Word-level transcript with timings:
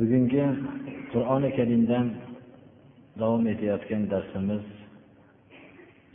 Bugungi 0.00 0.44
qur'oni 1.12 1.50
karimdan 1.58 2.06
davom 3.20 3.44
etayotgan 3.52 4.02
darsimiz 4.12 4.64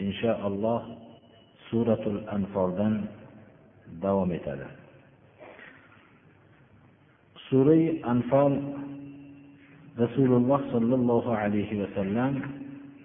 inshaalloh 0.06 0.82
suratul 1.68 2.20
anfoldan 2.36 2.94
davom 4.04 4.30
etadi. 4.38 4.68
Surai 7.48 7.84
anfol 8.14 8.54
rasululloh 10.02 10.62
sollallohu 10.74 11.32
alayhi 11.44 11.76
vasallam 11.82 12.34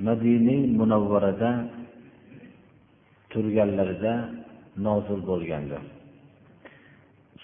madina 0.07 0.57
munavvarada 0.81 1.53
turganlarida 3.33 4.15
nozil 4.87 5.21
bo'lgandir 5.31 6.00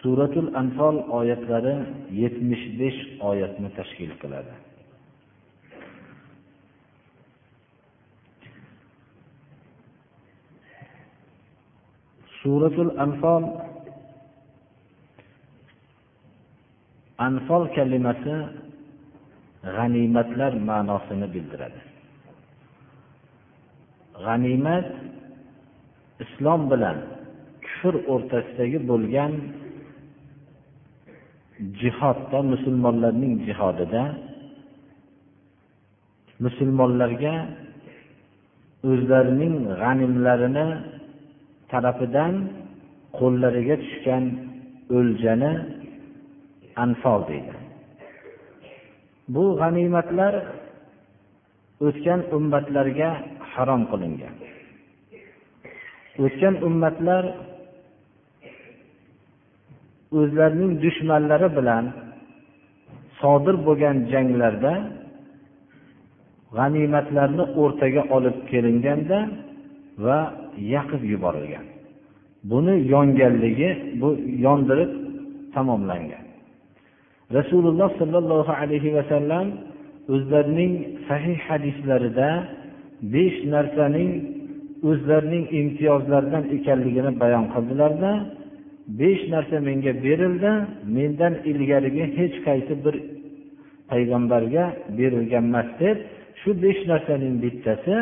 suratul 0.07 0.49
anfol 0.55 0.97
oyatlari 1.19 1.75
yetmish 2.23 2.65
besh 2.79 3.01
oyatni 3.31 3.69
tashkil 3.79 4.13
qiladi. 4.23 4.55
Suratul 12.39 12.91
anfol 13.05 13.45
anfol 17.29 17.63
kalimasi 17.77 18.37
g'animatlar 19.75 20.53
ma'nosini 20.69 21.27
bildiradi. 21.35 21.81
G'animat 24.25 24.89
islom 26.25 26.61
bilan 26.73 26.99
kufr 27.67 27.95
o'rtasidagi 28.13 28.79
bo'lgan 28.91 29.33
jihodda 31.81 32.39
musulmonlarning 32.53 33.35
jihodida 33.47 34.03
musulmonlarga 36.45 37.35
o'zlarining 38.91 39.55
g'animlarini 39.81 40.67
tarafidan 41.71 42.35
qo'llariga 43.19 43.77
tushgan 43.83 44.25
o'ljani 44.97 45.53
anfol 46.85 47.21
deydi. 47.31 47.55
Bu 49.35 49.45
g'animatlar 49.61 50.35
o'tgan 51.87 52.21
ummatlarga 52.37 53.11
harom 53.53 53.83
qilingan. 53.91 54.35
O'tgan 56.25 56.55
ummatlar 56.69 57.25
o'zlarining 60.19 60.73
dushmanlari 60.85 61.49
bilan 61.59 61.85
sodir 63.21 63.57
bo'lgan 63.67 63.97
janglarda 64.13 64.75
g'animatlarni 66.57 67.45
o'rtaga 67.63 68.03
olib 68.17 68.37
kelinganda 68.51 69.19
va 70.05 70.19
yaqib 70.75 71.03
yuborilgan. 71.13 71.67
Buni 72.51 72.75
yonganligi 72.95 73.71
bu 74.01 74.09
yondirib 74.47 74.93
tamomlangan. 75.55 76.25
Rasululloh 77.39 77.91
sollallohu 78.01 78.53
alayhi 78.63 78.91
vasallam 78.99 79.47
o'zlarining 80.15 80.73
sahih 81.09 81.39
hadislarida 81.49 82.29
besh 83.15 83.39
narsaning 83.55 84.11
o'zlarining 84.91 85.45
imtiyozlaridan 85.61 86.45
ekanligini 86.57 87.13
bayon 87.23 87.45
qildilarda 87.55 88.11
besh 88.87 89.23
narsa 89.35 89.61
menga 89.69 89.93
berildi 90.05 90.53
mendan 90.97 91.35
ilgarigi 91.51 92.05
hech 92.19 92.37
qaysi 92.47 92.75
bir 92.85 92.97
payg'ambarga 93.91 94.65
berilgan 94.99 95.45
emas 95.51 95.69
deb 95.81 95.97
shu 96.41 96.51
besh 96.65 96.81
narsaning 96.91 97.35
bittasi 97.45 97.97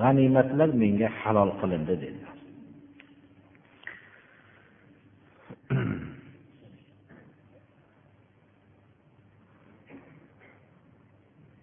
g'animatlar 0.00 0.68
menga 0.82 1.08
halol 1.20 1.50
qilindi 1.60 1.94
dedilar. 2.02 2.36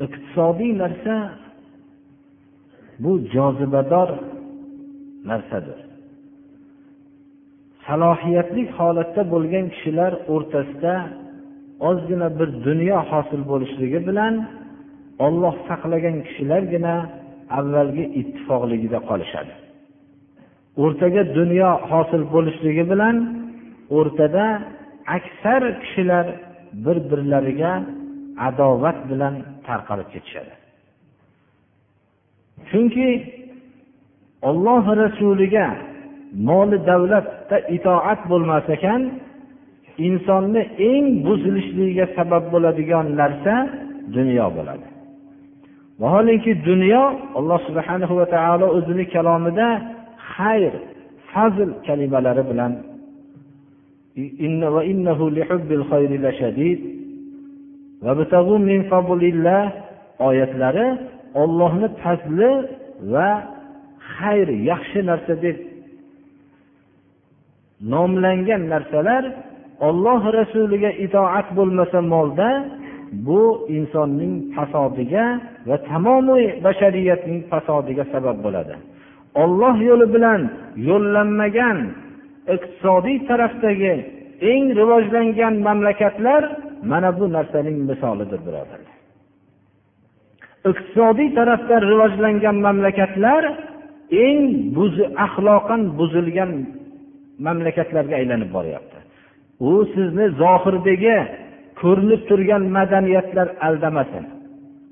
Iqtisodiy 0.05 0.71
narsa 0.83 1.15
bu 3.03 3.11
jozibador 3.33 4.09
narsadir. 5.29 5.88
Salohiyatli 7.89 8.63
holatda 8.77 9.21
bo'lgan 9.33 9.65
kishilar 9.73 10.11
o'rtasida 10.33 10.93
ozgina 11.89 12.27
bir 12.39 12.49
dunyo 12.67 12.97
hosil 13.11 13.41
bo'lishligi 13.51 13.99
bilan 14.09 14.33
olloh 15.25 15.55
saqlagan 15.69 16.17
kishilargina 16.27 16.95
avvalgi 17.59 18.05
ittifoqligida 18.19 18.99
qolishadi. 19.09 19.53
O'rtaga 20.83 21.21
dunyo 21.39 21.71
hosil 21.91 22.23
bo'lishligi 22.33 22.83
bilan 22.91 23.15
o'rtada 23.97 24.45
aksar 25.17 25.61
kishilar 25.83 26.25
bir 26.85 26.97
birlariga 27.09 27.73
adovat 28.47 28.97
bilan 29.11 29.35
tarqalib 29.67 30.07
ketishadi. 30.13 30.53
Chunki 32.69 33.07
olloh 34.49 34.83
rasuliga 35.03 35.67
moli 36.33 36.77
davlatda 36.89 37.57
itoat 37.75 38.21
bo'lmas 38.31 38.65
ekan 38.75 39.01
insonni 40.07 40.61
eng 40.91 41.05
buzilishligiga 41.25 42.05
sabab 42.17 42.43
bo'ladigan 42.53 43.05
narsa 43.19 43.55
dunyo 44.15 44.47
bo'ladi. 44.57 44.87
Vaholanki 46.01 46.51
dunyo 46.69 47.03
alloh 47.39 47.59
subhana 47.67 48.05
va 48.19 48.25
taolo 48.35 48.67
o'zini 48.77 49.05
kalomida 49.13 49.67
xayr 50.33 50.73
fazl 51.31 51.69
kalimalari 51.87 52.43
bilan 52.49 52.73
oyatlari 60.27 60.87
ollohni 61.41 61.87
fazli 62.01 62.51
va 63.13 63.29
xayr 64.15 64.47
yaxshi 64.69 64.99
narsa 65.09 65.33
deb 65.45 65.57
nomlangan 67.93 68.63
narsalar 68.73 69.23
olloh 69.87 70.21
rasuliga 70.39 70.91
itoat 71.05 71.47
bo'lmasa 71.57 71.99
molda 72.13 72.49
bu 73.27 73.41
insonning 73.77 74.33
fasodiga 74.55 75.25
va 75.67 75.77
tamomiy 75.89 76.45
bashariyatning 76.65 77.39
fasodiga 77.51 78.03
sabab 78.13 78.37
bo'ladi. 78.45 78.75
Olloh 79.43 79.75
yo'li 79.89 80.07
bilan 80.15 80.41
yo'llanmagan 80.89 81.77
iqtisodiy 82.55 83.17
tarafdagi 83.29 83.93
eng 84.51 84.63
rivojlangan 84.79 85.55
mamlakatlar 85.67 86.41
mana 86.91 87.09
bu 87.19 87.25
narsaning 87.35 87.77
misolidir 87.89 88.39
birodarlar 88.47 88.99
iqtisodiy 90.71 91.29
tarafdan 91.39 91.81
rivojlangan 91.91 92.57
mamlakatlar 92.65 93.43
eng 94.27 94.43
axloqan 95.25 95.81
buzilgan 95.99 96.51
mamlakatlarga 97.45 98.15
aylanib 98.21 98.49
boryapti. 98.57 98.97
U 99.69 99.71
sizni 99.93 100.25
zohirdagi 100.41 101.17
ko'rinib 101.81 102.21
turgan 102.29 102.63
madaniyatlar 102.77 103.47
aldamasin. 103.67 104.25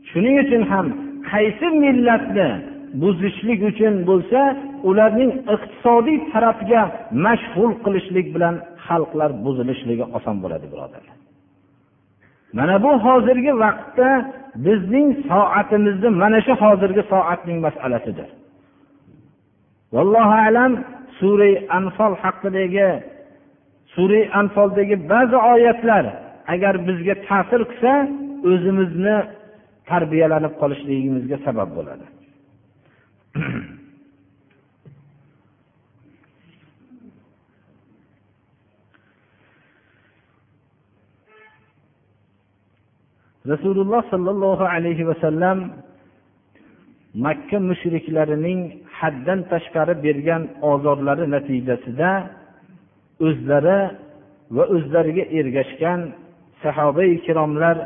Shuning 0.09 0.35
uchun 0.43 0.63
ham 0.71 0.87
qaysi 1.31 1.67
millatni 1.83 2.49
buzishlik 3.01 3.59
uchun 3.71 3.93
bo'lsa 4.09 4.41
ularning 4.89 5.31
iqtisodiy 5.55 6.17
tarafga 6.33 6.81
mashg'ul 7.25 7.71
qilishlik 7.85 8.27
bilan 8.35 8.55
xalqlar 8.87 9.29
buzilishligi 9.45 10.05
oson 10.17 10.35
bo'ladi 10.43 10.65
birodarlar 10.73 11.17
mana 12.57 12.75
bu 12.83 12.91
hozirgi 13.05 13.53
vaqtda 13.63 14.09
bizning 14.65 15.07
soatimizni 15.29 16.09
mana 16.21 16.39
shu 16.45 16.53
hozirgi 16.63 17.03
soatning 17.13 17.59
masalasidir. 17.67 18.29
Vallohu 19.95 20.35
alam 20.47 20.71
sura 21.19 21.49
anfol 21.79 22.13
haqidagi 22.23 22.89
sura 23.95 24.21
anfoldagi 24.39 24.95
ba'zi 25.11 25.37
oyatlar 25.53 26.05
agar 26.53 26.75
bizga 26.87 27.15
ta'sir 27.27 27.61
qilsa 27.71 27.93
o'zimizni 28.51 29.17
tarbiyalanib 29.89 30.53
qolishligimizga 30.61 31.37
sabab 31.45 31.69
bo'ladi. 31.77 32.05
Rasululloh 43.47 44.03
sollallohu 44.11 44.63
alayhi 44.75 45.07
vasallam 45.07 45.57
makka 47.15 47.57
mushriklarining 47.69 48.59
haddan 48.99 49.39
tashqari 49.51 49.93
bergan 50.05 50.43
ozorlari 50.71 51.25
natijasida 51.35 52.11
o'zlari 53.27 53.79
va 54.55 54.63
o'zlariga 54.75 55.23
ergashgan 55.39 55.99
sahoba 56.63 57.03
ikromlar 57.17 57.77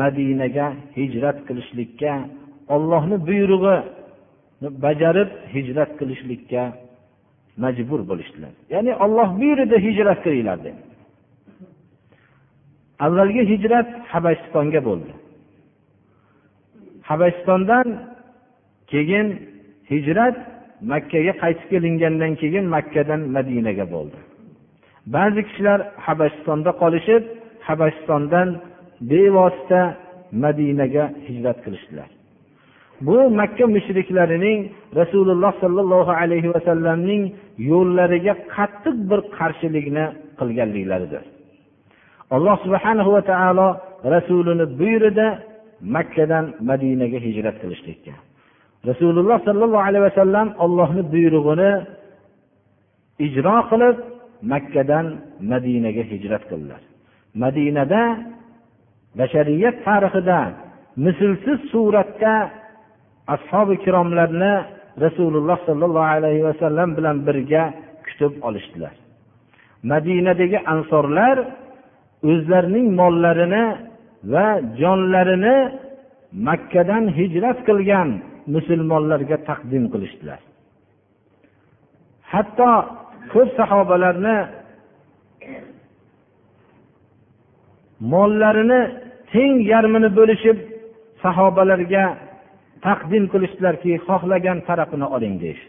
madinaga 0.00 0.66
hijrat 0.98 1.38
qilishlikka 1.48 2.12
ollohni 2.74 3.16
buyrug'ini 3.28 4.68
bajarib 4.84 5.30
hijrat 5.54 5.90
qilishlikka 5.98 6.62
majbur 7.64 8.00
bo'lishdilar. 8.10 8.52
Ya'ni 8.74 8.92
olloh 9.04 9.28
buyurdi 9.40 9.76
hijrat 9.86 10.18
qilinglar 10.24 10.58
dedi. 10.66 10.80
Avvalgi 13.04 13.42
hijrat 13.52 13.88
habasistonga 14.12 14.80
bo'ldi. 14.88 15.12
Habasistondan 17.08 17.86
keyin 18.92 19.26
hijrat 19.92 20.36
makkaga 20.92 21.32
qaytib 21.42 21.66
kelingandan 21.72 22.32
keyin 22.40 22.64
makkadan 22.74 23.20
madinaga 23.36 23.84
bo'ldi. 23.94 24.18
Ba'zi 25.14 25.40
kishilar 25.48 25.78
habashistonda 26.06 26.70
qolishib 26.82 27.22
habashistondan 27.68 28.48
bevosita 29.10 29.80
madinaga 30.44 31.04
hijrat 31.26 31.58
qilishdilar. 31.64 32.08
Bu 33.06 33.16
makka 33.40 33.64
mushriklarining 33.76 34.58
rasululloh 35.00 35.52
sollallohu 35.62 36.12
alayhi 36.22 36.48
vasallamning 36.54 37.22
yo'llariga 37.70 38.34
qattiq 38.54 38.96
bir 39.10 39.20
qarshilikni 39.38 40.04
qilganliklaridir. 40.38 41.22
Alloh 42.34 42.56
subhanahu 42.64 43.10
va 43.16 43.22
taolo 43.30 43.68
rasulini 44.14 44.64
buyurdi 44.80 45.26
makkadan 45.94 46.44
madinaga 46.70 47.18
hijrat 47.26 47.56
qilishlikka. 47.62 48.14
Rasululloh 48.90 49.38
sollallohu 49.46 49.84
alayhi 49.88 50.04
vasallam 50.08 50.48
ollohni 50.64 51.02
buyrug'ini 51.12 51.72
ijro 53.26 53.56
qilib 53.70 53.96
makkadan 54.52 55.06
madinaga 55.52 56.02
hijrat 56.12 56.42
qildilar. 56.50 56.82
Madinada 57.42 58.02
bashariyat 59.18 59.76
tarixida 59.86 60.40
mislsiz 61.04 61.60
suratda 61.72 62.34
ashobi 63.34 63.72
ikromlarni 63.78 64.54
rasululloh 65.04 65.58
sollallohu 65.68 66.08
alayhi 66.16 66.42
vasallam 66.48 66.88
bilan 66.96 67.16
birga 67.26 67.64
kutib 68.06 68.32
olishdilar. 68.48 68.94
Madinadagi 69.92 70.58
ansorlar 70.74 71.36
o'zlarining 72.30 72.86
mollarini 73.00 73.64
va 74.32 74.46
jonlarini 74.80 75.56
makkadan 76.48 77.04
hijrat 77.18 77.58
qilgan 77.68 78.08
musulmonlarga 78.54 79.36
taqdim 79.48 79.84
qilishdilar. 79.92 80.40
Hatto 82.32 82.70
ko'p 83.32 83.48
sahobalarni 83.58 84.36
mollarini 88.12 88.80
teng 89.32 89.54
yarmini 89.72 90.10
bo'lishib 90.18 90.58
sahobalarga 91.22 92.04
taqdim 92.86 93.24
qilishdilarki 93.32 93.92
xohlagan 94.06 94.58
tarafini 94.68 95.06
oling 95.16 95.34
deyish. 95.42 95.62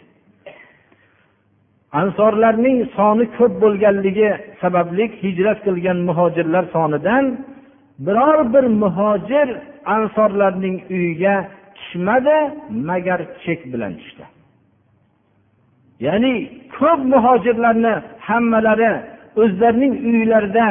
Ansorlarning 2.01 2.77
soni 2.97 3.25
ko'p 3.37 3.53
bo'lganligi 3.63 4.29
sababli 4.61 5.05
hijrat 5.23 5.59
qilgan 5.65 5.97
muhojirlar 6.07 6.63
sonidan 6.75 7.25
biror 8.05 8.39
bir 8.53 8.65
muhojir 8.83 9.47
ansorlarning 9.95 10.77
uyiga 10.95 11.35
tushmadi 11.83 12.37
magar 12.89 13.19
chek 13.43 13.59
bilan 13.73 13.93
tushdi. 14.01 14.23
Ya'ni 16.05 16.33
ko'p 16.77 16.99
muhojirlarni 17.13 17.93
hammalari 18.27 18.91
o'zlarining 19.41 19.93
uylarida 20.09 20.67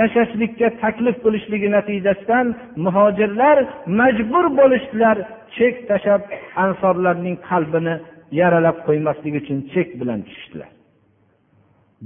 yashashlikka 0.00 0.68
taklif 0.82 1.16
qilishligi 1.24 1.68
natijasidan 1.76 2.46
muhojirlar 2.84 3.56
majbur 4.00 4.44
bo'lishdilar 4.58 5.16
chek 5.56 5.74
tashlab 5.88 6.22
ansorlarning 6.64 7.36
qalbini 7.48 7.94
yaralab 8.40 8.76
qo'ymaslik 8.86 9.34
uchun 9.40 9.58
chek 9.72 9.88
bilan 10.00 10.20
tushishdilar. 10.26 10.70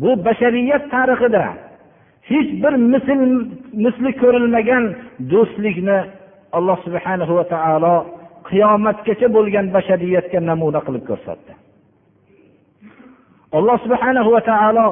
Bu 0.01 0.11
bashariyat 0.27 0.85
tarixida 0.95 1.45
hech 2.31 2.51
bir 2.63 2.75
misl 2.93 3.21
misli 3.85 4.11
ko'rilmagan 4.23 4.85
do'stlikni 5.33 5.99
alloh 6.57 6.79
subhanahu 6.87 7.33
va 7.39 7.45
taolo 7.55 7.95
qiyomatgacha 8.53 9.29
bo'lgan 9.37 9.67
bashariyatga 9.77 10.39
namuna 10.51 10.81
qilib 10.87 11.05
ko'rsatdi. 11.11 11.53
Alloh 13.57 13.77
subhana 13.85 14.21
va 14.35 14.41
taolo 14.51 14.87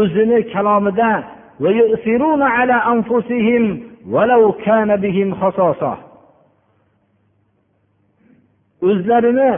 o'zini 0.00 0.38
kalomida 0.54 1.12
o'zlarini 8.88 9.50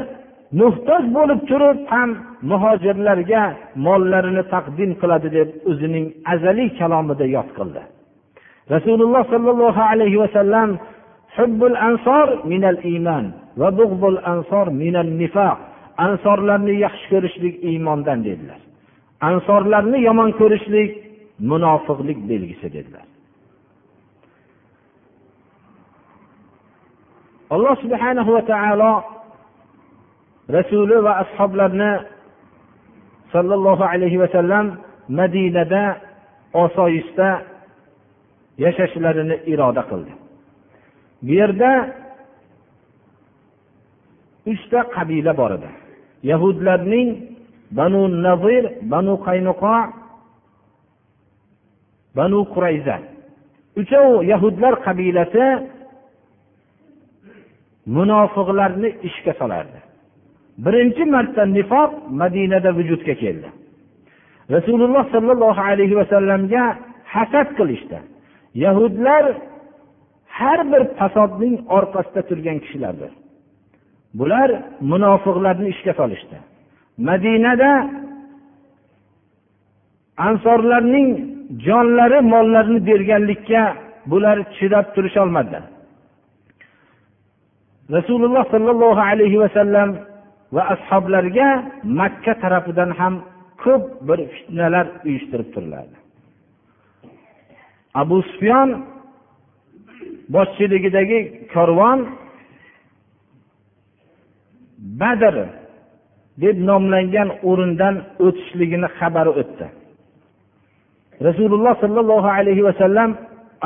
muhtoj 0.60 1.02
bo'lib 1.16 1.40
turib 1.50 1.78
ham 1.92 2.10
muhojirlarga 2.50 3.44
mollarini 3.86 4.42
taqdim 4.54 4.90
qiladi 5.00 5.28
deb 5.38 5.48
o'zining 5.70 6.06
azaliy 6.32 6.68
kalomida 6.80 7.26
yod 7.36 7.48
qildi. 7.58 7.82
Rasululloh 8.74 9.22
sollallohu 9.32 9.82
alayhi 9.92 10.18
vasallam 10.24 10.70
hubbul 11.36 11.76
ansor 11.88 12.26
minal 12.52 12.78
iymon 12.90 13.24
va 13.60 13.68
bug'bul 13.78 14.18
ansor 14.32 14.66
minan 14.82 15.08
nifoq 15.20 15.58
ansorlarni 16.06 16.74
yaxshi 16.84 17.06
ko'rishlik 17.12 17.54
iymondan 17.70 18.18
dedilar. 18.28 18.60
Ansorlarni 19.30 19.98
yomon 20.08 20.30
ko'rishlik 20.40 20.90
munofiqlik 21.50 22.18
belgisi 22.30 22.68
dedilar. 22.76 23.06
Alloh 27.54 27.74
subhanahu 27.84 28.30
va 28.36 28.42
taolo 28.52 28.92
rasuli 30.56 30.96
va 31.06 31.12
ashoblarni 31.22 31.92
sollallohu 33.32 33.84
alayhi 33.92 34.18
vasallam 34.24 34.66
madinada 35.18 35.84
osoyishta 36.64 37.28
yashashlarini 38.64 39.36
iroda 39.52 39.82
qildi. 39.90 40.12
Bu 41.26 41.32
yerda 41.40 41.70
uchta 44.52 44.80
qabila 44.94 45.32
bor 45.40 45.50
edi. 45.58 45.70
Yahudlarning 46.30 47.08
banu 47.78 48.02
nazir 48.26 48.64
banu 48.92 49.14
qaynuqo 49.26 49.74
banu 52.18 52.38
qurayza. 52.54 52.96
Uchov 53.80 54.10
yahudlar 54.32 54.74
qabilasi 54.86 55.44
munofiqlarni 57.96 58.88
ishga 59.08 59.32
solardi. 59.40 59.80
Birinchi 60.64 61.04
marta 61.14 61.42
nifoq 61.56 61.90
madinada 62.20 62.70
vujudga 62.78 63.14
keldi. 63.22 63.48
Rasululloh 64.54 65.04
sollallohu 65.14 65.60
alayhi 65.70 65.94
vasallamga 66.00 66.64
hasad 67.14 67.48
qilishdi. 67.58 67.98
Yahudlar 68.64 69.24
har 70.38 70.60
bir 70.72 70.82
fasodning 70.98 71.54
orqasida 71.76 72.22
turgan 72.28 72.58
kishilardir. 72.64 73.12
Bular 74.18 74.50
munofiqlarni 74.90 75.68
ishga 75.74 75.92
solishdi. 76.00 76.36
Madinada 77.08 77.70
ansorlarning 80.26 81.08
jonlari 81.66 82.18
mollarini 82.32 82.80
berganlikka 82.88 83.62
bular 84.10 84.36
chidab 84.56 84.86
turisholmadilar 84.94 85.64
rasululloh 87.96 88.44
sollallohu 88.54 89.00
alayhi 89.10 89.38
vasallam 89.44 89.88
va 90.54 90.62
ashoblariga 90.74 91.48
makka 92.00 92.32
tarafidan 92.42 92.90
ham 92.98 93.14
ko'p 93.64 93.84
bir 94.08 94.18
fitnalar 94.34 94.86
uyushtirib 95.06 95.48
turiladi 95.54 95.94
abu 98.02 98.16
sufyon 98.30 98.68
boshchiligidagi 100.34 101.18
korvon 101.54 101.98
badr 105.00 105.34
deb 106.42 106.56
nomlangan 106.68 107.28
o'rindan 107.50 107.94
o'tishligini 108.26 108.88
xabari 108.98 109.32
o'tdi. 109.40 109.66
Rasululloh 111.28 111.74
sollallohu 111.82 112.28
alayhi 112.38 112.62
vasallam 112.68 113.10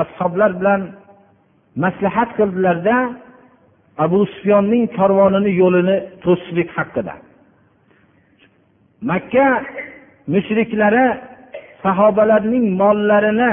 ashoblar 0.03 0.51
bilan 0.61 0.81
maslahat 1.85 2.31
qildilarda 2.39 2.97
abu 4.05 4.21
sufyonning 4.33 4.85
korvonini 4.99 5.51
yo'lini 5.63 5.97
to'sishlik 6.25 6.69
haqida. 6.77 7.15
Makka 9.11 9.47
mushriklari 10.35 11.07
sahobalarning 11.85 12.65
mollarini 12.81 13.53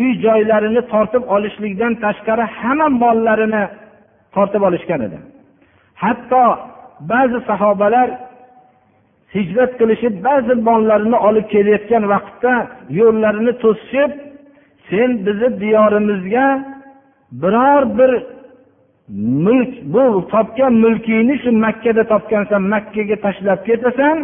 uy 0.00 0.10
joylarini 0.24 0.82
tortib 0.92 1.22
olishlikdan 1.34 1.92
tashqari 2.04 2.44
hamma 2.58 2.88
mollarini 3.02 3.62
tortib 4.34 4.62
olishgan 4.68 5.00
edi. 5.06 5.18
Hatto 6.02 6.42
ba'zi 7.00 7.38
sahobalar 7.46 8.08
hijrat 9.34 9.72
qilishib 9.80 10.14
ba'zi 10.28 10.54
mollarini 10.68 11.18
olib 11.28 11.46
kelayotgan 11.54 12.04
vaqtda 12.12 12.52
yo'llarini 12.98 13.52
to'sishib 13.62 14.10
sen 14.88 15.10
bizni 15.26 15.48
diyorimizga 15.62 16.46
biror 17.42 17.82
bir 17.98 18.12
mulk 19.46 19.72
bu 19.94 20.04
topgan 20.32 20.72
mulkingni 20.84 21.34
shu 21.42 21.50
makkada 21.66 22.02
topgansan 22.12 22.62
makkaga 22.74 23.16
tashlab 23.24 23.60
ketasan 23.68 24.16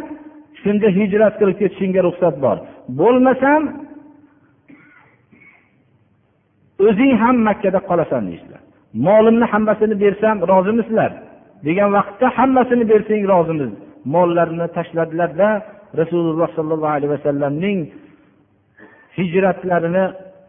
shunda 0.63 0.89
hijrat 0.99 1.35
qilib 1.41 1.57
ketishingga 1.63 2.01
ruxsat 2.07 2.35
bor. 2.45 2.57
Bo'lmasam 3.01 3.63
o'zing 6.89 7.13
ham 7.23 7.37
makkada 7.49 7.81
qolasan 7.89 8.23
deyishdilar 8.29 8.63
molimni 9.07 9.47
hammasini 9.53 9.95
bersam 10.05 10.37
rozimisizlar 10.51 11.11
degan 11.67 11.89
vaqtda 11.97 12.27
hammasini 12.39 12.85
bersang 12.93 13.23
rozimiz 13.33 13.73
mollarini 14.15 14.67
tashladilarda 14.77 15.49
rasululloh 16.01 16.49
sollallohu 16.59 16.95
alayhi 16.97 17.13
vasallamning 17.17 17.79
hijratlarini 19.19 20.05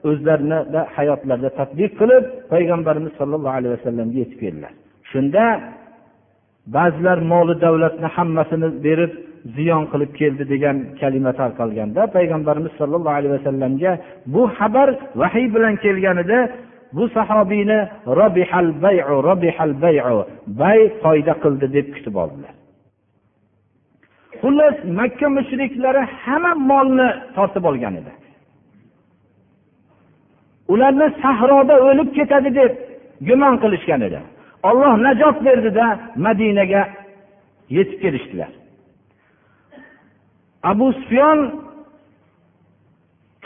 o'zlarinida 0.10 0.82
hayotlarida 0.96 1.50
tadbiq 1.60 1.91
qilib 2.00 2.24
payg'ambarimiz 2.53 3.13
sollallohu 3.20 3.55
alayhi 3.60 3.74
vasallamga 3.77 4.17
yetib 4.24 4.38
keldilar. 4.43 4.74
Shunda 5.12 5.46
ba'zilar 6.75 7.17
moli 7.34 7.53
davlatni 7.65 8.08
hammasini 8.15 8.67
berib 8.86 9.13
ziyon 9.55 9.84
qilib 9.91 10.12
keldi 10.20 10.43
degan 10.53 10.77
kalima 11.01 11.32
tarqalganda 11.41 12.01
payg'ambarimiz 12.15 12.74
sollallohu 12.79 13.15
alayhi 13.20 13.34
vasallamga 13.38 13.91
bu 14.34 14.43
xabar 14.58 14.89
vahiy 15.22 15.48
bilan 15.55 15.75
kelganida 15.84 16.39
bu 16.95 17.09
sahobiyni 17.09 17.79
robihal 18.19 18.81
bayu 18.81 19.23
robihal 19.29 19.81
bayu 19.81 20.25
bay 20.47 20.79
foyda 21.01 21.33
qildi 21.43 21.67
deb 21.75 21.88
kutib 21.95 22.15
oldilar. 22.23 22.53
Xullas 24.41 24.77
makka 25.00 25.27
mushriklari 25.38 26.03
hamma 26.23 26.53
molni 26.69 27.09
tortib 27.35 27.63
olgan 27.69 27.95
edi. 28.01 28.12
Ularni 30.73 31.07
sahroda 31.23 31.75
o'lib 31.88 32.09
ketadi 32.17 32.50
deb 32.59 32.71
gumon 33.27 33.55
qilishgan 33.63 34.01
edi. 34.07 34.19
Olloh 34.69 34.93
najot 35.05 35.38
berdida 35.45 35.85
madinaga 36.25 36.81
yetib 37.77 37.97
kelishdilar. 38.03 38.51
Abu 40.71 40.88
sufyon 41.00 41.39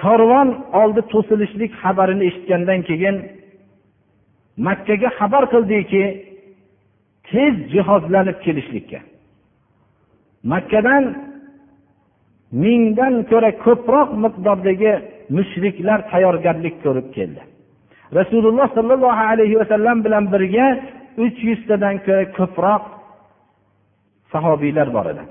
korvon 0.03 0.49
oldi 0.81 1.01
to'silishlik 1.11 1.71
xabarini 1.81 2.23
eshitgandan 2.29 2.81
keyin 2.89 3.15
makkaga 4.65 5.09
xabar 5.19 5.43
qildiki 5.53 6.03
tez 7.29 7.53
jihozlanib 7.73 8.37
kelishlikka. 8.45 8.99
Makkadan 10.51 11.03
mingdan 12.63 13.13
ko'ra 13.31 13.51
ko'proq 13.65 14.09
miqdordagi 14.23 14.93
mushriklar 15.37 15.99
tayyorgarlik 16.11 16.75
ko'rib 16.85 17.07
keldi. 17.17 17.41
Rasululloh 18.19 18.67
sollallohu 18.77 19.23
alayhi 19.33 19.55
vasallam 19.61 19.97
bilan 20.05 20.23
birga 20.33 20.67
uch 21.25 21.37
yuztadan 21.49 21.95
ko'ra 22.05 22.23
ko'proq 22.37 22.83
sahobiylar 24.31 24.87
bor 24.95 25.05
edi. 25.13 25.23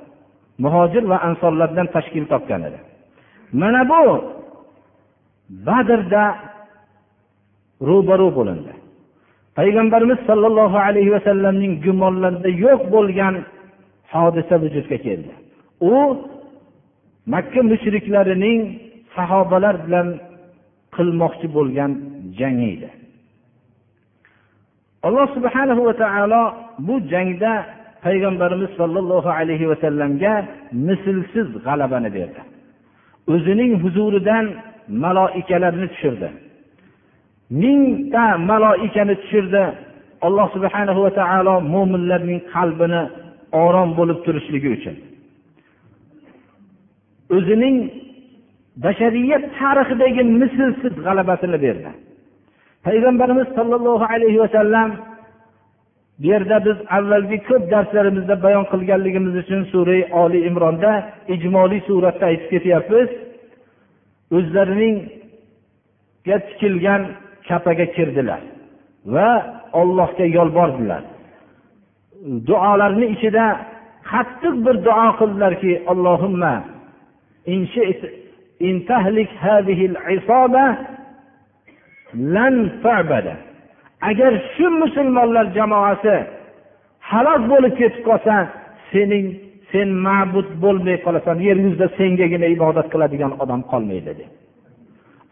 Muhojir 0.64 1.04
va 1.10 1.18
ansorlardan 1.28 1.86
tashkil 1.94 2.24
topgan 2.32 2.62
edi. 2.68 2.78
Mana 3.60 3.82
bu 3.92 4.02
badrda 5.66 6.24
ro'baro' 7.88 8.32
bo'lindi. 8.38 8.72
Payg'ambarimiz 9.58 10.18
sollallohu 10.28 10.78
alayhi 10.86 11.10
vasallamning 11.16 11.72
gumonlarida 11.84 12.50
yo'q 12.64 12.80
bo'lgan 12.94 13.34
hodisa 14.12 14.54
vujudga 14.62 14.96
keldi. 15.06 15.32
U 15.92 15.94
makka 17.34 17.60
mushriklarining 17.70 18.60
sahobalar 19.16 19.74
bilan 19.84 20.08
qilmoqchi 20.96 21.46
bo'lgan 21.56 21.90
jangi 22.38 22.68
edi. 22.76 22.88
Alloh 25.06 25.26
subhanahu 25.36 25.82
va 25.88 25.94
taolo 26.02 26.42
bu 26.86 26.94
jangda 27.12 27.52
payg'ambarimiz 28.04 28.70
sollallohu 28.80 29.30
alayhi 29.38 29.66
vasallamga 29.72 30.34
mislsiz 30.88 31.48
g'alabani 31.66 32.10
berdi. 32.16 32.40
O'zining 33.32 33.72
huzuridan 33.82 34.44
maloikalarni 35.04 35.86
tushirdi. 35.92 36.28
Mingta 37.50 38.38
maloikani 38.38 39.14
tushirdi. 39.22 39.64
Alloh 40.26 40.46
subhanahu 40.56 41.00
va 41.04 41.10
taolo 41.20 41.54
mo'minlarning 41.74 42.40
qalbini 42.54 43.02
orom 43.64 43.90
bo'lib 43.98 44.18
turishligi 44.26 44.68
uchun. 44.76 44.96
O'zining 47.36 47.76
bashariyat 48.84 49.44
tarixidagi 49.58 50.22
mislsiz 50.40 50.94
g'alabasini 51.06 51.58
berdi. 51.64 51.90
Payg'ambarimiz 52.86 53.48
sollallohu 53.58 54.04
alayhi 54.14 54.38
vasallam 54.44 54.90
bu 56.18 56.26
yerda 56.32 56.56
biz 56.66 56.78
avvalgi 56.96 57.38
ko'p 57.48 57.62
darslarimizda 57.72 58.34
bayon 58.46 58.64
qilganligimiz 58.72 59.34
uchun 59.42 59.62
sura 59.72 59.98
oli 60.22 60.38
imronda 60.48 60.92
ijmoliy 61.34 61.80
suratda 61.88 62.24
aytib 62.30 62.48
ketyapmiz. 62.54 63.08
O'zlarining 64.36 64.96
tikilgan 66.26 67.02
kapaga 67.48 67.86
kirdilar 67.96 68.42
va 69.14 69.28
ollohga 69.80 70.26
yolbordilar. 70.38 71.02
Duolarni 72.48 73.06
ichida 73.14 73.46
qattiq 74.10 74.54
bir 74.66 74.76
duo 74.86 75.06
qildilarki 75.20 75.72
allohimma 75.92 76.54
agar 84.10 84.32
shu 84.54 84.66
musulmonlar 84.82 85.46
jamoasi 85.58 86.16
halok 87.10 87.42
bo'lib 87.52 87.74
ketib 87.80 88.02
qolsa 88.08 88.34
sening 88.92 89.26
sen 89.72 89.88
ma'bud 90.06 90.48
bo'lmay 90.64 90.96
qolasan 91.06 91.36
yer 91.48 91.56
yuzida 91.64 91.86
sengagina 91.98 92.46
ibodat 92.56 92.86
qiladigan 92.92 93.32
odam 93.42 93.60
qolmaydi 93.72 94.04
dedi. 94.10 94.24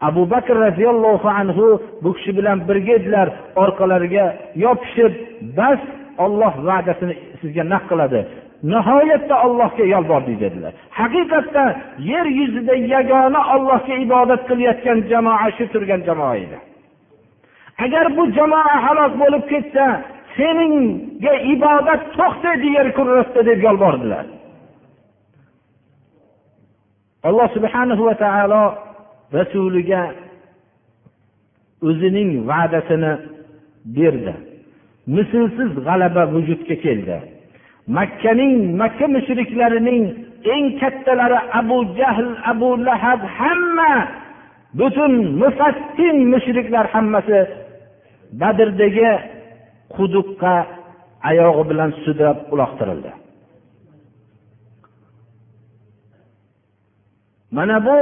Abu 0.01 0.29
bakr 0.29 0.55
roziyallohu 0.65 1.27
anhu 1.29 1.81
bu 2.03 2.13
kishi 2.13 2.37
bilan 2.37 2.67
birga 2.67 2.93
edilar 2.99 3.27
orqalariga 3.55 4.25
yopishib 4.55 5.13
bas 5.57 5.79
olloh 6.17 6.53
va'dasini 6.67 7.15
sizga 7.41 7.63
naq 7.73 7.83
qiladi. 7.91 8.19
Nihoyatda 8.63 9.35
ollohga 9.45 9.85
yolbordik 9.95 10.37
dedilar. 10.43 10.73
Haqiqatda 10.99 11.63
yer 12.11 12.25
yuzida 12.39 12.75
yagona 12.93 13.41
ollohga 13.55 13.95
ibodat 14.05 14.41
qilayotgan 14.49 14.99
jamoa 15.11 15.47
shu 15.57 15.65
turgan 15.73 16.01
jamoa 16.07 16.35
edi. 16.43 16.57
Agar 17.85 18.05
bu 18.17 18.23
jamoa 18.37 18.75
halok 18.85 19.13
bo'lib 19.21 19.43
ketsa 19.51 19.85
seningga 20.37 21.33
ibodat 21.53 22.01
to'xtaydi 22.17 22.67
yer 22.77 22.87
kurrasida 22.97 23.41
deb 23.49 23.59
yolbordilar 23.67 24.25
alloh 27.27 27.47
subhanahu 27.55 28.03
va 28.07 28.15
taolo 28.23 28.63
rasuliga 29.37 30.01
o'zining 31.87 32.29
va'dasini 32.49 33.13
berdi. 33.97 34.35
Mislsiz 35.15 35.71
g'alaba 35.85 36.23
vujudga 36.33 36.75
keldi. 36.85 37.17
Makkaning 37.97 38.53
makka 38.81 39.05
mushriklarining 39.15 40.03
eng 40.53 40.65
kattalari 40.81 41.39
abu 41.59 41.77
jahl 41.97 42.29
abu 42.51 42.69
lahab 42.87 43.21
hamma 43.37 43.93
butun 44.79 45.13
mufattin 45.41 46.17
mushriklar 46.33 46.85
hammasi 46.93 47.39
badrdagi 48.41 49.11
quduqqa 49.95 50.55
oyog'i 51.29 51.63
bilan 51.69 51.91
sudrab 52.03 52.37
uloqtirildi. 52.53 53.11
Mana 57.55 57.77
bu 57.87 57.97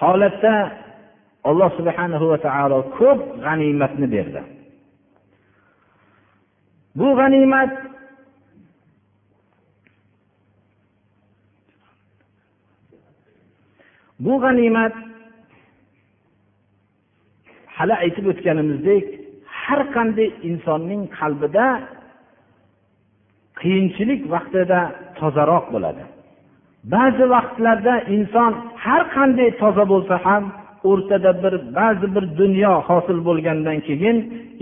holatda 0.00 0.54
alloh 1.48 1.70
subhanahu 1.78 2.24
va 2.32 2.38
taolo 2.46 2.78
ko'p 2.98 3.20
g'animatni 3.44 4.06
berdi. 4.14 4.42
Bu 6.98 7.08
g'animat 7.18 7.72
bu 14.24 14.34
g'animat 14.44 14.94
hali 17.76 17.94
aytib 18.04 18.24
o'tganimizdek 18.32 19.06
har 19.60 19.80
qanday 19.96 20.28
insonning 20.48 21.02
qalbida 21.18 21.66
qiyinchilik 23.60 24.20
vaqtida 24.34 24.80
tozaroq 25.18 25.66
bo'ladi. 25.74 26.04
Ba'zi 26.94 27.24
vaqtlarda 27.34 27.94
inson 28.16 28.52
har 28.84 29.02
qanday 29.14 29.50
toza 29.60 29.84
bo'lsa 29.92 30.16
ham 30.26 30.44
o'rtada 30.90 31.30
bir 31.42 31.54
ba'zi 31.78 32.06
bir 32.14 32.24
dunyo 32.40 32.72
hosil 32.88 33.18
bo'lgandan 33.28 33.78
keyin 33.88 34.16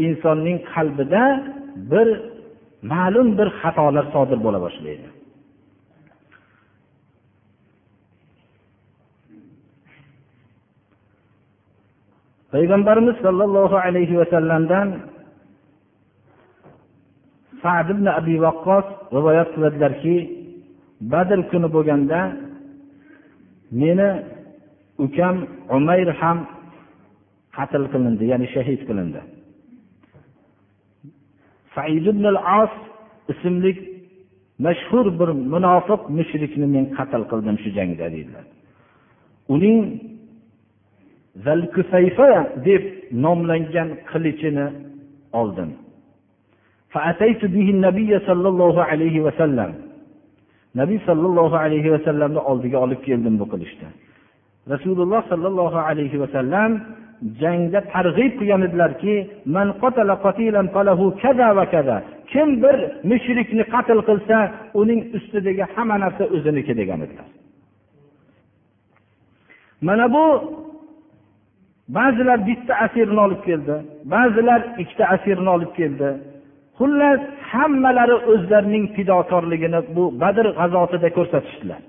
insonning 0.07 0.59
qalbida 0.73 1.25
bir 1.93 2.09
ma'lum 2.93 3.28
bir 3.38 3.49
xatolar 3.61 4.04
sodir 4.14 4.38
bo'la 4.47 4.61
boshlaydi. 4.66 5.09
Payg'ambarimiz 12.52 13.16
sollallohu 13.25 13.76
alayhi 13.87 14.14
vasallamdan 14.21 14.88
sad 17.62 17.87
ibn 17.95 18.07
abi 18.21 18.37
vaqqos 18.47 18.87
rivoyat 19.16 19.49
qiladilarki 19.54 20.16
badr 21.12 21.38
kuni 21.50 21.68
bo'lganda 21.76 22.20
meni 23.80 24.08
ukam 25.04 25.37
umayr 25.76 26.08
ham 26.20 26.38
qatl 27.56 27.84
qilindi 27.92 28.25
ya'ni 28.32 28.46
shahid 28.54 28.80
qilindi. 28.88 29.20
Said 31.75 32.06
ibn 32.12 32.25
al 32.32 32.38
as 32.62 32.73
ismli 33.32 33.73
mashhur 34.66 35.06
bir 35.18 35.30
munofiq 35.54 36.02
mushrikni 36.18 36.66
men 36.75 36.84
qatl 36.96 37.23
qildim 37.30 37.56
shu 37.62 37.68
jangda 37.78 38.06
deydilar. 38.14 38.44
Uning 39.54 39.78
zalkusayfa 41.46 42.30
deb 42.68 42.82
nomlangan 43.25 43.88
qilichini 44.11 44.66
oldim. 45.40 45.70
Nabiy 50.81 50.99
sollallohu 51.09 51.57
alayhi 51.64 51.93
vasallamni 51.95 52.40
oldiga 52.50 52.78
olib 52.85 53.00
keldim 53.09 53.35
bu 53.40 53.47
qilishdi 53.52 53.87
rasululloh 54.73 55.23
sollallohu 55.33 55.78
alayhi 55.88 56.21
vasallam 56.23 56.71
jangda 57.43 57.81
targ'ib 57.95 58.33
qilgan 58.38 58.62
edilarki 58.69 59.14
kim 62.33 62.49
bir 62.62 62.76
mushrikni 63.11 63.64
qatl 63.75 63.99
qilsa 64.09 64.37
uning 64.81 65.00
ustidagi 65.16 65.64
hamma 65.75 65.97
narsa 66.04 66.25
o'ziniki 66.35 66.73
degan 66.81 67.00
edilar. 67.07 67.28
Mana 69.87 70.07
bu 70.14 70.25
ba'zilar 71.97 72.38
bitta 72.49 72.75
asirni 72.85 73.21
olib 73.26 73.43
keldi 73.49 73.75
ba'zilar 74.14 74.61
ikkita 74.83 75.04
asirni 75.14 75.50
olib 75.57 75.73
keldi. 75.78 76.09
Xullas 76.78 77.21
hammalari 77.50 78.16
o'zlarining 78.33 78.85
fidokorligini 78.97 79.81
bu 79.97 80.04
badr 80.23 80.47
g'azotida 80.59 81.09
ko'rsatishdilar. 81.16 81.81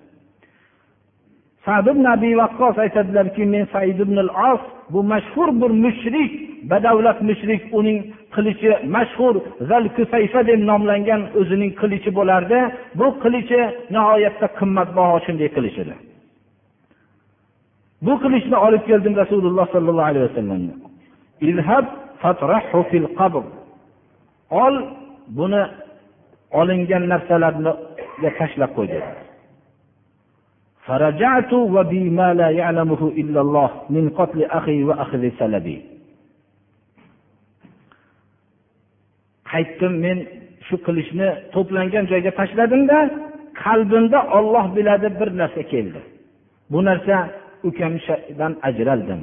Sad 1.66 1.86
ibn 1.94 2.06
abi 2.16 2.32
vaqqos 2.42 2.76
aytadilarki 2.86 3.44
men 3.54 3.64
said 3.74 4.00
ibn 4.06 4.18
al 4.26 4.32
os 4.52 4.64
bu 4.94 5.00
mashhur 5.14 5.50
bir 5.62 5.72
mushrik 5.86 6.32
badavlat 6.72 7.20
mushrik 7.30 7.62
uning 7.80 8.00
qilichi 8.36 8.70
mashhur 8.96 9.36
zal 9.70 9.86
kusayfa 9.98 10.42
deb 10.50 10.60
nomlangan 10.70 11.22
o'zining 11.40 11.72
qilichi 11.82 12.10
bo'lardi. 12.20 12.60
Bu 13.00 13.08
qilichi 13.24 13.62
nihoyatda 13.94 14.48
qimmatbaho 14.60 15.16
shunday 15.26 15.50
qilich 15.56 15.78
edi. 15.84 15.96
Bu 18.06 18.14
qilichni 18.24 18.58
olib 18.68 18.84
keldim 18.90 19.14
rasululloh 19.22 19.66
sollallohu 19.76 20.08
alayhi 20.12 20.26
vasallamga. 20.30 20.74
ol 24.65 24.75
buni 25.39 25.63
olingan 26.61 27.05
narsalarni 27.13 27.73
tashlab 28.39 28.71
qo'y 28.77 28.89
dedi 28.95 29.11
فرجعت 30.87 31.53
وبي 31.53 32.05
ما 32.19 32.29
لا 32.41 32.49
يعلمه 32.61 33.03
إلا 33.21 33.41
الله 33.41 33.71
من 33.97 34.05
قتل 34.19 34.39
أخي 34.59 34.79
وأخذ 34.89 35.23
سلبي 35.41 35.79
qaytdim 39.51 39.95
men 40.05 40.19
shu 40.67 40.77
qilichni 40.87 41.29
to'plangan 41.55 42.05
joyga 42.13 42.31
tashladimda 42.41 42.99
qalbimda 43.63 44.21
olloh 44.39 44.67
biladi 44.77 45.09
bir 45.21 45.29
narsa 45.41 45.63
keldi 45.73 46.01
bu 46.73 46.81
narsa 46.89 47.17
ukamdan 47.69 48.53
ajraldim 48.69 49.21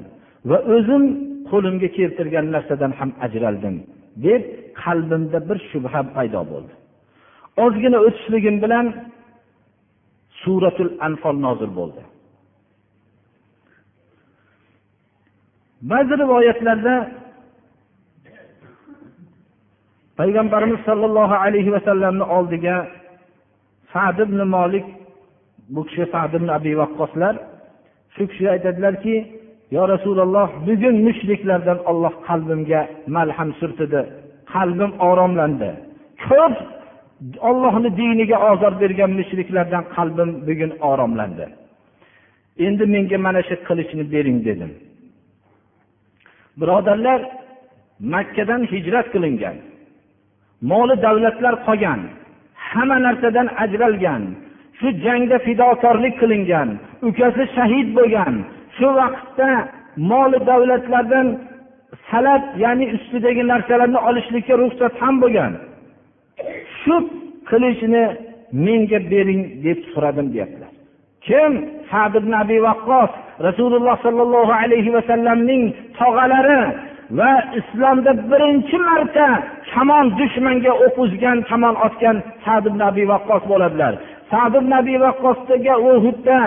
va 0.50 0.58
o'zim 0.76 1.04
qo'limga 1.52 1.90
keltirgan 1.98 2.46
narsadan 2.56 2.92
ham 3.00 3.10
ajraldim 3.26 3.76
Deb 4.27 4.43
qalbimda 4.83 5.39
bir 5.49 5.59
shubha 5.71 6.01
paydo 6.15 6.43
bo'ldi. 6.53 6.73
Ozgina 7.65 7.99
o'tishligim 8.07 8.57
bilan 8.65 8.87
suratul 10.43 10.91
anfol 11.07 11.37
nozil 11.47 11.73
bo'ldi. 11.81 12.03
Ba'zi 15.91 16.15
rivoyatlarda 16.23 16.95
payg'ambarimiz 20.19 20.81
sollallohu 20.89 21.35
alayhi 21.45 21.71
vasallamni 21.77 22.25
oldiga 22.37 22.77
sad 23.93 24.19
ibn 24.27 24.39
molik 24.57 24.87
bu 25.75 25.81
kishi 25.89 26.05
sad 26.13 26.33
ibn 26.39 26.49
abi 26.59 26.73
vaqqoslar 26.83 27.35
shu 28.15 28.23
kishi 28.31 28.47
aytadilarki 28.55 29.15
yo 29.75 29.83
rasululloh 29.95 30.49
bugun 30.69 30.97
mushriklardan 31.07 31.79
olloh 31.91 32.15
qalbimga 32.29 32.81
malham 33.17 33.51
surtidi 33.61 34.01
qalbim 34.53 34.93
oromlandi. 35.09 35.71
Ko'p 36.27 36.57
ollohni 37.49 37.91
diniga 38.01 38.37
ozor 38.51 38.73
bergan 38.83 39.11
mushriklardan 39.19 39.85
qalbim 39.97 40.31
bugun 40.49 40.73
oromlandi. 40.91 41.47
Endi 42.67 42.85
menga 42.95 43.19
mana 43.27 43.41
shu 43.49 43.55
qilichni 43.69 44.05
bering 44.15 44.39
dedim. 44.49 44.73
Birodarlar 46.61 47.21
makkadan 48.15 48.63
hijrat 48.73 49.07
qilingan 49.15 49.57
moli 50.71 50.97
davlatlar 51.07 51.55
qolgan 51.67 52.01
hamma 52.69 52.97
narsadan 53.07 53.49
ajralgan 53.65 54.23
shu 54.79 54.89
jangda 55.05 55.37
fidokorlik 55.47 56.15
qilingan 56.23 56.69
ukasi 57.09 57.45
shahid 57.57 57.89
bo'lgan 57.99 58.35
shu 58.77 58.89
vaqtda 59.01 59.51
moli 60.11 60.39
davlatlardan 60.51 61.27
salat 62.11 62.45
ya'ni 62.65 62.87
ustidagi 62.97 63.43
narsalarni 63.53 63.99
olishlikka 64.09 64.55
ruxsat 64.63 64.93
ham 65.03 65.15
bo'lgan. 65.23 65.53
Shu 66.81 66.97
qilichni 67.51 68.05
menga 68.67 68.99
bering 69.13 69.43
deb 69.65 69.79
so'radim 69.93 70.27
deyaptilar. 70.35 70.73
Kim? 71.27 71.53
Sad 71.91 72.15
ibn 72.21 72.33
abi 72.43 72.59
vaqqos 72.69 73.11
rasululloh 73.47 73.97
sollallohu 74.07 74.53
alayhi 74.63 74.91
vasallamning 74.97 75.63
tog'alari 75.99 76.63
va 77.19 77.33
islomda 77.61 78.13
birinchi 78.31 78.77
marta 78.89 79.29
kamon 79.73 80.07
dushmanga 80.19 80.73
o'q 80.87 80.97
uzgan 81.05 81.39
kamon 81.51 81.75
otgan 81.87 82.17
sad 82.45 82.65
ibn 82.71 82.81
abi 82.91 83.05
vaqqos 83.13 83.43
bo'ladilar. 83.51 83.93
Sad 84.31 84.53
ibn 84.61 84.73
abi 84.81 84.95
vaqqosga 85.05 85.75
uhudda 85.91 86.39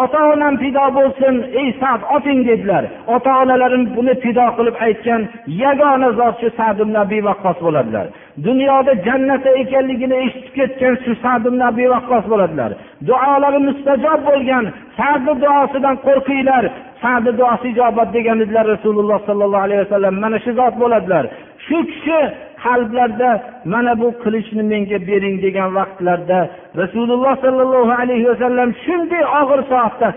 ota 0.00 0.20
onam 0.32 0.54
fido 0.62 0.84
bo'lsin 0.96 1.34
ey 1.60 1.68
sad 1.80 2.00
oting 2.16 2.40
dedilar. 2.48 2.84
Ota 3.14 3.32
onalarim 3.42 3.84
buni 3.96 4.14
fido 4.22 4.46
qilib 4.56 4.76
aytgan 4.86 5.22
yagona 5.62 6.10
zot 6.18 6.34
shu 6.40 6.48
sad 6.58 6.76
ibn 6.84 6.94
abi 7.04 7.18
vaqqos 7.28 7.58
bo'ladilar. 7.66 8.06
Dunyoda 8.46 8.92
jannatda 9.06 9.50
ekanligini 9.62 10.16
eshitib 10.24 10.54
ketgan 10.58 10.94
shu 11.04 11.12
sad 11.24 11.42
ibn 11.50 11.60
abi 11.70 11.86
vaqqos 11.94 12.24
bo'ladilar. 12.32 12.70
Duolari 13.08 13.60
mustajob 13.68 14.20
bo'lgan 14.28 14.64
sadni 14.98 15.34
duosidan 15.42 15.96
qo'rqinglar. 16.06 16.64
Sadni 17.02 17.32
duosi 17.38 17.66
ijobat 17.72 18.08
degan 18.16 18.38
edilar 18.44 18.66
rasululloh 18.74 19.18
sollallohu 19.28 19.64
alayhi 19.66 19.82
vasallam. 19.84 20.14
Mana 20.24 20.38
shu 20.44 20.52
zot 20.60 20.74
bo'ladilar. 20.82 21.24
Shu 21.66 21.78
kishi 21.90 22.20
qalblarda 22.64 23.30
mana 23.72 23.92
bu 24.00 24.08
qilichni 24.22 24.62
menga 24.72 24.98
bering 25.08 25.36
degan 25.44 25.70
vaqtlarda 25.78 26.40
rasululloh 26.80 27.34
sollallohu 27.44 27.92
alayhi 28.02 28.26
vasallam 28.30 28.70
shunday 28.84 29.24
og'ir 29.40 29.60
soatda 29.72 30.08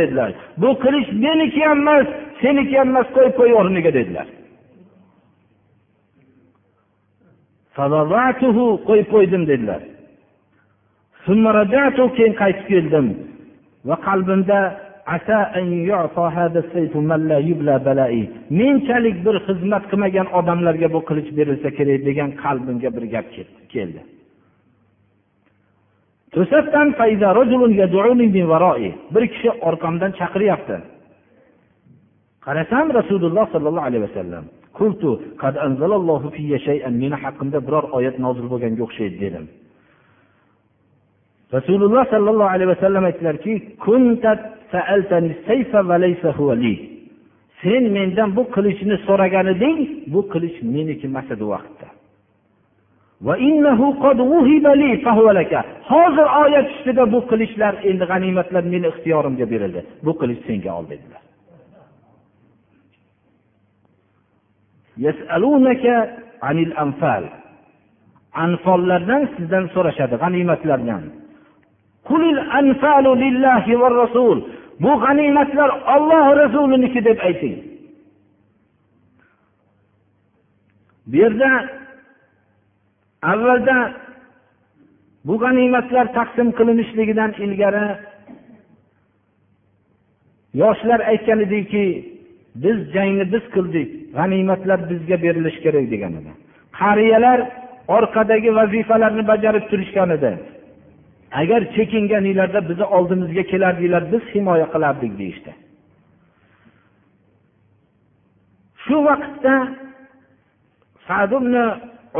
dedilar. 0.00 0.30
Bu 0.62 0.70
qilich 0.84 1.08
meniki 1.24 1.60
ham 1.68 1.78
emas 1.84 2.06
seniki 2.42 2.74
ham 2.78 2.88
emas 2.92 3.08
qo'yib 3.16 3.34
qo'y 3.40 3.52
o'rniga 3.60 3.92
dedilar. 3.98 4.26
Qo'yib 8.88 9.08
qo'ydim 9.14 9.42
dedilar. 9.52 9.82
Keyin 12.16 12.34
qaytib 12.42 12.66
keldim. 12.72 13.06
Va 13.88 13.96
qalbimda 14.08 14.58
menchalik 18.60 19.16
bir 19.26 19.36
xizmat 19.46 19.84
qilmagan 19.90 20.26
odamlarga 20.38 20.88
bu 20.94 21.00
qilich 21.08 21.30
berilsa 21.38 21.68
kerak 21.78 22.00
degan 22.08 22.30
qalbimga 22.42 22.90
bir 22.96 23.04
gap 23.14 23.26
keldi. 23.74 24.00
To'satdan 26.34 26.88
bir 29.14 29.24
kishi 29.32 29.50
orqamdan 29.68 30.10
chaqiryapti. 30.20 30.76
Qarasam 32.46 32.86
rasululloh 32.98 33.46
sollallohu 33.54 33.86
alayhi 33.88 34.04
vasallam 34.08 34.44
meni 37.02 37.16
haqqimda 37.24 37.58
biror 37.66 37.84
oyat 37.98 38.16
nozil 38.24 38.46
bo'lganga 38.52 38.82
o'xshaydi 38.86 39.16
dedim. 39.24 39.44
Rasululloh 41.56 42.04
sollallohu 42.14 42.50
alayhi 42.54 42.70
vasallam 42.74 43.04
aytdilarki 43.10 43.52
sen 47.62 47.82
mendan 47.96 48.30
bu 48.36 48.42
qilichni 48.54 48.96
so'ragan 49.06 49.46
eding 49.54 49.78
bu 50.14 50.20
qilich 50.32 50.56
meniki 50.74 51.06
emas 51.10 51.28
edi 51.34 51.44
vaqtda. 51.54 51.88
Hozir 55.92 56.28
oyat 56.42 56.66
ustida 56.74 57.04
bu 57.14 57.20
qilichlar 57.30 57.74
endi 57.90 58.04
g'animatlar 58.10 58.64
meni 58.72 58.86
ixtiyorimga 58.92 59.46
berildi. 59.52 59.80
Bu 60.06 60.12
qilich 60.20 60.40
senga 60.46 60.72
ol 60.78 60.84
dedilar. 60.92 61.22
Anfollardan 68.44 69.22
sizdan 69.36 69.64
so'rashadi 69.74 70.16
g'animatlardan. 70.22 71.04
Bu 74.80 75.00
g'animatlar 75.00 75.70
olloh 75.94 76.36
rasuliniki 76.36 77.04
deb 77.04 77.18
ayting. 77.28 77.56
Bu 81.06 81.16
yerda 81.16 81.50
avvalda 83.22 83.92
bu 85.24 85.38
g'animatlar 85.38 86.06
taqsim 86.18 86.48
qilinishligidan 86.58 87.32
ilgari 87.44 87.86
yoshlar 90.54 91.00
aytgan 91.00 91.40
ediki 91.40 91.84
biz 92.54 92.78
jangni 92.94 93.32
biz 93.32 93.44
qildik 93.54 93.88
g'animatlar 94.16 94.90
bizga 94.90 95.16
berilishi 95.22 95.60
kerak 95.64 95.86
degan 95.90 96.12
edi. 96.20 96.32
Qariyalar 96.80 97.38
orqadagi 97.96 98.50
vazifalarni 98.58 99.22
bajarib 99.28 99.64
turishgan 99.70 100.10
edi. 100.10 100.32
Agar 101.40 101.60
chekinganinglarda 101.76 102.60
bizni 102.68 102.86
oldimizga 102.96 103.42
kelardinglar 103.52 104.02
biz 104.12 104.24
himoya 104.34 104.66
qilardik 104.74 105.12
deyishdi. 105.20 105.52
Shu 108.84 108.96
vaqtda 109.08 109.54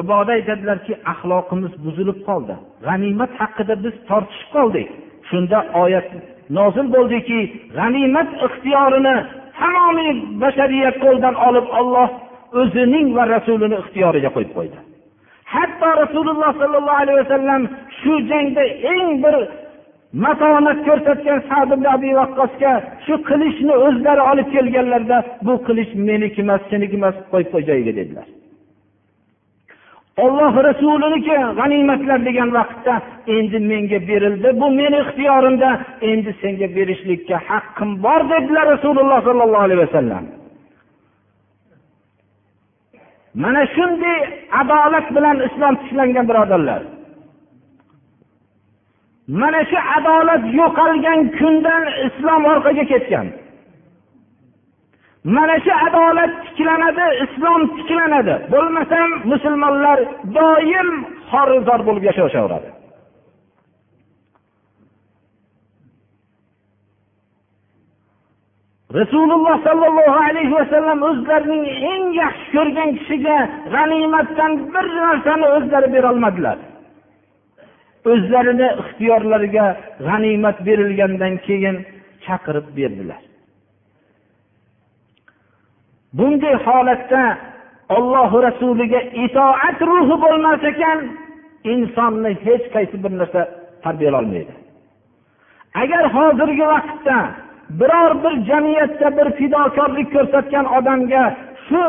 uboda 0.00 0.32
aytadilarki 0.38 0.94
axloqimiz 1.12 1.72
buzilib 1.84 2.18
qoldi. 2.28 2.54
G'animat 2.86 3.32
haqida 3.40 3.74
biz 3.84 3.94
tortishib 4.08 4.50
qoldik. 4.56 4.88
Shunda 5.30 5.58
oyat 5.82 6.08
nozil 6.58 6.86
bo'ldiki 6.96 7.40
g'animat 7.76 8.30
ixtiyorini 8.46 9.16
tamomiy 9.58 10.10
bashariyat 10.42 10.96
qo'ldan 11.04 11.34
olib 11.48 11.66
olloh 11.78 12.10
o'zining 12.60 13.06
va 13.16 13.24
rasulini 13.34 13.76
ixtiyoriga 13.82 14.30
qo'yib 14.36 14.52
qo'ydi. 14.58 14.78
Hatto 15.52 15.88
rasululloh 16.02 16.50
sollallohu 16.60 17.00
alayhi 17.02 17.18
vasallam 17.22 17.62
shu 18.00 18.12
jangda 18.30 18.62
eng 18.92 19.10
bir 19.24 19.34
matonat 20.24 20.78
ko'rsatgan 20.86 21.40
sad 21.48 21.70
abi 21.94 22.10
vaqqosga 22.20 22.72
shu 23.04 23.14
qilichni 23.28 23.74
o'zlari 23.86 24.22
olib 24.30 24.48
kelganlarida 24.54 25.18
bu 25.46 25.54
qilich 25.66 25.90
meniki 26.08 26.40
emas 26.46 26.62
seniki 26.70 26.96
emas 27.00 27.16
qo'yib 27.32 27.48
qo'y 27.52 27.62
joyiga 27.68 27.92
dedilar. 28.00 28.26
Olloh 30.24 30.54
rasuliniki 30.68 31.36
g'animatlar 31.58 32.18
degan 32.28 32.48
vaqtda 32.58 32.94
endi 33.36 33.58
menga 33.70 33.98
berildi 34.08 34.48
bu 34.60 34.66
meni 34.80 34.96
ixtiyorimda 35.04 35.70
endi 36.10 36.30
senga 36.42 36.66
berishlikka 36.76 37.36
haqqim 37.48 37.90
bor 38.04 38.20
dedilar 38.32 38.64
rasululloh 38.74 39.20
sollallohu 39.28 39.64
alayhi 39.66 39.82
vasallam 39.86 40.24
mana 43.42 43.62
shunday 43.74 44.20
adolat 44.60 45.06
bilan 45.16 45.36
islom 45.46 45.74
tushlangan 45.80 46.26
birodarlar. 46.30 46.82
Mana 49.40 49.60
shu 49.70 49.78
adolat 49.96 50.42
yo'qolgan 50.60 51.20
kundan 51.38 51.84
islom 52.06 52.42
orqaga 52.52 52.84
ketgan. 52.92 53.26
Mana 55.24 55.56
shu 55.64 55.72
adolat 55.86 56.32
tiklanadi 56.46 57.06
islom 57.24 57.60
tiklanadi. 57.76 58.34
Bo'lmasam 58.52 59.08
musulmonlar 59.30 59.98
doim 60.36 60.88
xorizor 61.30 61.80
bo'lib 61.86 62.04
yashashaveradi. 62.10 62.68
Rasululloh 69.00 69.56
sollallohu 69.66 70.18
alayhi 70.28 70.54
vasallam 70.60 70.98
o'zlarining 71.10 71.64
eng 71.92 72.04
yaxshi 72.22 72.48
ko'rgan 72.56 72.90
kishiga 72.98 73.38
g'animatdan 73.74 74.52
bir 74.74 74.86
narsani 75.04 75.46
o'zlari 75.56 75.88
berolmadilar. 75.96 76.58
O'zlarini 78.12 78.68
ixtiyorlariga 78.82 79.66
g'animat 80.06 80.56
berilgandan 80.66 81.34
keyin 81.46 81.76
chaqirib 82.24 82.66
berdilar. 82.78 83.22
Bunday 86.18 86.54
holatda 86.66 87.22
ollohu 87.96 88.36
rasuliga 88.48 89.00
itoat 89.24 89.78
ruhi 89.88 90.16
bo'lmas 90.24 90.62
ekan 90.72 90.98
insonni 91.72 92.30
hech 92.46 92.64
qaysi 92.74 92.96
bir 93.04 93.12
narsa 93.20 93.40
tarbiyalolmaydi 93.84 94.54
agar 95.82 96.04
hozirgi 96.16 96.66
vaqtda 96.74 97.18
biror 97.80 98.12
bir 98.24 98.34
jamiyatda 98.50 99.08
bir 99.18 99.28
fidokorlik 99.38 100.08
ko'rsatgan 100.14 100.66
odamga 100.78 101.24
shu 101.66 101.82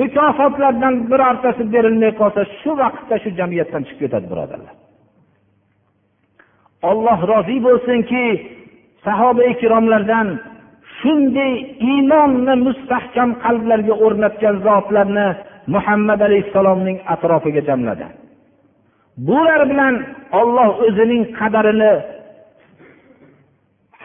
mukofotlardan 0.00 0.94
birortasi 1.10 1.62
berilmay 1.74 2.12
qolsa 2.20 2.40
shu 2.60 2.70
vaqtda 2.82 3.16
shu 3.22 3.30
jamiyatdan 3.38 3.82
chiqib 3.86 4.00
ketadi 4.02 4.26
birodarlar. 4.32 4.74
Olloh 6.90 7.18
rozi 7.30 7.56
bo'lsinki 7.66 8.24
sahoba 9.04 9.42
ikromlardan 9.52 10.28
shunday 10.98 11.52
iymonni 11.90 12.54
mustahkam 12.66 13.30
qalblarga 13.44 13.94
o'rnatgan 14.04 14.56
zotlarni 14.66 15.26
muhammad 15.74 16.20
alayhissalomning 16.28 16.98
atrofiga 17.14 17.62
jamladi. 17.68 18.06
Bular 19.28 19.60
bilan 19.70 19.94
olloh 20.40 20.70
o'zining 20.86 21.22
qadarini 21.38 21.92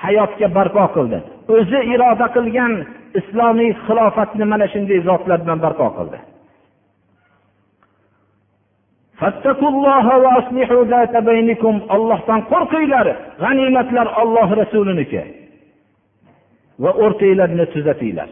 hayotga 0.04 0.48
barpo 0.58 0.86
qildi. 0.96 1.20
O'zi 1.56 1.80
iroda 1.94 2.28
qilgan 2.36 2.74
islomiy 3.20 3.72
xilofatni 3.86 4.46
mana 4.52 4.66
shunday 4.74 5.00
zotlar 5.08 5.40
bilan 5.44 5.60
barpo 5.66 5.88
qildi. 5.98 6.20
Ollohdan 11.96 12.40
qo'rqinglar 12.52 13.08
g'animatlar 13.42 14.08
olloh 14.22 14.50
rasuliniki. 14.62 15.22
Va 16.84 16.92
o'rtanglarni 17.06 17.66
tuzatinglar. 17.74 18.30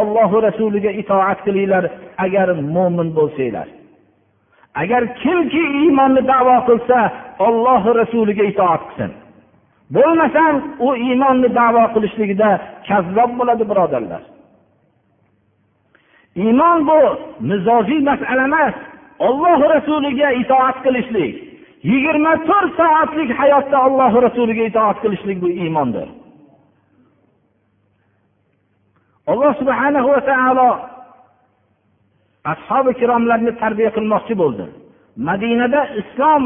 Ollohu 0.00 0.36
rasuliga 0.48 0.90
itoat 1.02 1.38
qilinglar 1.46 1.84
agar 2.24 2.48
mo'min 2.74 3.08
bo'lsanglar. 3.18 3.68
Agar 4.82 5.02
kimki 5.20 5.62
iymonni 5.80 6.22
davo 6.32 6.56
qilsa 6.68 6.98
olloh 7.46 7.82
rasuliga 8.00 8.44
itoat 8.52 8.82
qilsin. 8.88 9.10
Bo'lmasam 9.94 10.54
u 10.86 10.88
iymonni 11.06 11.48
davo 11.60 11.82
qilishligida 11.94 12.50
kazzob 12.88 13.30
bo'ladi 13.38 13.64
birodarlar. 13.70 14.22
Iymon 16.44 16.78
bu 16.88 17.00
mizojiy 17.50 18.00
masala 18.08 18.44
emas. 18.50 18.74
Olloh 19.28 19.60
rasuliga 19.74 20.28
itoat 20.42 20.76
qilishlik 20.84 21.34
yigirma 21.90 22.32
to'rt 22.48 22.72
soatlik 22.80 23.30
hayotda 23.40 23.76
alloh 23.86 24.12
rasuliga 24.26 24.64
itoat 24.70 24.96
qilishlik 25.02 25.38
bu 25.44 25.48
iymondir. 25.50 26.08
Alloh 29.30 29.52
subhanahu 29.60 30.08
va 30.14 30.20
taolo 30.30 30.68
ashobi 32.52 32.90
ikromlarni 32.94 33.52
tarbiya 33.62 33.90
qilmoqchi 33.96 34.34
bo'ldi. 34.42 34.64
Madinada 35.28 35.80
islom 36.00 36.42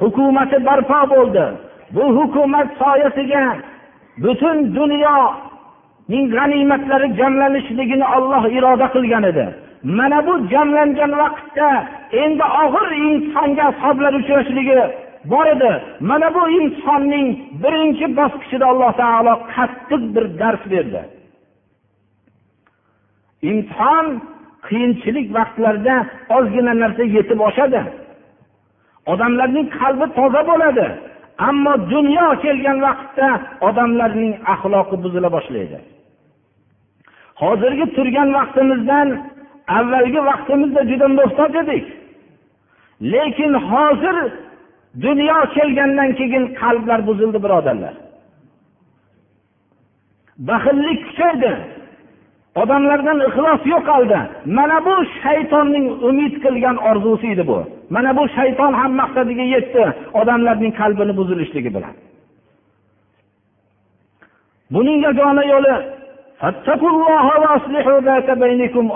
hukumati 0.00 0.56
barpo 0.66 1.00
bo'ldi. 1.14 1.44
Bu 1.94 2.04
hukumat 2.16 2.68
soyasiga 2.80 3.44
butun 4.22 4.56
dunyoning 4.76 6.24
g'animatlari 6.34 7.08
jamlanishligini 7.20 8.06
olloh 8.16 8.44
iroda 8.58 8.86
qilgan 8.94 9.24
edi. 9.32 9.46
Mana 9.98 10.18
bu 10.26 10.34
jamlangan 10.52 11.12
vaqtda 11.22 11.68
endi 12.22 12.44
og'ir 12.62 12.88
imtihonga 13.06 13.62
ashoblar 13.72 14.12
uchrashligi 14.20 14.78
bor 15.32 15.46
edi. 15.54 15.72
Mana 16.10 16.28
bu 16.34 16.42
imtihonning 16.58 17.26
birinchi 17.62 18.06
bosqichida 18.18 18.66
alloh 18.72 18.92
taolo 19.02 19.34
qattiq 19.54 20.02
bir 20.14 20.24
dars 20.40 20.62
berdi. 20.72 21.02
Imtihon 23.50 24.06
qiyinchilik 24.66 25.26
vaqtlarida 25.36 25.96
ozgina 26.36 26.72
narsa 26.82 27.04
yetib 27.16 27.40
oshadi. 27.48 27.80
Odamlarning 29.12 29.66
qalbi 29.78 30.06
toza 30.18 30.42
bo'ladi 30.50 30.86
ammo 31.48 31.74
dunyo 31.92 32.26
kelgan 32.44 32.78
vaqtda 32.86 33.28
odamlarning 33.68 34.32
axloqi 34.54 34.96
buzila 35.04 35.28
boshlaydi. 35.36 35.78
Hozirgi 37.42 37.86
turgan 37.96 38.28
vaqtimizdan 38.38 39.08
avvalgi 39.78 40.20
vaqtimizda 40.30 40.82
juda 40.90 41.06
muhtoj 41.18 41.52
edik. 41.62 41.86
Lekin 43.12 43.52
hozir 43.70 44.16
dunyo 45.04 45.38
kelgandan 45.54 46.10
keyin 46.18 46.44
qalblar 46.60 47.00
buzildi 47.08 47.38
birodarlar. 47.44 47.94
Baxillik 50.48 50.98
kuchaydi. 51.06 51.52
Odamlardan 52.60 53.18
ixlos 53.28 53.62
yo'qoldi 53.74 54.20
mana 54.58 54.76
bu 54.86 54.94
shaytonning 55.22 55.86
umid 56.08 56.34
qilgan 56.44 56.76
orzusi 56.90 57.26
edi 57.34 57.44
bu. 57.50 57.58
Mana 57.94 58.10
bu 58.16 58.22
shayton 58.36 58.72
ham 58.80 58.92
maqsadiga 59.00 59.44
yetdi 59.54 59.84
odamlarning 60.20 60.72
qalbini 60.80 61.12
buzilishligi 61.20 61.70
bilan. 61.76 61.94
Buning 64.74 64.98
yagona 65.06 65.44
yo'li 65.52 65.74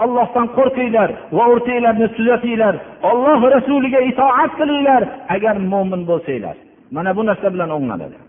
ollohdan 0.04 0.46
qo'rqinglar 0.56 1.10
va 1.36 1.44
o'rtanglarni 1.52 2.08
tuzatinglar. 2.16 2.74
Olloh 3.10 3.40
rasuliga 3.54 4.00
itoat 4.10 4.52
qilinglar 4.60 5.02
agar 5.34 5.56
mo'min 5.72 6.02
bo'lsanglar. 6.10 6.56
Mana 6.96 7.10
bu 7.16 7.22
narsa 7.28 7.48
bilan 7.54 7.70
o'nglanadi. 7.76 8.25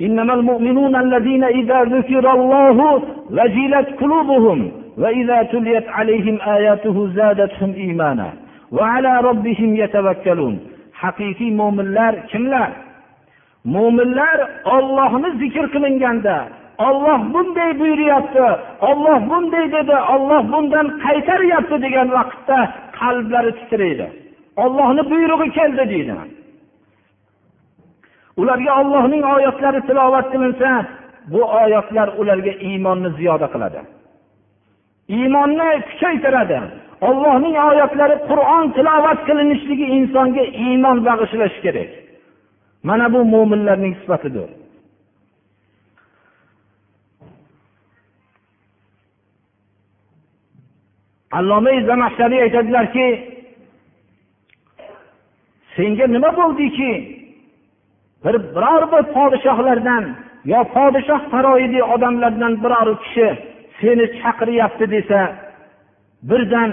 إنما 0.00 0.34
المؤمنون 0.34 0.96
الذين 0.96 1.44
إذا 1.44 1.84
ذكر 1.84 2.32
الله 2.32 3.02
وجلت 3.30 3.88
قلوبهم 4.00 4.72
وإذا 4.98 5.42
تليت 5.42 5.88
عليهم 5.88 6.38
آياته 6.56 7.08
زادتهم 7.08 7.74
إيمانا 7.74 8.32
وعلى 8.72 9.20
ربهم 9.20 9.76
يتوكلون 9.76 10.58
haqiqiy 11.02 11.50
mo'minlar 11.60 12.14
kimlar 12.30 12.70
mo'minlar 13.74 14.38
ollohni 14.76 15.30
zikr 15.42 15.64
qilinganda 15.74 16.36
olloh 16.88 17.20
bunday 17.34 17.70
buyuryapti 17.80 18.46
olloh 18.90 19.18
bunday 19.30 19.66
dedi 19.76 19.96
olloh 20.14 20.42
bundan 20.52 20.86
qaytaryapti 21.04 21.76
degan 21.84 22.08
vaqtda 22.18 22.58
qalblari 22.98 23.52
titraydi 23.58 24.06
ollohni 24.64 25.02
buyrug'i 25.10 25.48
keldi 25.58 25.84
deydi 25.92 26.14
Ularga 28.41 28.71
ollohning 28.81 29.23
oyatlari 29.35 29.81
tilovat 29.87 30.27
qilinsa 30.33 30.69
bu 31.31 31.41
oyatlar 31.61 32.07
ularga 32.21 32.53
iymonni 32.67 33.09
ziyoda 33.17 33.47
qiladi. 33.53 33.79
Iymonni 35.17 35.69
kuchaytiradi. 35.87 36.59
Ollohning 37.09 37.55
oyatlari 37.69 38.15
qur'on 38.29 38.65
tilovat 38.77 39.19
qilinishligi 39.27 39.85
insonga 39.97 40.43
iymon 40.65 40.97
bag'ishlashi 41.07 41.59
kerak. 41.65 41.91
Mana 42.87 43.05
bu 43.13 43.19
mo'minlarning 43.33 43.93
sifatidir. 44.01 44.49
Alloma 51.37 51.71
zamaxshariy 51.89 52.41
aytadilarki 52.45 53.05
senga 55.75 56.05
nima 56.07 56.29
bo'ldiki? 56.39 57.18
Bir 58.23 58.35
biror 58.55 58.83
bir 58.91 59.03
podshohlardan 59.15 60.03
yo 60.45 60.63
podshoh 60.75 61.21
saroyidagi 61.31 61.83
odamlardan 61.83 62.53
biror 62.63 62.87
kishi 63.03 63.27
seni 63.79 64.05
chaqiryapti 64.19 64.85
desa 64.93 65.19
birdan 66.29 66.71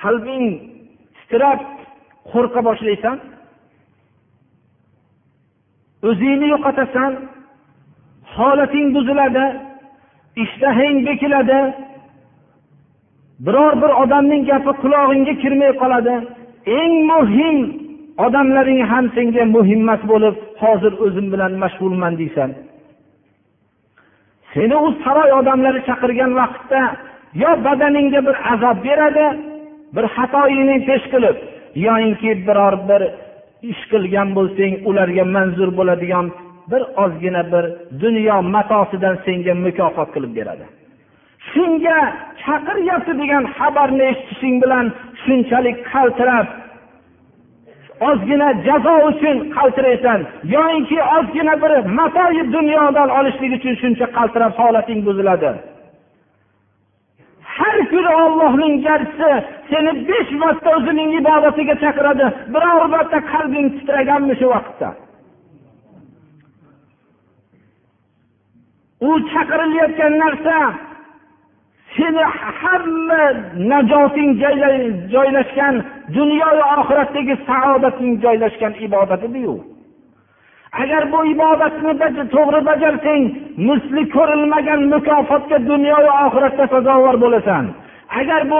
qalbing 0.00 0.46
titrab 1.16 1.60
qo'rqa 2.30 2.60
boshlaysan 2.68 3.16
o'zingni 6.08 6.46
yo'qotasan 6.54 7.12
holating 8.34 8.86
buziladi 8.96 9.44
ishtahang 10.44 10.96
bekiladi 11.08 11.60
biror 13.46 13.72
bir 13.82 13.92
odamning 14.02 14.42
gapi 14.50 14.72
qulog'ingga 14.82 15.34
kirmay 15.42 15.72
qoladi. 15.82 16.14
Eng 16.80 16.94
muhim 17.10 17.58
odamlaring 18.18 18.80
ham 18.92 19.04
senga 19.16 19.44
muhimmas 19.56 20.00
bo'lib 20.12 20.36
hozir 20.62 20.92
o'zim 21.04 21.26
bilan 21.32 21.52
mashg'ulman 21.62 22.14
deysan. 22.20 22.50
Seni 24.54 24.76
u 24.86 24.88
saroy 25.04 25.30
odamlari 25.40 25.80
chaqirgan 25.88 26.32
vaqtda 26.40 26.82
yo 27.42 27.50
badaningga 27.66 28.20
bir 28.28 28.36
azob 28.52 28.78
beradi 28.86 29.26
bir 29.94 30.04
xatoingni 30.16 30.76
pesh 30.88 31.06
qilib 31.12 31.36
yoyinki 31.86 32.30
biror 32.46 32.74
bir 32.88 33.02
ish 33.70 33.82
qilgan 33.92 34.28
bo'lsang 34.36 34.74
ularga 34.88 35.24
manzur 35.36 35.70
bo'ladigan 35.78 36.26
bir 36.70 36.82
ozgina 37.04 37.42
bir 37.52 37.64
dunyo 38.02 38.36
matosidan 38.54 39.16
senga 39.24 39.54
mukofot 39.64 40.08
qilib 40.14 40.32
beradi. 40.38 40.64
Shunga 41.50 41.98
chaqiryapti 42.44 43.12
degan 43.22 43.44
xabarni 43.56 44.04
eshitishing 44.12 44.56
bilan 44.62 44.86
shunchalik 45.22 45.76
qaltirab 45.92 46.46
ozgina 48.08 48.48
jazo 48.66 48.94
uchun 49.10 49.36
qaltiraysan. 49.56 50.20
Yoinki 50.54 50.98
ozgina 51.16 51.54
bir 51.62 51.72
matoyi 51.98 52.42
dunyodan 52.56 53.08
olishlik 53.18 53.52
uchun 53.58 53.74
shuncha 53.82 54.06
qaltirab 54.16 54.52
holating 54.60 55.00
buziladi. 55.06 55.50
Har 57.56 57.76
kuni 57.90 58.10
ollohning 58.22 58.74
garchisi 58.86 59.30
seni 59.70 59.92
besh 60.08 60.30
marta 60.42 60.68
o'zining 60.76 61.10
ibodatiga 61.20 61.74
chaqiradi. 61.82 62.26
Biror 62.54 62.84
marta 62.94 63.18
qalbing 63.32 63.66
titraganmi 63.76 64.34
shu 64.40 64.46
vaqtda? 64.54 64.88
U 69.08 69.10
chaqirilayotgan 69.32 70.14
narsa 70.22 70.56
seni 71.96 72.24
hamma 72.60 73.24
najoting 73.70 74.30
joylashgan 75.14 75.74
dunyoyu 76.14 76.64
oxiratdagi 76.78 77.34
saodating 77.48 78.12
joylashgan 78.24 78.74
ibodat 78.86 79.22
ediyu 79.28 79.54
agar 80.80 81.12
bu 81.12 81.20
ibodatni 81.34 81.92
to'g'ri 82.34 82.60
bajarsang 82.70 83.22
misli 83.68 84.02
ko'rilmagan 84.16 84.80
mukofotga 84.92 85.58
dunyo 85.70 85.98
va 86.06 86.12
oxiratda 86.26 86.64
sazovor 86.74 87.16
bo'lasan. 87.24 87.64
Agar 88.20 88.42
bu 88.50 88.58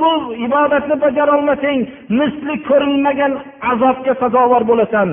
bu 0.00 0.10
ibodatni 0.46 0.96
bajarolmasang 1.04 1.80
misli 2.18 2.54
ko'rilmagan 2.68 3.32
azobga 3.72 4.14
sazovor 4.22 4.62
bo'lasan. 4.70 5.08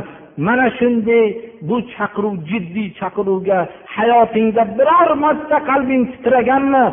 Mana 0.46 0.68
shunday 0.78 1.26
bu 1.68 1.76
chaqiruv 1.94 2.36
jiddiy 2.50 2.88
chaqiruvga 3.00 3.60
hayotingda 3.96 4.64
biror 4.78 5.10
marta 5.24 5.58
qalbing 5.70 6.04
titraganmi? 6.12 6.86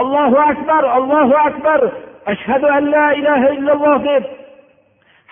Allohu 0.00 0.38
akbar 0.50 0.82
allohu 0.98 1.36
akbar. 1.48 1.80
Ashhadu 2.32 2.66
an 2.76 2.84
la 2.94 3.06
ilaha 3.20 3.48
illalloh 3.56 3.96
deb 4.10 4.24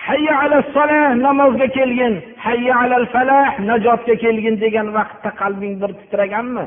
hayya 0.07 0.33
ala 0.43 0.57
solah 0.75 1.15
namozga 1.25 1.67
kelgin. 1.77 2.13
Hayya 2.45 2.73
alal 2.83 3.05
falah 3.13 3.47
najotga 3.69 4.15
kelgin 4.23 4.55
degan 4.63 4.87
vaqtda 4.97 5.29
qalbing 5.41 5.73
bir 5.81 5.91
titraganmi? 5.99 6.65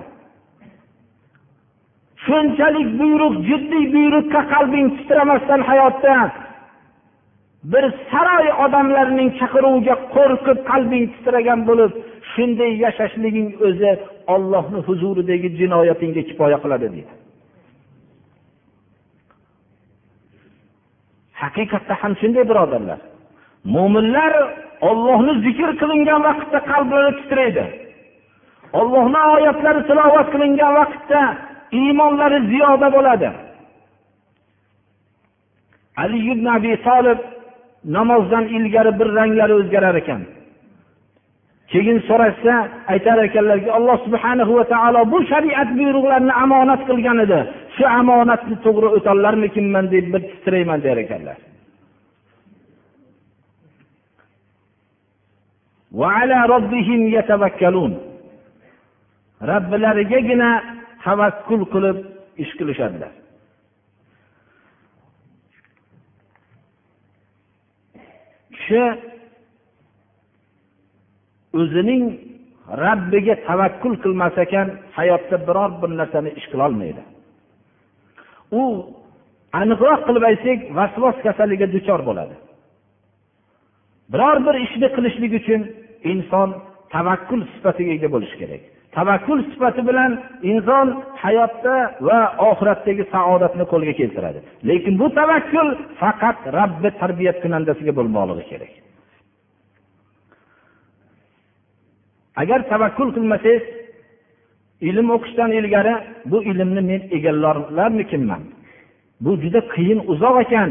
Shunchalik 2.25 2.89
buyruq 3.01 3.35
jiddiy 3.49 3.85
buyruqqa 3.95 4.41
qalbing 4.55 4.87
titramasdan 4.99 5.61
hayotda 5.71 6.15
bir 7.73 7.85
saroy 8.11 8.47
odamlarining 8.65 9.31
chaqiruviga 9.41 9.97
qo'rqib 10.15 10.59
qalbing 10.71 11.05
titragan 11.15 11.61
bo'lib 11.69 11.93
shunday 12.33 12.73
yashashliging 12.85 13.49
o'zi 13.67 13.93
ollohni 14.35 14.81
huzuridagi 14.89 15.49
jinoyatingga 15.61 16.23
kifoya 16.29 16.59
qiladi 16.65 16.87
deydi. 16.95 17.13
Haqiqatda 21.43 21.95
ham 22.01 22.13
shunday 22.21 22.45
birodarlar. 22.51 22.99
Mo'minlar 23.75 24.33
ollohni 24.89 25.33
zikr 25.47 25.71
qilingan 25.81 26.21
vaqtda 26.29 26.59
qalblari 26.71 27.11
titraydi. 27.21 27.65
Ollohni 28.81 29.21
oyatlari 29.35 29.81
tilovat 29.89 30.29
qilingan 30.35 30.73
vaqtda 30.81 31.21
iymonlari 31.81 32.39
ziyoda 32.51 32.89
bo'ladi. 32.97 33.29
Ali 36.03 36.19
ibn 36.33 36.47
abi 36.57 36.73
solib 36.87 37.21
namozdan 37.97 38.45
ilgari 38.57 38.93
bir 38.99 39.09
ranglari 39.19 39.55
o'zgarar 39.61 39.95
ekan. 40.03 40.23
Keyin 41.73 41.99
so'rashsa 42.09 42.55
aytar 42.93 43.19
ekanlarki 43.29 43.71
alloh 43.79 43.97
subhanahu 44.07 44.53
va 44.59 44.65
taolo 44.73 45.01
bu 45.13 45.19
shariat 45.31 45.69
buyruqlarini 45.79 46.35
omonat 46.45 46.81
qilgan 46.89 47.19
edi. 47.25 47.41
Shu 47.79 47.85
omonatni 48.01 48.57
to'g'ri 48.65 48.89
o'tollarmikinman 48.97 49.87
deb 49.95 50.07
bir 50.13 50.23
titrayman 50.31 50.83
der 50.87 50.97
ekanlar. 51.05 51.39
Robbilarigagina 59.51 60.51
tavakkul 61.05 61.63
qilib 61.73 61.99
ish 62.43 62.53
qilishadilar 62.59 63.13
kishi 68.55 68.83
o'zining 71.61 72.05
rabbiga 72.85 73.35
tavakkul 73.49 73.95
qilmas 74.05 74.35
ekan 74.45 74.69
hayotda 74.99 75.37
biror 75.49 75.71
bir 75.81 75.91
narsani 76.01 76.31
ish 76.39 76.47
qilolmaydi 76.53 77.03
u 78.53 78.63
aniqroq 79.61 80.01
qilib 80.09 80.25
aytsak 80.31 80.59
vasvos 80.79 81.17
kasalligiga 81.27 81.73
duchor 81.75 82.01
bo'ladi. 82.09 82.35
Biror 84.13 84.39
bir 84.47 84.55
ishni 84.67 84.89
qilishlik 84.97 85.33
uchun 85.41 85.63
inson 86.13 86.49
tavakkul 86.95 87.41
sifatiga 87.55 87.93
ega 87.99 88.09
bo'lishi 88.15 88.37
kerak. 88.43 88.63
Tavakkul 88.97 89.41
sifati 89.53 89.83
bilan 89.89 90.13
inson 90.53 90.87
hayotda 91.23 91.75
va 92.09 92.21
oxiratdagi 92.51 93.05
saodatni 93.15 93.65
qo'lga 93.73 93.93
keltiradi. 94.01 94.41
Lekin 94.69 94.95
bu 95.01 95.07
tavakkul 95.21 95.69
faqat 96.01 96.39
rabbi 96.59 96.89
tarbiyat 97.01 97.37
kunandasiga 97.45 97.93
bo'lmoqligi 97.99 98.45
kerak. 98.53 98.73
Agar 102.43 102.61
tavakkul 102.73 103.09
qilmasangiz 103.17 103.65
ilm 104.81 105.11
o'qishdan 105.11 105.51
ilgari 105.53 105.95
bu 106.31 106.39
ilmni 106.51 106.81
men 106.91 107.03
egallarmikinman 107.17 108.43
bu 109.21 109.31
juda 109.43 109.61
qiyin 109.75 110.01
uzoq 110.13 110.37
ekan. 110.45 110.71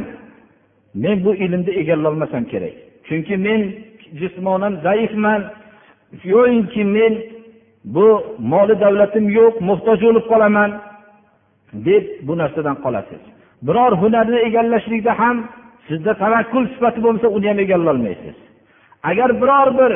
Men 1.04 1.26
bu 1.26 1.36
ilmni 1.36 1.72
egallolmasam 1.82 2.43
kerak. 2.52 2.74
Chunki 3.08 3.38
men 3.38 3.62
jismonan 4.20 4.74
zaifman. 4.84 5.41
Yo'inki 6.24 6.84
men 6.84 7.13
bu 7.96 8.08
moli 8.52 8.76
davlatim 8.84 9.26
yo'q 9.39 9.56
muhtoj 9.70 10.00
bo'lib 10.06 10.26
qolaman 10.32 10.72
deb 11.88 12.04
bu 12.28 12.34
narsadan 12.41 12.78
qolasiz. 12.84 13.22
Biror 13.67 13.91
hunarni 14.02 14.39
egallashlikda 14.48 15.20
ham 15.20 15.38
sizda 15.88 16.12
tavakkul 16.24 16.65
sifati 16.74 17.00
bo'lmasa 17.04 17.28
uni 17.38 17.48
ham 17.52 17.60
egallolmaysiz. 17.65 18.36
Agar 19.10 19.30
biror 19.41 19.70
bir 19.80 19.91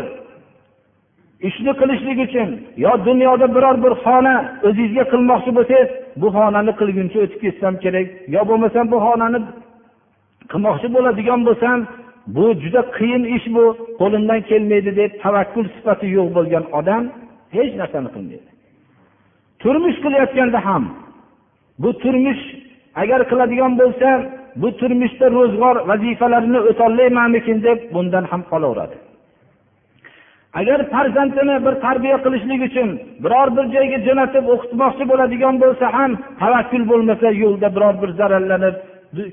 ishni 1.48 1.72
qilishlik 1.80 2.18
uchun 2.26 2.50
yo 2.84 2.92
dunyoda 3.08 3.48
biror 3.56 3.76
bir 3.84 3.94
xona 4.06 4.36
o'zingizga 4.68 5.04
qilmoqchi 5.12 5.52
bo'lsangiz 5.58 5.90
bu 6.22 6.28
xonani 6.36 6.72
qilguncha 6.80 7.18
o'tib 7.26 7.40
ketsam 7.44 7.74
kerak. 7.84 8.08
Yo 8.36 8.42
bo'lmasam 8.50 8.86
bu 8.94 8.98
xonani 9.06 9.40
qilmoqchi 10.52 10.88
bo'ladigan 10.96 11.42
bo'lsam 11.48 11.78
bu 12.36 12.46
juda 12.64 12.82
qiyin 12.98 13.24
ish 13.36 13.48
bu 13.56 13.66
qo'limdan 14.00 14.40
kelmaydi 14.50 14.92
deb 15.00 15.12
tavakkul 15.24 15.66
sifati 15.76 16.08
yo'q 16.18 16.28
bo'lgan 16.38 16.66
odam 16.80 17.04
hech 17.56 17.72
narsani 17.82 18.10
qilmaydi. 18.16 18.50
Turmush 19.62 19.98
qilayotganda 20.04 20.60
ham 20.68 20.84
bu 21.84 21.90
turmush 22.04 22.44
agar 23.02 23.22
qiladigan 23.30 23.74
bo'lsa 23.82 24.10
bu 24.62 24.70
turmushda 24.80 25.26
ro'zg'or 25.38 25.76
vazifalarini 25.90 26.60
o'tolmaymanmikin 26.70 27.58
deb 27.68 27.80
bundan 27.94 28.26
ham 28.32 28.42
qolaveradi. 28.52 28.98
Agar 30.60 30.80
farzandini 30.94 31.56
bir 31.66 31.74
tarbiya 31.86 32.18
qilishlik 32.26 32.62
uchun 32.70 32.90
biror 33.24 33.48
bir 33.58 33.66
joyga 33.76 34.00
jo'natib 34.08 34.46
o'qitmoqchi 34.54 35.04
bo'ladigan 35.12 35.56
bo'lsa 35.64 35.86
ham 35.98 36.12
tavakkul 36.42 36.84
bo'lmasa 36.92 37.28
yo'lda 37.44 37.68
biror 37.76 37.96
bir 38.02 38.10
zararlanib 38.20 38.76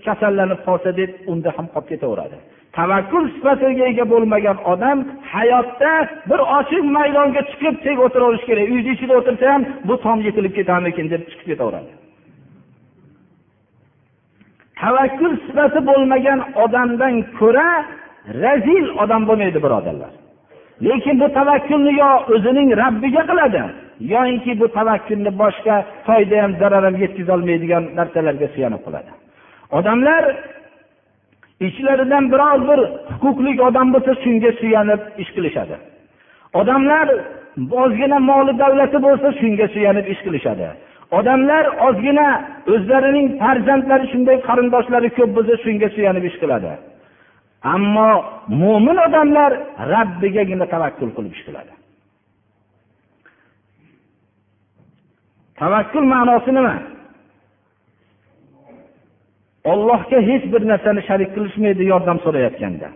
kasallanib 0.06 0.60
qolsa 0.66 0.90
deb 1.00 1.10
unda 1.32 1.50
ham 1.56 1.66
qolib 1.74 1.88
ketaveradi. 1.92 2.36
Tavakkul 2.78 3.24
sifatiga 3.34 3.84
ega 3.92 4.04
bo'lmagan 4.12 4.58
odam 4.72 4.98
hayotda 5.34 5.92
bir 6.30 6.40
ochiq 6.58 6.84
maydonga 6.96 7.42
chiqib 7.50 7.74
tek 7.86 7.96
o'tiraverish 8.06 8.44
kerak. 8.48 8.66
Uyni 8.74 8.90
ichida 8.96 9.14
o'tirsa 9.20 9.44
ham 9.54 9.62
bu 9.88 9.94
tom 10.04 10.18
yetilib 10.26 10.54
ketarmikin 10.58 11.06
deb 11.12 11.22
chiqib 11.30 11.46
ketaveradi. 11.52 11.90
Tavakkul 14.82 15.34
sifati 15.46 15.80
bo'lmagan 15.90 16.40
odamdan 16.64 17.14
ko'ra 17.40 17.68
razil 18.44 18.86
odam 19.02 19.22
bo'lmaydi 19.28 19.58
birodarlar. 19.66 20.12
Lekin 20.86 21.16
bu 21.20 21.28
tavakkulni 21.38 21.92
yo 22.02 22.10
o'zining 22.34 22.68
rabbiga 22.82 23.22
qiladi 23.30 23.62
yoinki 24.12 24.52
bu 24.60 24.66
tavakkulni 24.78 25.30
boshqa 25.42 25.74
foyda 26.06 26.36
ham 26.42 26.52
zarar 26.60 26.82
ham 26.88 26.96
yetkazolmaydigan 27.04 27.84
narsalarga 27.98 28.48
suyanib 28.54 28.82
qiladi 28.86 29.10
odamlar 29.78 30.22
ichlaridan 31.60 32.24
biror 32.32 32.60
bir 32.68 32.80
huquqli 33.22 33.52
odam 33.68 33.88
bo'lsa 33.94 34.12
shunga 34.24 34.50
suyanib 34.60 35.00
ish 35.22 35.30
qilishadi. 35.36 35.76
Odamlar 36.60 37.06
ozgina 37.82 38.18
moli 38.30 38.52
davlati 38.62 38.98
bo'lsa 39.06 39.28
shunga 39.40 39.66
suyanib 39.74 40.06
ish 40.12 40.20
qilishadi. 40.26 40.68
Odamlar 41.18 41.64
ozgina 41.88 42.28
o'zlarining 42.74 43.26
farzandlari 43.42 44.06
shunday 44.12 44.36
qarindoshlari 44.48 45.08
ko'p 45.18 45.30
bo'lsa 45.36 45.54
shunga 45.64 45.88
suyanib 45.96 46.24
ish 46.30 46.36
qiladi. 46.42 46.70
Ammo 47.62 48.10
mo'min 48.60 48.98
odamlar 49.06 49.52
rabbigagina 49.94 50.66
tavakkul 50.74 51.10
qilib 51.16 51.32
ish 51.36 51.44
qiladi 51.48 51.72
tavakkul 55.60 56.04
ma'nosi 56.14 56.50
nima? 56.58 56.74
Ollohga 59.72 60.18
hech 60.28 60.44
bir 60.52 60.62
narsani 60.70 61.02
sharik 61.08 61.30
qilishmaydi 61.36 61.82
yordam 61.92 62.18
so'rayotganda. 62.24 62.88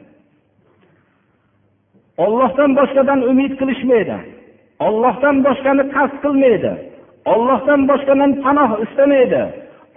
Ollohdan 2.24 2.70
boshqadan 2.78 3.20
umid 3.30 3.52
qilishmaydi. 3.60 4.16
Ollohdan 4.86 5.36
boshqani 5.46 5.84
qasd 5.94 6.16
qilmaydi. 6.24 6.72
Ollohdan 7.32 7.80
boshqadan 7.90 8.30
panoh 8.44 8.70
istamaydi. 8.84 9.42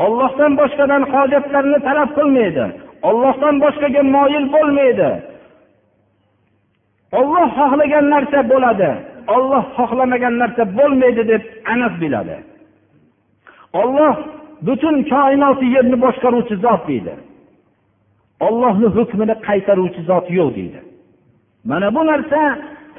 Ollohdan 0.06 0.52
boshqadan 0.62 1.02
hojatlarini 1.14 1.80
talab 1.88 2.10
qilmaydi. 2.18 2.66
Ollohdan 3.08 3.56
boshqaga 3.64 4.02
moyil 4.16 4.46
bo'lmaydi. 4.56 5.10
Olloh 7.20 7.48
xohlagan 7.60 8.06
narsa 8.14 8.40
bo'ladi. 8.52 8.90
Olloh 9.36 9.64
xohlamagan 9.78 10.36
narsa 10.42 10.64
bo'lmaydi 10.78 11.24
deb 11.32 11.44
aniq 11.74 11.94
biladi. 12.04 12.38
Olloh 13.82 14.16
butun 14.68 14.96
koinoti 15.14 15.66
yerni 15.76 15.98
boshqaruvchi 16.06 16.56
zot 16.66 16.82
deydi. 16.90 17.14
Ollohni 18.48 18.88
hukmini 18.98 19.36
qaytaruvchi 19.48 20.02
zot 20.10 20.26
yo'q 20.38 20.50
deydi. 20.58 20.80
Mana 21.70 21.88
bu 21.96 22.02
narsa 22.12 22.40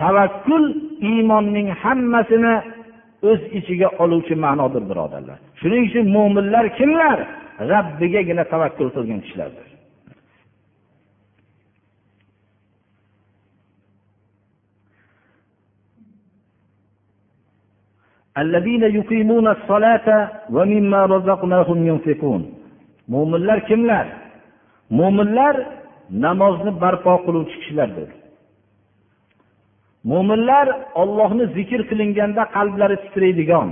tavakkul 0.02 0.64
iymonning 1.10 1.68
hammasini 1.82 2.54
o'z 3.30 3.40
ichiga 3.58 3.88
oluvchi 4.02 4.34
ma'nodir 4.44 4.82
birodarlar. 4.90 5.38
Shuning 5.60 5.82
uchun 5.88 6.06
mo'minlar 6.16 6.66
kimlar? 6.78 7.18
Rabbigagina 7.72 8.44
tavakkul 8.52 8.88
qilgan 8.96 9.20
kishilardir. 9.24 9.65
Mo'minlar 23.12 23.58
kimlar? 23.68 24.06
mo'minlar 24.98 25.54
namozni 26.24 26.72
barpo 26.82 27.12
qiluvchi 27.26 27.56
kishilardir 27.60 28.10
mo'minlar 30.10 30.66
ollohni 31.02 31.44
zikr 31.56 31.80
qilinganda 31.90 32.42
qalblari 32.56 32.96
titraydigan. 33.04 33.68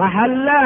Mahalla 0.00 0.60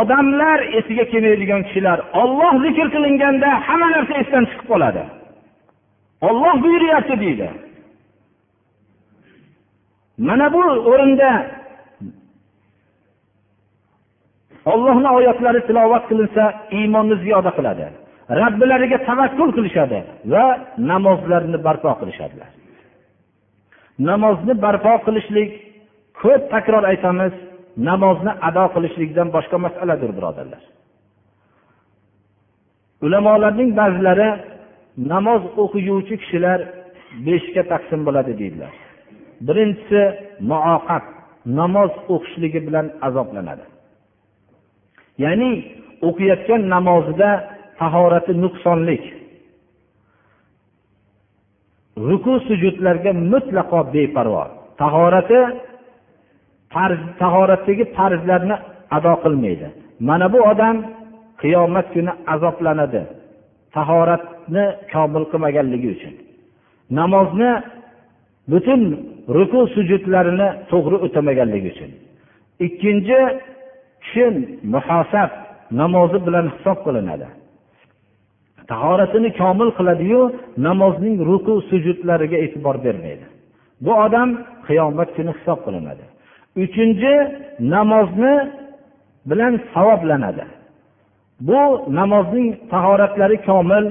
odamlar 0.00 0.58
esiga 0.78 1.04
kelmaydigan 1.12 1.62
kishilar 1.66 1.98
olloh 2.22 2.52
zikr 2.64 2.86
qilinganda 2.94 3.48
hamma 3.66 3.88
narsa 3.94 4.14
esdan 4.22 4.44
chiqib 4.50 4.66
qoladi. 4.72 5.02
Olloh 6.28 6.54
buyuryapti 6.64 7.14
deydi. 7.24 7.48
Mana 10.28 10.46
bu 10.54 10.62
o'rinda 10.90 11.30
ollohni 14.72 15.08
oyatlari 15.18 15.60
tilovat 15.68 16.04
qilinsa 16.10 16.44
iymonni 16.78 17.16
ziyoda 17.24 17.50
qiladi. 17.58 17.86
Robbilariga 18.40 18.98
tavakkul 19.08 19.50
qilishadi 19.56 19.98
va 20.32 20.44
namozlarni 20.90 21.58
barpo 21.66 21.92
qilishadilar. 22.00 22.50
Namozni 24.10 24.54
barpo 24.64 24.92
qilishlik 25.06 25.50
ko'p 26.20 26.42
takror 26.54 26.84
aytamiz 26.92 27.34
namozni 27.88 28.32
ado 28.48 28.64
qilishlikdan 28.74 29.28
boshqa 29.36 29.56
masaladir 29.66 30.10
birodarlar. 30.16 30.62
Ulamolarning 33.06 33.70
ba'zilari 33.80 34.28
namoz 35.12 35.42
o'qiyuvchi 35.62 36.14
kishilar 36.22 36.58
beshga 37.26 37.62
taqsim 37.72 38.00
bo'ladi 38.06 38.32
deydilar. 38.40 38.72
Birinchisi 39.46 40.02
muoqat 40.50 41.04
namoz 41.58 41.92
o'qishligi 42.14 42.60
bilan 42.66 42.86
azoblanadi. 43.06 43.64
Ya'ni 45.24 45.50
o'qiyotgan 46.08 46.62
namozida 46.74 47.30
tahorati 47.80 48.32
nuqsonlik. 48.44 49.04
Ruku 52.08 52.34
sujudlarga 52.46 53.12
mutlaqo 53.32 53.80
beparvo. 53.94 54.44
Tahorati 54.80 55.40
farz 56.72 57.00
tahoratdagi 57.22 57.84
farzlarni 57.96 58.56
ado 58.96 59.12
qilmaydi. 59.22 59.68
Mana 60.08 60.26
bu 60.32 60.38
odam 60.52 60.76
qiyomat 61.42 61.86
kuni 61.94 62.12
azoblanadi 62.34 63.02
tahoratni 63.76 64.64
komil 64.92 65.24
qilmaganligi 65.30 65.88
uchun. 65.96 66.14
Namozni 66.98 67.50
butun 68.52 68.80
ruku 69.36 69.60
sujudlarini 69.74 70.48
to'g'ri 70.70 70.96
o'tamaganligi 71.06 71.68
uchun. 71.74 71.90
Ikkinchi 72.66 73.18
kishi 74.02 74.24
muhosab 74.74 75.30
namozi 75.80 76.18
bilan 76.26 76.46
hisob 76.54 76.78
qilinadi. 76.86 77.28
Tahoratini 78.70 79.30
komil 79.40 79.70
qiladiyu 79.78 80.22
namozning 80.66 81.16
ruku 81.30 81.54
sujudlariga 81.70 82.38
e'tibor 82.44 82.76
bermaydi. 82.86 83.26
Bu 83.84 83.92
odam 84.04 84.28
qiyomat 84.66 85.08
kuni 85.16 85.32
hisob 85.38 85.58
qilinadi. 85.66 86.04
Uchinchi 86.64 87.14
namozni 87.74 88.34
bilan 89.30 89.52
savoblanadi. 89.74 90.44
Bu 91.48 91.60
namozning 91.98 92.48
tahoratlari 92.72 93.36
komil 93.48 93.84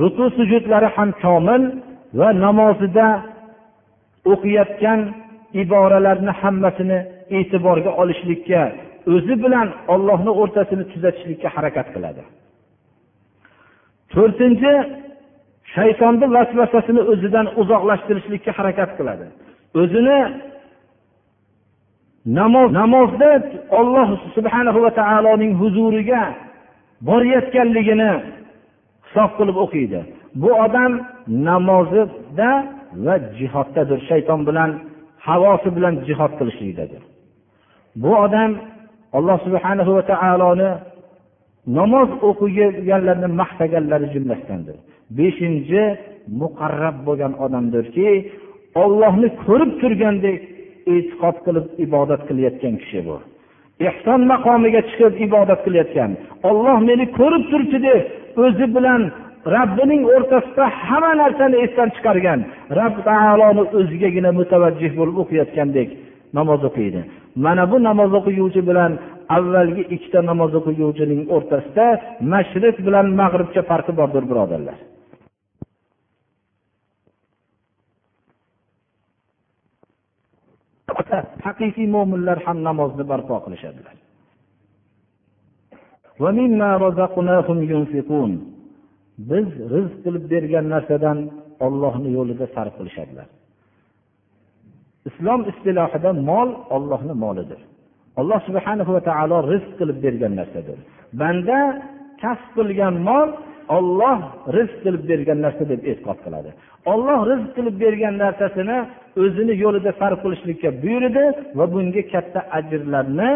ruku 0.00 0.24
sujudlari 0.36 0.88
ham 0.96 1.10
komil 1.24 1.62
va 2.18 2.28
namozida 2.44 3.06
o'qiyotgan 4.32 5.00
iboralarni 5.62 6.32
hammasini 6.40 6.98
e'tiborga 7.38 7.90
olishlikka 8.02 8.62
o'zi 9.14 9.34
bilan 9.44 9.68
ollohni 9.94 10.32
o'rtasini 10.40 10.84
tuzatishlikka 10.92 11.48
harakat 11.56 11.88
qiladi. 11.94 12.22
To'rtinchi 14.12 14.72
shaytonni 15.74 16.26
vasvasasini 16.36 17.02
o'zidan 17.12 17.46
uzoqlashtirishlikka 17.60 18.50
harakat 18.58 18.90
qiladi. 18.98 19.26
O'zini 19.80 20.18
namoz 22.38 22.68
namozda 22.80 23.30
olloh 23.80 24.08
subhanahu 24.36 24.78
va 24.84 24.90
taoloning 25.00 25.52
huzuriga 25.60 26.22
borayotganligini 27.08 28.12
hisob 29.06 29.30
qilib 29.38 29.56
o'qiydi. 29.64 30.00
Bu 30.42 30.50
odam 30.66 30.92
namozida 31.48 32.50
va 33.06 33.14
jihoddadir. 33.38 33.98
Shayton 34.08 34.40
bilan 34.48 34.70
havosi 35.28 35.68
bilan 35.76 35.94
jihod 36.06 36.32
qilishlikdadir. 36.38 37.02
Bu 38.02 38.10
odam 38.24 38.50
alloh 39.16 39.38
subhanahu 39.46 39.92
va 39.96 40.02
taoloni 40.12 40.70
namoz 41.78 42.10
o'qiganlarni 42.28 43.28
maqtaganlari 43.40 44.06
jumlasidandir. 44.14 44.76
Beshinchi 45.18 45.82
muqarrab 46.40 46.96
bo'lgan 47.06 47.32
odamdirki 47.44 48.08
ollohni 48.82 49.28
ko'rib 49.44 49.70
turgandek 49.80 50.40
e'tiqod 50.94 51.36
qilib 51.46 51.66
ibodat 51.86 52.20
qilayotgan 52.28 52.74
kishi 52.82 53.00
bu. 53.06 53.16
Ehson 53.88 54.20
maqomiga 54.32 54.80
chiqib 54.88 55.14
ibodat 55.26 55.60
qilayotgan 55.66 56.10
olloh 56.48 56.78
meni 56.88 57.04
ko'rib 57.18 57.44
turibdi 57.50 57.78
deb 57.88 58.02
o'zi 58.44 58.66
bilan 58.76 59.02
robbining 59.52 60.02
o'rtasida 60.14 60.64
hamma 60.86 61.12
narsani 61.22 61.56
esdan 61.64 61.88
chiqargan. 61.96 62.40
Rob 62.78 62.94
taoloni 63.08 63.64
o'zigagina 63.78 64.30
mutavajjih 64.40 64.92
bo'lib 64.98 65.16
o'qiyotgandek 65.22 65.88
namoz 66.38 66.60
o'qiydi. 66.68 67.00
Mana 67.44 67.64
bu 67.70 67.76
namoz 67.88 68.10
o'qiguvchi 68.18 68.62
bilan 68.70 68.92
avvalgi 69.36 69.82
ikkita 69.94 70.20
namoz 70.30 70.52
o'qiguvchining 70.60 71.22
o'rtasida 71.36 71.86
mashriq 72.32 72.76
bilan 72.86 73.06
mag'ribcha 73.20 73.62
farqi 73.70 73.92
bordir 74.00 74.24
birodarlar. 74.30 74.78
Haqiqiy 81.46 81.86
mo'minlar 81.96 82.38
ham 82.46 82.58
namozni 82.68 83.04
barpo 83.12 83.34
qilishadilar. 83.44 83.96
Biz 89.18 89.46
rizq 89.74 89.96
qilib 90.04 90.24
bergan 90.34 90.66
narsadan 90.74 91.18
ollohni 91.66 92.10
yo'lida 92.18 92.46
sarf 92.54 92.74
qilishadilar. 92.78 93.26
Islom 95.08 95.40
istilohida 95.50 96.10
mol 96.30 96.48
ollohni 96.76 97.14
molidir. 97.24 97.60
Alloh 98.20 98.40
subhana 98.48 98.82
va 98.96 99.00
taolo 99.10 99.38
rizq 99.52 99.72
qilib 99.80 99.98
bergan 100.04 100.32
narsadir. 100.40 100.78
Banda 101.20 101.58
kasb 102.22 102.48
qilgan 102.58 102.94
mol 103.08 103.28
olloh 103.76 104.18
rizq 104.56 104.78
qilib 104.84 105.02
bergan 105.10 105.38
narsa 105.44 105.64
deb 105.72 105.80
e'tiqod 105.90 106.18
qiladi. 106.24 106.50
Olloh 106.92 107.20
rizq 107.30 107.50
qilib 107.56 107.76
bergan 107.84 108.14
narsasini 108.24 108.78
o'zini 109.22 109.54
yo'lida 109.64 109.90
sarf 110.00 110.18
qilishlikka 110.24 110.70
buyurdi 110.82 111.24
va 111.58 111.64
bunga 111.74 112.02
katta 112.12 112.40
ajrlarni 112.58 113.32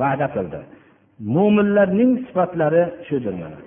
va'da 0.00 0.26
qildi. 0.36 0.60
Mo'minlarning 1.34 2.10
sifatlari 2.26 2.82
shudir 3.08 3.34
mana. 3.42 3.58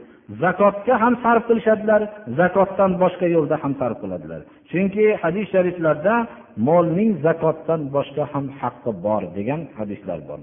zakotga 0.43 0.95
ham 1.03 1.15
sarf 1.25 1.43
qilishadilar 1.49 2.03
zakotdan 2.41 2.91
boshqa 3.03 3.27
yo'lda 3.37 3.57
ham 3.63 3.73
sarf 3.81 3.97
qiladilar 4.03 4.41
chunki 4.71 5.05
hadis 5.23 5.47
shariflarda 5.55 6.15
molning 6.69 7.11
zakotdan 7.27 7.81
boshqa 7.97 8.25
ham 8.33 8.45
haqqi 8.61 8.91
bor 9.05 9.23
degan 9.37 9.61
hadislar 9.79 10.21
bor 10.31 10.41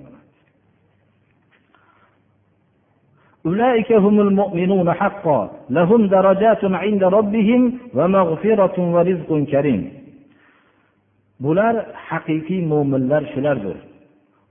أولئك 3.49 3.89
هم 4.05 4.20
المؤمنون 4.28 4.88
حقا 4.93 5.39
لهم 5.78 6.01
درجات 6.18 6.64
عند 6.84 7.03
ربهم 7.18 7.62
ومغفرة 7.97 8.76
ورزق 8.95 9.30
كريم 9.53 9.82
bular 11.45 11.76
haqiqiy 12.09 12.62
mo'minlar 12.72 13.24
shulardir 13.34 13.78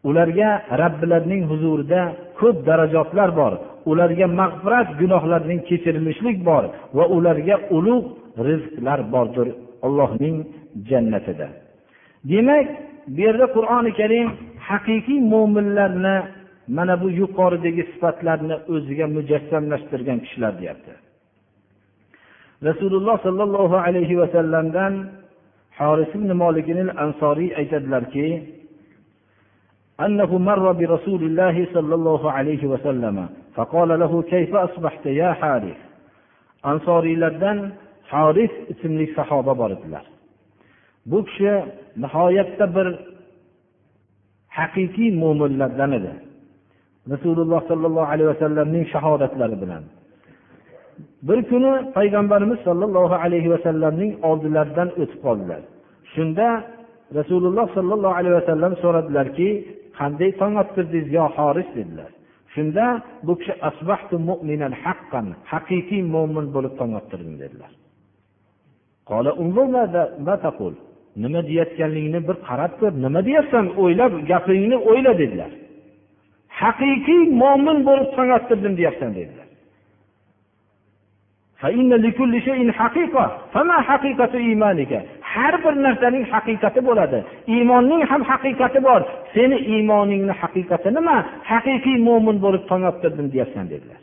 ularga 0.09 0.51
robbilarining 0.81 1.43
huzurida 1.51 2.01
ko'p 2.41 2.57
darajotlar 2.69 3.31
bor 3.41 3.53
ularga 3.91 4.27
mag'firat 4.41 4.89
gunohlarning 5.01 5.61
kechirilishlik 5.69 6.39
bor 6.49 6.65
va 6.97 7.05
ularga 7.17 7.57
ulug' 7.77 8.09
rizqlar 8.49 9.01
bordir 9.15 9.49
allohning 9.87 10.37
jannatida 10.91 11.49
demak 12.31 12.67
bu 13.15 13.21
yerda 13.27 13.47
qur'oni 13.57 13.91
karim 14.01 14.29
haqiqiy 14.69 15.21
mo'minlarni 15.33 16.17
mana 16.77 16.95
bu 17.03 17.09
yuqoridagi 17.21 17.83
sifatlarni 17.93 18.57
o'ziga 18.75 19.07
mujassamlashtirgan 19.17 20.19
kishilar 20.25 20.53
deyapti 20.61 20.93
rasululloh 22.69 23.17
sollallohu 23.27 23.77
alayhi 23.87 24.15
vasallamdan 24.23 24.95
horis 25.79 26.11
ibn 26.19 26.31
ansoriy 27.05 27.51
aytadilarki 27.61 28.27
أنه 30.07 30.39
مر 30.39 30.73
برسول 30.73 31.23
الله 31.23 31.67
صلى 31.75 31.95
الله 31.95 32.23
عليه 32.33 32.63
وسلم 32.67 33.17
ansoriylardan 36.72 37.58
haris 38.12 38.54
ismli 38.72 39.06
sahoba 39.18 39.58
bor 39.58 39.72
edilar. 39.78 40.06
Bu 41.06 41.26
kishi 41.26 41.54
nihoyatda 42.04 42.66
bir 42.76 42.88
haqiqiy 44.58 45.10
mo'minlardan 45.22 45.92
edi. 46.00 46.12
Rasululloh 47.14 47.62
sollallohu 47.70 48.10
alayhi 48.14 48.30
vasallamning 48.34 48.86
shahodatlari 48.94 49.58
bilan. 49.64 49.84
Bir 51.28 51.40
kuni 51.50 51.72
payg'ambarimiz 51.98 52.60
sollallohu 52.68 53.16
alayhi 53.26 53.50
vasallamning 53.56 54.12
oldilaridan 54.30 54.90
o'tib 55.02 55.20
qoldilar. 55.26 55.62
Shunda 56.14 56.48
rasululloh 57.20 57.68
sollallohu 57.78 58.16
alayhi 58.20 58.36
vasallam 58.42 58.74
so'radilarki 58.84 59.50
qanday 60.00 60.32
tong 60.42 60.54
ottirdingiz 60.64 61.08
yo 61.18 61.26
horis 61.38 61.70
dedilar. 61.78 62.12
Shunda 62.56 62.86
bu 63.26 63.34
kishi 63.40 63.54
asbahtu 63.70 64.16
mu'minan 64.30 64.74
haqqan 64.84 65.28
haqiqiy 65.52 66.02
mo'min 66.14 66.46
bo'lib 66.56 66.74
tong 66.80 66.92
ottirdim 67.00 67.36
dedilar 67.44 67.72
nima 71.24 71.42
deyayotganligingni 71.48 72.20
bir 72.28 72.38
qarab 72.48 72.74
ko'r 72.80 72.94
nima 73.06 73.20
deyapsan 73.28 73.66
o'ylab 73.82 74.14
gapingni 74.32 74.78
o'yla 74.90 75.12
dedilar. 75.22 75.52
Haqiqiy 76.62 77.22
mo'min 77.42 77.78
bo'lib 77.88 78.10
tong 78.18 78.30
ottirdim 78.38 78.74
deyapsan 78.80 79.12
dedilar. 79.20 79.48
Har 85.36 85.56
bir 85.64 85.74
narsaning 85.86 86.26
haqiqati 86.34 86.80
bo'ladi 86.88 87.20
iymonning 87.54 88.02
ham 88.12 88.22
haqiqati 88.32 88.80
bor 88.88 89.02
seni 89.34 89.58
iymoningni 89.74 90.34
haqiqati 90.42 90.90
nima 90.98 91.18
haqiqiy 91.52 91.98
mo'min 92.08 92.38
bo'lib 92.46 92.64
tong 92.70 92.84
ottirdim 92.92 93.28
deyapsan 93.34 93.66
dedilar 93.74 94.00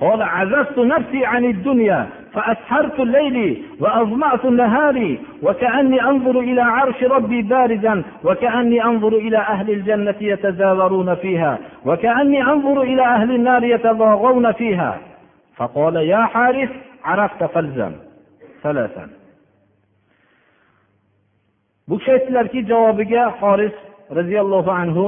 قال 0.00 0.22
عززت 0.22 0.78
نفسي 0.78 1.26
عن 1.26 1.44
الدنيا 1.44 2.08
فأسهرت 2.32 3.00
الليل 3.00 3.64
وأظمأت 3.80 4.44
نهاري 4.44 5.18
وكأني 5.42 6.02
أنظر 6.02 6.40
إلى 6.40 6.60
عرش 6.60 7.02
ربي 7.02 7.42
بارزا 7.42 8.02
وكأني 8.24 8.84
أنظر 8.84 9.16
إلى 9.16 9.38
أهل 9.38 9.70
الجنة 9.70 10.14
يتزاورون 10.20 11.14
فيها 11.14 11.58
وكأني 11.84 12.42
أنظر 12.42 12.82
إلى 12.82 13.02
أهل 13.02 13.34
النار 13.34 13.64
يتضاغون 13.64 14.52
فيها. 14.52 14.98
فقال 15.56 15.96
يا 15.96 16.24
حارث 16.24 16.70
عرفت 17.04 17.44
فالزم 17.44 17.92
ثلاثا. 18.62 19.08
Bu 21.88 21.98
kishi 21.98 22.10
aytdilarki 22.16 22.60
javobiga 22.70 23.22
xoris 23.40 23.76
roziyallohu 24.16 24.70
anhu 24.82 25.06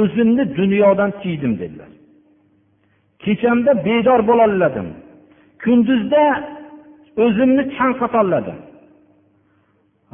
o'zimni 0.00 0.44
dunyodan 0.58 1.10
tiydim 1.20 1.52
dedilar. 1.60 1.90
Kechamda 3.24 3.72
bedor 3.86 4.20
bo'lolmadim 4.30 4.88
kunduzda 5.62 6.22
o'zimni 7.24 7.62
chanqatolmadim 7.76 8.58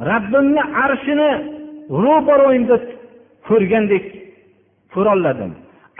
rabbimni 0.09 0.63
arshini 0.83 1.31
ro'baro'yimda 2.03 2.75
ko'rgandek 3.47 4.05
ko'rolmadim 4.93 5.51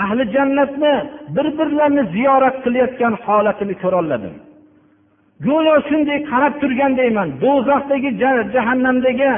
ahli 0.03 0.23
jannatni 0.36 0.93
bir 1.36 1.47
birlarini 1.57 2.03
ziyorat 2.15 2.55
qilayotgan 2.63 3.13
holatini 3.25 3.75
ko'rolmadim 3.84 4.36
go'yo 5.47 5.75
shunday 5.89 6.19
qarab 6.31 6.53
turgandayman. 6.61 7.29
Do'zaxdagi 7.43 8.09
jahannamdagi 8.55 9.29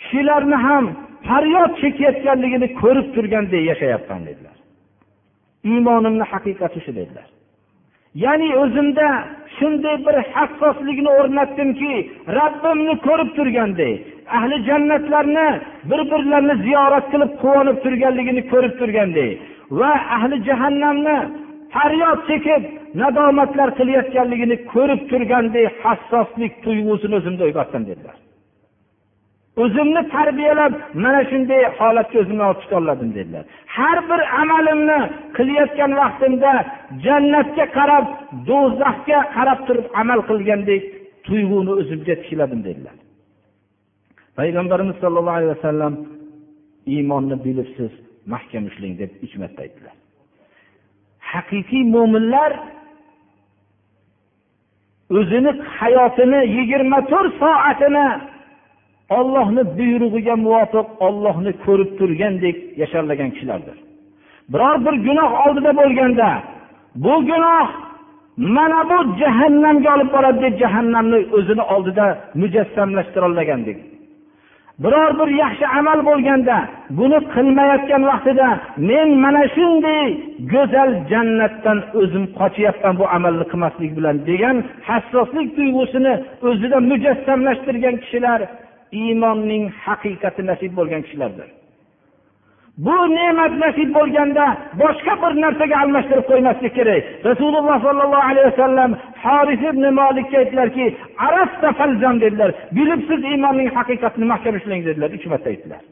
kishilarni 0.00 0.58
ham 0.66 0.84
faryod 1.28 1.72
chekayotganligini 1.82 2.68
ko'rib 2.80 3.06
turganday 3.14 3.62
yashayapman 3.70 4.20
dedilar. 4.28 4.56
Iymonimni 5.70 6.24
haqiqati 6.32 6.78
shu 6.84 6.92
dedilar. 7.00 7.26
Ya'ni 8.24 8.48
o'zimda 8.62 9.06
shunday 9.56 9.96
bir 10.06 10.16
hassoslikni 10.34 11.10
o'rnatdimki 11.18 11.92
rabbimni 12.38 12.94
ko'rib 13.06 13.30
turganday 13.38 13.92
ahli 14.38 14.56
jannatlarni 14.68 15.48
bir 15.90 16.00
birlarini 16.10 16.54
ziyorat 16.66 17.06
qilib 17.12 17.32
quvonib 17.42 17.78
turganligini 17.84 18.42
ko'rib 18.52 18.74
turganday 18.80 19.30
va 19.78 19.92
ahli 20.16 20.36
jahannamni 20.48 21.16
faryod 21.74 22.20
chekib 22.28 22.62
nadomatlar 23.02 23.68
qilayotganligini 23.78 24.56
ko'rib 24.72 25.00
turganday 25.10 25.66
hassoslik 25.82 26.52
tuyg'usini 26.64 27.14
o'zimda 27.20 27.42
uyg'otdim 27.48 27.82
dedilar. 27.90 28.16
O'zimni 29.62 30.02
tarbiyalab 30.14 30.72
mana 31.04 31.20
shunday 31.30 31.62
holatga 31.78 32.16
o'zimni 32.22 32.44
olib 32.48 32.60
chiqolmadim 32.64 33.10
dedilar. 33.18 33.44
Har 33.76 33.98
bir 34.10 34.20
amalimni 34.42 35.00
qilayotgan 35.36 35.92
vaqtimda 36.00 36.52
jannatga 37.04 37.64
qarab 37.78 38.04
do'zaxga 38.48 39.18
qarab 39.36 39.60
turib 39.66 39.86
amal 40.00 40.20
qilgandek 40.30 40.82
tuyg'uni 41.26 41.72
o'zimga 41.80 42.14
tikladim 42.22 42.60
dedilar. 42.68 42.96
Payg'ambarimiz 44.38 44.96
sollallohu 45.02 45.38
alayhi 45.38 45.54
vasallam 45.56 45.94
iymonni 46.94 47.36
bilib 47.46 47.68
siz 47.76 47.92
mahkam 48.32 48.64
ushlang 48.70 48.94
deb 49.00 49.10
uch 49.24 49.34
marta 49.42 49.60
aytdilar. 49.66 49.96
Haqiqiy 51.32 51.84
mo'minlar 51.94 52.52
o'zini 55.18 55.52
hayotini 55.78 56.40
yigirma 56.56 56.98
to'rt 57.12 57.32
soatini 57.42 58.06
ollohni 59.10 59.62
buyrug'iga 59.78 60.34
muvofiq 60.36 60.86
ollohni 61.06 61.52
ko'rib 61.64 61.90
turgandek 61.98 62.56
yasharlagan 62.80 63.30
kishilardir. 63.34 63.76
Biror 64.52 64.76
bir 64.86 64.94
gunoh 65.06 65.30
oldida 65.46 65.72
bo'lganda 65.80 66.28
bu 67.04 67.14
gunoh 67.30 67.68
mana 68.36 68.80
bu 68.90 68.98
jahannamga 69.20 69.88
olib 69.96 70.10
boradi 70.14 70.42
deb 70.42 70.54
jahannamni 70.62 71.18
o'zini 71.36 71.64
oldida 71.74 72.06
mujassamlashtirolmagandek. 72.40 73.78
Biror 74.78 75.10
bir 75.18 75.28
yaxshi 75.42 75.66
amal 75.78 75.98
bo'lganda 76.08 76.56
buni 76.98 77.18
qilmayotgan 77.34 78.02
vaqtida 78.10 78.48
men 78.88 79.08
mana 79.24 79.42
shunday 79.56 80.06
go'zal 80.52 80.90
jannatdan 81.10 81.78
o'zim 82.00 82.24
qochyapman 82.38 82.94
bu 83.00 83.04
amalni 83.16 83.44
qilmaslik 83.52 83.92
bilan 83.98 84.16
degan 84.28 84.56
hassoslik 84.88 85.48
tuyg'usini 85.56 86.14
o'zida 86.48 86.78
mujassamlashtirgan 86.90 87.96
kishilar 88.02 88.40
iymonning 89.02 89.64
haqiqati 89.84 90.42
nasib 90.50 90.72
bo'lgan 90.78 91.02
kishilardir. 91.06 91.48
Bu 92.78 92.96
ne'mat 93.16 93.52
nasib 93.64 93.90
bo'lganda 93.96 94.44
boshqa 94.82 95.14
bir 95.22 95.32
narsaga 95.42 95.76
almashtirib 95.82 96.26
qo'ymaslik 96.30 96.72
kerak. 96.78 97.02
Rasululloh 97.28 97.76
sollallohu 97.86 98.26
alayhi 98.30 98.48
vasallam 98.50 98.90
horis 99.24 99.62
ibn 99.70 99.84
molikka 100.00 100.36
aytdilarki 100.42 100.86
dedilar. 102.24 102.50
Bilib 102.76 103.00
siz 103.08 103.20
iymonning 103.32 103.68
haqiqatini 103.78 104.26
mahkam 104.32 104.54
ushlang 104.58 104.82
dedilar. 104.88 105.10
Uch 105.16 105.26
marta 105.32 105.48
aytdilar. 105.52 105.82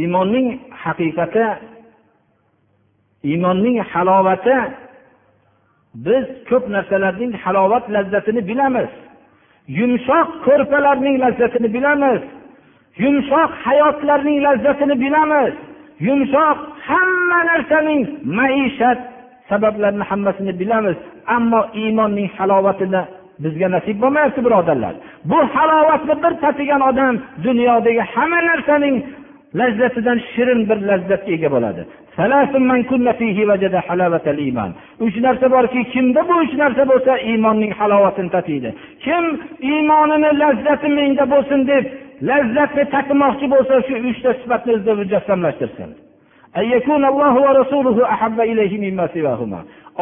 Iymonning 0.00 0.46
haqiqati 0.84 1.44
iymonning 3.24 3.78
halovati 3.92 4.56
biz 5.94 6.24
ko'p 6.48 6.64
narsalarning 6.74 7.32
halovat 7.44 7.84
lazzatini 7.94 8.48
bilamiz. 8.48 8.90
Yumshoq 9.78 10.28
ko'rpalarning 10.46 11.16
lazzatini 11.24 11.68
bilamiz. 11.76 12.22
Yumshoq 13.02 13.50
hayotlarning 13.64 14.38
lazzatini 14.46 15.00
bilamiz. 15.04 15.54
Yumshoq 16.06 16.58
hamma 16.88 17.40
narsaning 17.50 18.02
maishat 18.38 18.98
sabablarini 19.48 20.04
hammasini 20.10 20.52
bilamiz. 20.60 20.96
Ammo 21.36 21.60
iymonning 21.74 22.28
halovatini 22.38 23.02
bizga 23.44 23.68
nasib 23.74 23.96
bo'lmayapti 24.02 24.40
birodarlar. 24.46 24.94
Bu 25.30 25.38
halovatni 25.54 26.14
bir 26.22 26.32
tatigan 26.42 26.82
odam 26.90 27.14
dunyodagi 27.46 28.02
hamma 28.14 28.40
narsaning 28.50 28.96
lazzatidan 29.60 30.18
shirin 30.32 30.60
bir 30.68 30.78
lazzatga 30.88 31.30
ega 31.36 31.48
bo'ladi. 31.54 31.82
Uch 35.06 35.16
narsa 35.26 35.46
borki 35.54 35.80
kimda 35.92 36.20
bu 36.28 36.34
uch 36.44 36.54
narsa 36.62 36.82
bo'lsa 36.90 37.12
iymonning 37.30 37.72
halovatini 37.78 38.30
tatiydi. 38.36 38.70
Kim 39.04 39.24
iymonini 39.70 40.30
lazzati 40.42 40.88
menda 40.98 41.24
bo'lsin 41.32 41.60
deb 41.70 41.84
lazzatni 42.28 42.84
tatimoqchi 42.94 43.46
bo'lsa 43.54 43.74
shu 43.86 43.94
uchta 44.10 44.30
sifatni 44.40 44.70
o'zida 44.76 44.94
mujassamlashtirsin. 45.00 45.90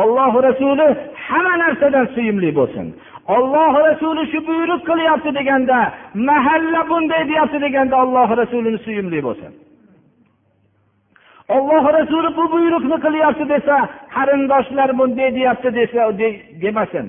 Olloh 0.03 0.33
rasuli 0.49 0.89
hamma 1.27 1.55
narsadan 1.63 2.07
suyimli 2.15 2.51
bo'lsin. 2.59 2.87
Olloh 3.37 3.73
rasuli 3.89 4.23
shu 4.33 4.39
buyruq 4.49 4.81
qilyapti 4.89 5.31
deganda 5.39 5.79
mahalla 6.29 6.81
bunday 6.91 7.23
deyapti 7.31 7.59
deganda 7.67 7.95
olloh 8.05 8.29
rasulini 8.41 8.79
suyimli 8.87 9.21
bo'lsin. 9.29 9.53
Olloh 11.49 11.85
rasuli 11.99 12.37
bu 12.37 12.53
buyruqni 12.53 12.97
qilyapti 13.05 13.49
desa 13.49 13.77
qarindoshlar 14.15 14.99
bunday 14.99 15.35
deyapti 15.35 15.75
desa 15.75 16.01
demasin. 16.63 17.07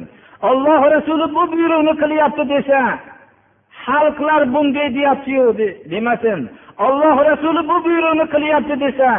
Olloh 0.49 0.81
rasuli 0.95 1.27
bu 1.35 1.43
buyruqni 1.51 1.93
qilyapti 2.01 2.43
desa 2.53 2.79
xalqlar 3.85 4.41
bunday 4.53 4.87
deyaptiyu 4.95 5.45
demasin. 5.91 6.39
Olloh 6.85 7.17
rasuli 7.29 7.61
bu 7.69 7.75
buyruqni 7.85 8.25
qilyapti 8.33 8.75
desa 8.83 9.09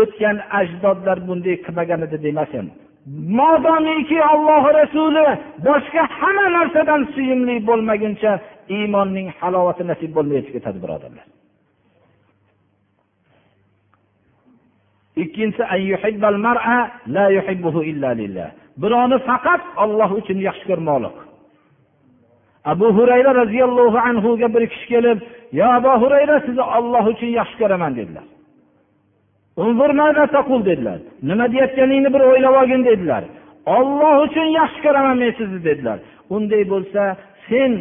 o'tgan 0.00 0.36
ajdodlar 0.58 1.18
bunday 1.28 1.56
qilmagan 1.64 2.00
edi 2.06 2.18
demasin. 2.26 2.66
Modomiki 3.38 4.18
olloh 4.32 4.64
rasuli 4.80 5.26
boshqa 5.66 6.02
hamma 6.18 6.46
narsadan 6.56 7.02
suyimli 7.14 7.54
bo'lmaguncha 7.68 8.32
iymonning 8.76 9.28
halovati 9.40 9.82
nasib 9.90 10.10
bo'lmay 10.16 10.40
ketadi 10.54 10.78
birodarlar 10.84 11.26
ikkinchisi 15.22 15.62
birovni 18.82 19.18
faqat 19.28 19.62
olloh 19.84 20.10
uchun 20.20 20.38
yaxshi 20.48 20.64
ko'rmoqlik. 20.70 21.16
Abu 22.72 22.86
hurayra 22.96 23.30
roziyallohu 23.42 23.98
anhuga 24.08 24.48
bir 24.54 24.62
kishi 24.72 24.86
kelib 24.92 25.18
yo 25.58 25.66
abu 25.78 25.92
hurayra 26.02 26.36
sizni 26.46 26.64
olloh 26.78 27.04
uchun 27.12 27.30
yaxshi 27.38 27.56
ko'raman 27.62 27.92
dedilar. 27.98 28.26
Dedilar. 30.68 30.98
Nima 31.28 31.46
deyayotganingni 31.52 32.10
bir 32.14 32.22
o'ylab 32.30 32.54
olgin 32.60 32.82
dedilar. 32.90 33.22
Olloh 33.76 34.14
uchun 34.26 34.48
yaxshi 34.60 34.80
ko'raman 34.86 35.16
men 35.22 35.32
sizni 35.40 35.60
dedilar. 35.68 35.98
Unday 36.34 36.62
bo'lsa 36.72 37.02
sen 37.48 37.72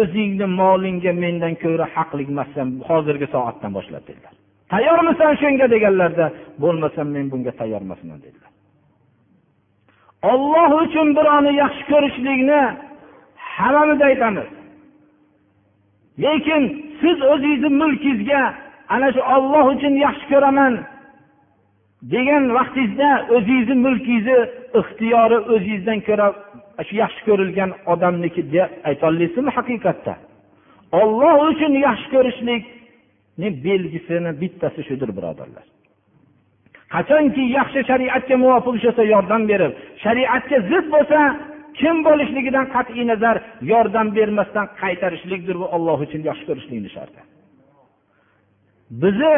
o'zingni 0.00 0.46
molingga 0.60 1.12
mendan 1.24 1.54
ko'ra 1.64 1.86
haqli 1.94 2.22
emassan 2.32 2.68
hozirgi 2.88 3.26
soatdan 3.34 3.70
boshlab 3.76 4.04
dedilar. 4.10 4.34
Tayyormisan 4.72 5.32
shunga 5.40 5.66
deganlarda 5.74 6.26
bo'lmasam 6.62 7.08
men 7.14 7.26
bunga 7.32 7.52
tayyor 7.60 7.80
emasman 7.86 8.18
dedilar. 8.24 8.50
Olloh 10.32 10.70
uchun 10.84 11.08
birovni 11.16 11.52
yaxshi 11.62 11.84
ko'rishlikni 11.92 12.60
hammamiz 13.56 14.00
aytamiz. 14.08 14.48
Lekin 16.24 16.62
siz 17.00 17.18
o'zingizni 17.32 17.70
mulkingizga 17.82 18.42
ana 18.94 19.08
shu 19.14 19.20
olloh 19.34 19.64
uchun 19.74 19.94
yaxshi 20.06 20.26
ko'raman 20.32 20.74
degan 22.14 22.44
vaqtingizda 22.56 23.10
o'zingizni 23.34 23.76
mulkingizni 23.86 24.38
ixtiyori 24.80 25.38
o'zingizdan 25.52 25.98
ko'ra 26.08 26.26
shu 26.86 26.94
yaxshi 27.02 27.22
ko'rilgan 27.28 27.70
odamniki 27.92 28.42
deb 28.54 28.70
aytolmaysizmi 28.88 29.50
haqiqatda? 29.58 30.14
Olloh 31.00 31.36
uchun 31.50 31.72
yaxshi 31.86 32.08
ko'rishlik 32.14 32.62
belgisini 33.38 34.40
bittasi 34.40 34.80
shudir 34.88 35.10
birodarlar. 35.16 35.66
Qachonki 36.94 37.42
yaxshi 37.58 37.80
shariatga 37.90 38.36
muvofiq 38.44 38.74
ish 38.78 38.84
bo'lsa 38.88 39.02
yordam 39.14 39.42
berib 39.50 39.72
shariatga 40.04 40.56
zid 40.70 40.86
bo'lsa 40.94 41.18
kim 41.80 41.96
bo'lishligidan 42.06 42.66
qat'iy 42.74 43.04
nazar 43.12 43.36
yordam 43.72 44.06
bermasdan 44.16 44.66
qaytarishlikdir 44.82 45.56
bu 45.62 45.66
olloh 45.76 45.98
uchun 46.06 46.22
yaxshi 46.28 46.44
ko'rishlikni 46.48 46.90
sharti. 46.96 47.20
Bizni 49.02 49.34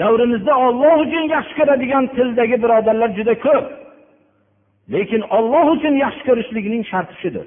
davrimizda 0.00 0.52
olloh 0.66 0.96
uchun 1.04 1.24
yaxshi 1.36 1.54
ko'radigan 1.58 2.04
tildagi 2.16 2.56
birodarlar 2.64 3.10
juda 3.18 3.34
ko'p. 3.46 3.66
Lekin 4.94 5.22
olloh 5.36 5.66
uchun 5.76 5.94
yaxshi 6.04 6.22
ko'rishlikning 6.28 6.82
sharti 6.92 7.14
shudir. 7.22 7.46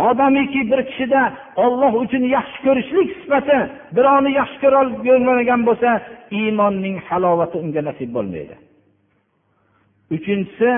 modomiki 0.00 0.60
bir 0.70 0.80
kishida 0.88 1.22
olloh 1.64 1.92
uchun 2.04 2.24
yaxshi 2.36 2.58
ko'rishlik 2.66 3.08
sifati 3.20 3.58
birovni 3.96 4.30
yaxshi 4.40 4.58
ko'rolmagan 4.64 5.60
bo'lsa 5.68 5.90
iymonning 6.38 6.96
halovati 7.08 7.56
unga 7.64 7.82
nasib 7.88 8.10
bo'lmaydi. 8.16 8.54
Uchinchisi 10.16 10.70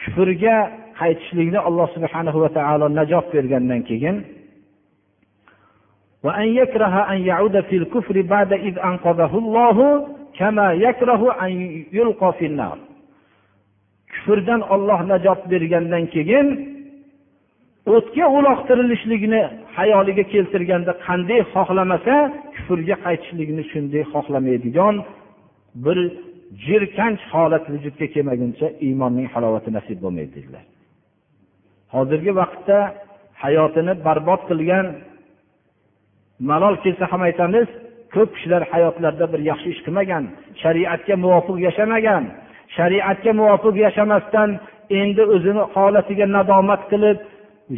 kufrga 0.00 0.56
qaytishlikni 1.00 1.60
alloh 1.68 1.86
subhanahu 1.96 2.38
va 2.44 2.50
taolo 2.58 2.86
najot 2.98 3.26
bergandan 3.34 3.82
keyin 3.88 4.16
وأن 6.25 6.47
يكره 6.47 6.95
أن 7.13 7.17
يعود 7.21 7.59
في 7.59 7.75
الكفر 7.77 8.21
بعد 8.21 8.53
إذ 8.53 8.79
أنقذه 8.79 9.37
الله 9.37 10.07
كما 10.39 10.73
يكره 10.73 11.45
أن 11.45 11.51
يلقى 11.93 12.33
في 12.39 12.45
النار 12.45 12.77
kufrdan 14.25 14.61
olloh 14.73 14.99
najot 15.11 15.41
bergandan 15.51 16.03
keyin 16.15 16.47
o'tga 17.95 18.25
uloqtirilishlikni 18.37 19.41
hayoliga 19.77 20.23
keltirganda 20.33 20.93
qanday 21.05 21.41
xohlamasa 21.53 22.15
kufrga 22.55 22.95
qaytishlikni 23.05 23.63
shunday 23.71 24.03
xohlamaydigan 24.13 24.95
bir 25.85 25.97
jirkanch 26.65 27.23
holat 27.33 27.65
vujudga 27.73 28.05
kelmaguncha 28.13 28.67
iymonning 28.85 29.27
halovati 29.33 29.69
nasib 29.77 29.97
bo'lmaydi 30.03 30.31
dedilar 30.37 30.63
hozirgi 31.95 32.31
vaqtda 32.41 32.77
hayotini 33.43 33.93
barbod 34.07 34.41
qilgan 34.49 34.85
malol 36.48 36.76
kelsa 36.84 37.04
ham 37.12 37.22
aytamiz 37.28 37.68
ko'p 38.14 38.30
kishilar 38.34 38.62
hayotlarida 38.72 39.26
bir 39.32 39.40
yaxshi 39.50 39.68
ish 39.74 39.80
qilmagan 39.86 40.24
shariatga 40.62 41.14
muvofiq 41.24 41.56
yashamagan. 41.66 42.24
Shariatga 42.76 43.32
muvofiq 43.40 43.74
yashamasdan 43.86 44.50
endi 45.00 45.22
o'zini 45.34 45.62
holatiga 45.74 46.26
nadomat 46.36 46.82
qilib 46.92 47.18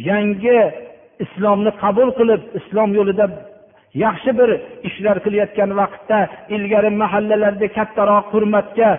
yangi 0.09 0.59
islomni 1.25 1.71
qabul 1.83 2.09
qilib 2.19 2.41
islom 2.59 2.89
yo'lida 2.99 3.25
yaxshi 4.05 4.31
bir 4.39 4.49
ishlar 4.89 5.17
qilayotgan 5.25 5.71
vaqtda 5.81 6.19
ilgari 6.55 6.89
mahallalarda 7.01 7.67
kattaroq 7.77 8.25
hurmatga 8.33 8.89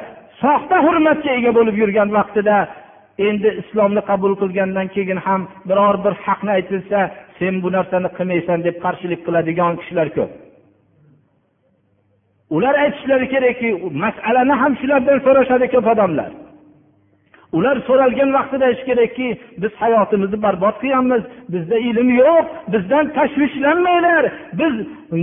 soxta 0.42 0.76
hurmatga 0.86 1.30
ega 1.38 1.50
bo'lib 1.58 1.76
yurgan 1.82 2.08
vaqtida 2.18 2.56
endi 3.18 3.48
islomni 3.62 4.02
qabul 4.10 4.32
qilgandan 4.42 4.88
keyin 4.94 5.20
ham 5.26 5.40
biror 5.68 5.96
bir 6.04 6.14
haqni 6.26 6.50
aytilsa 6.58 6.98
sen 7.38 7.54
bu 7.62 7.68
narsani 7.76 8.08
qilmaysan 8.16 8.58
deb 8.66 8.76
qarshilik 8.84 9.20
qiladigan 9.26 9.72
kishilar 9.80 10.08
ko'p. 10.16 10.30
Ular 12.56 12.74
aytishlari 12.84 13.26
kerakki 13.34 13.68
masalani 14.04 14.54
ham 14.62 14.72
shulardan 14.80 15.18
so'rashadi 15.26 15.66
ko'p 15.74 15.86
odamlar. 15.94 16.30
Ular 17.56 17.76
so'ralgan 17.88 18.30
vaqtida 18.36 18.64
aytish 18.68 18.86
kerakki 18.90 19.28
biz 19.62 19.72
hayotimizni 19.82 20.38
barbod 20.46 20.76
qilyapmiz 20.82 21.22
bizda 21.52 21.76
ilm 21.88 22.08
yo'q 22.22 22.44
bizdan 22.72 23.06
tashvishlanmanglar 23.16 24.24
biz 24.60 24.74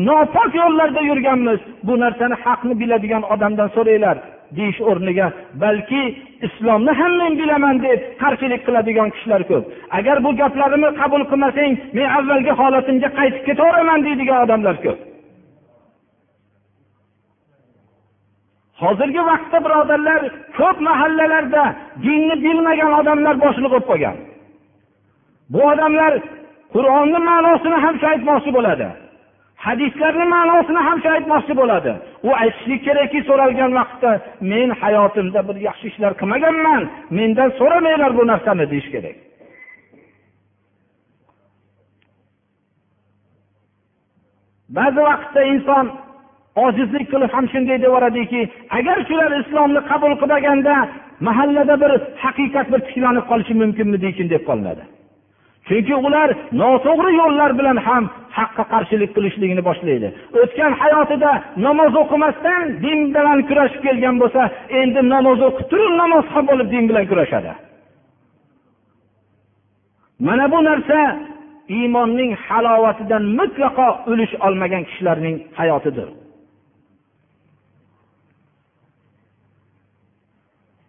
nopok 0.07 0.51
yo'llarda 0.61 1.01
yurganmiz 1.09 1.59
bu 1.87 1.93
narsani 2.03 2.35
haqni 2.45 2.73
biladigan 2.81 3.23
odamdan 3.33 3.69
so'ranglar. 3.75 4.17
Deyish 4.57 4.79
o'rniga 4.89 5.27
balki 5.63 6.01
islomni 6.47 6.91
ham 6.99 7.13
men 7.21 7.33
bilaman 7.41 7.75
deb 7.85 7.99
qarshilik 8.21 8.61
qiladigan 8.67 9.09
kishilar 9.15 9.41
ko'p. 9.51 9.63
Agar 9.97 10.17
bu 10.25 10.31
gaplarimni 10.41 10.91
qabul 11.01 11.23
qilmasang 11.31 11.73
men 11.97 12.07
avvalgi 12.17 12.53
holatimga 12.61 13.09
qaytib 13.19 13.43
ketaveraman 13.47 13.99
deydigan 14.07 14.39
odamlar 14.45 14.75
ko'p. 14.85 14.99
Hozirgi 18.81 19.21
vaqtda 19.31 19.57
birodarlar 19.65 20.21
ko'p 20.59 20.77
mahallalarda 20.89 21.63
dinni 22.05 22.35
bilmagan 22.45 22.91
odamlar 22.99 23.35
boshliq 23.45 23.71
bo'lib 23.73 23.87
qolgan 23.91 24.17
bu 25.53 25.59
odamlar 25.71 26.13
qur'onni 26.73 27.19
ma'nosini 27.29 27.77
ham 27.83 27.95
shu 28.01 28.05
aytmoqchi 28.13 28.51
bo'ladi. 28.57 28.87
Hadislarni 29.65 30.25
ma'nosini 30.35 30.81
ham 30.87 30.97
shu 31.03 31.09
aytmoqchi 31.15 31.53
bo'ladi. 31.61 31.91
U 32.27 32.29
aytishlik 32.43 32.81
kerakki 32.87 33.19
so'ralgan 33.29 33.71
vaqtda 33.79 34.11
men 34.51 34.69
hayotimda 34.81 35.39
bir 35.47 35.57
yaxshi 35.67 35.85
ishlar 35.91 36.11
qilmaganman 36.21 36.81
mendan 37.17 37.49
so'ramanglar 37.59 38.11
bu 38.19 38.23
narsani 38.31 38.65
deyish 38.71 38.89
kerak. 38.93 39.17
Ba'zi 44.77 45.01
vaqtda 45.09 45.41
inson 45.53 45.85
ojizlik 46.65 47.05
qilib 47.13 47.31
ham 47.35 47.45
shunday 47.53 47.77
deyaveradiki 47.83 48.41
agar 48.77 48.97
shular 49.07 49.31
islomni 49.41 49.81
qabul 49.91 50.13
qilmaganda 50.21 50.75
mahallada 51.27 51.75
bir 51.83 51.91
haqiqat 52.23 52.67
bir 52.73 52.79
tiklanib 52.87 53.25
qolishi 53.31 53.53
mumkinmidikin 53.63 54.27
deb 54.33 54.43
qolinadi. 54.49 54.83
Chunki 55.71 55.95
ular 56.07 56.29
noto'g'ri 56.61 57.11
yo'llar 57.21 57.51
bilan 57.59 57.77
ham 57.87 58.03
haqqa 58.37 58.63
qarshilik 58.73 59.11
qilishlikni 59.15 59.61
boshlaydi. 59.69 60.07
O'tgan 60.41 60.73
hayotida 60.81 61.31
namoz 61.65 61.93
o'qimasdan 62.01 62.61
din 62.83 62.99
bilan 63.15 63.39
kurashib 63.49 63.81
kelgan 63.87 64.15
bo'lsa 64.21 64.41
endi 64.79 65.01
namoz 65.13 65.39
o'qib 65.47 65.65
turib 65.71 65.93
namozxon 66.01 66.43
bo'lib 66.49 66.67
din 66.73 66.83
bilan 66.89 67.05
kurashadi. 67.11 67.51
Mana 70.27 70.45
bu 70.53 70.59
narsa 70.69 70.99
iymonning 71.77 72.31
halovatidan 72.47 73.23
mutlaqo 73.39 73.87
ulush 74.11 74.33
olmagan 74.45 74.83
kishilarning 74.87 75.35
hayotidir. 75.59 76.07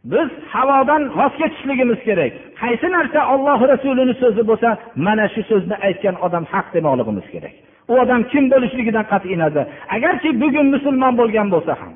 Biz 0.04 0.30
havodan 0.54 1.02
voz 1.18 1.32
kechishligimiz 1.40 2.00
kerak. 2.08 2.32
Qaysi 2.60 2.86
narsa 2.96 3.20
olloh 3.34 3.60
rasulini 3.72 4.14
so'zi 4.22 4.42
bo'lsa 4.50 4.68
mana 5.06 5.26
shu 5.34 5.42
so'zni 5.50 5.76
aytgan 5.86 6.16
odam 6.26 6.44
haq 6.52 6.66
demoqligimiz 6.74 7.26
kerak. 7.34 7.54
U 7.92 7.94
odam 8.02 8.22
kim 8.32 8.44
bo'lishligidan 8.52 9.04
qat'iy 9.12 9.36
nazar. 9.44 9.66
Agarchi 9.96 10.28
bugun 10.42 10.66
musulmon 10.74 11.14
bo'lgan 11.20 11.48
bo'lsa 11.54 11.74
ham. 11.80 11.92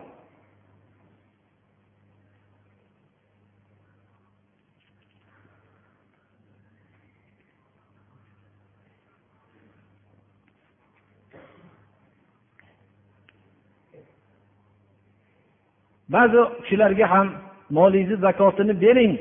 Ba'zi 16.15 16.41
kishilarga 16.63 17.07
ham 17.15 17.29
molingizni 17.71 18.17
zakotini 18.17 18.75
bering. 18.85 19.15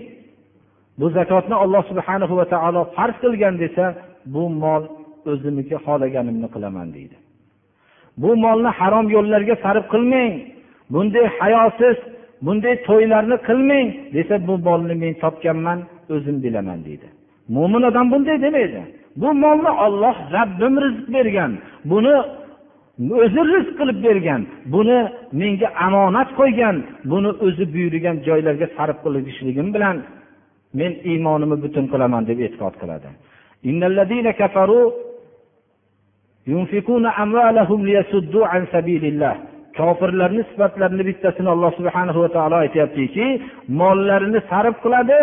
Bu 0.99 1.09
zakotni 1.09 1.55
alloh 1.63 1.83
subhana 1.91 2.25
va 2.39 2.45
taolo 2.53 2.81
farz 2.95 3.15
qilgan 3.23 3.55
desa 3.63 3.85
bu 4.33 4.43
mol 4.63 4.83
o'zimniki 5.31 5.75
xohlaganimni 5.85 6.47
qilaman 6.55 6.87
deydi. 6.95 7.15
Bu 8.21 8.29
molni 8.43 8.71
harom 8.79 9.07
yo'llarga 9.15 9.55
sarf 9.63 9.85
qilmang. 9.93 10.33
Bunday 10.93 11.25
hayosiz 11.39 11.97
bunday 12.45 12.75
to'ylarni 12.87 13.37
qilmang 13.47 13.87
desa 14.15 14.35
bu 14.47 14.53
molni 14.67 14.95
men 15.01 15.13
topganman 15.23 15.79
o'zim 16.15 16.37
bilaman 16.45 16.79
deydi. 16.87 17.07
Mo'min 17.55 17.83
odam 17.89 18.05
bunday 18.13 18.37
demaydi. 18.45 18.81
Bu 19.21 19.29
molni 19.43 19.71
olloh 19.85 20.15
rabbim 20.37 20.73
rizq 20.83 21.05
bergan. 21.15 21.51
Buni 21.91 22.15
o'zi 23.23 23.41
rizq 23.53 23.71
qilib 23.79 23.97
bergan 24.07 24.41
buni 24.73 24.99
menga 25.41 25.69
omonat 25.87 26.29
qo'ygan 26.39 26.75
buni 27.11 27.31
o'zi 27.45 27.65
buyurgan 27.73 28.15
joylarga 28.27 28.67
sarf 28.77 28.97
qilishligim 29.05 29.67
bilan 29.75 29.95
men 30.79 30.91
iymonimni 31.11 31.57
butun 31.63 31.85
qilaman 31.93 32.23
deb 32.29 32.39
e'tiqod 32.45 32.75
qiladi. 32.81 33.09
Kofirlarni 39.79 40.43
sifatlarini 40.49 41.03
bittasini 41.09 41.49
alloh 41.55 41.71
subhana 41.79 42.11
va 42.23 42.29
taolo 42.35 42.55
aytyaptiki 42.65 43.25
mollarini 43.79 44.39
sarf 44.51 44.75
qiladi 44.83 45.17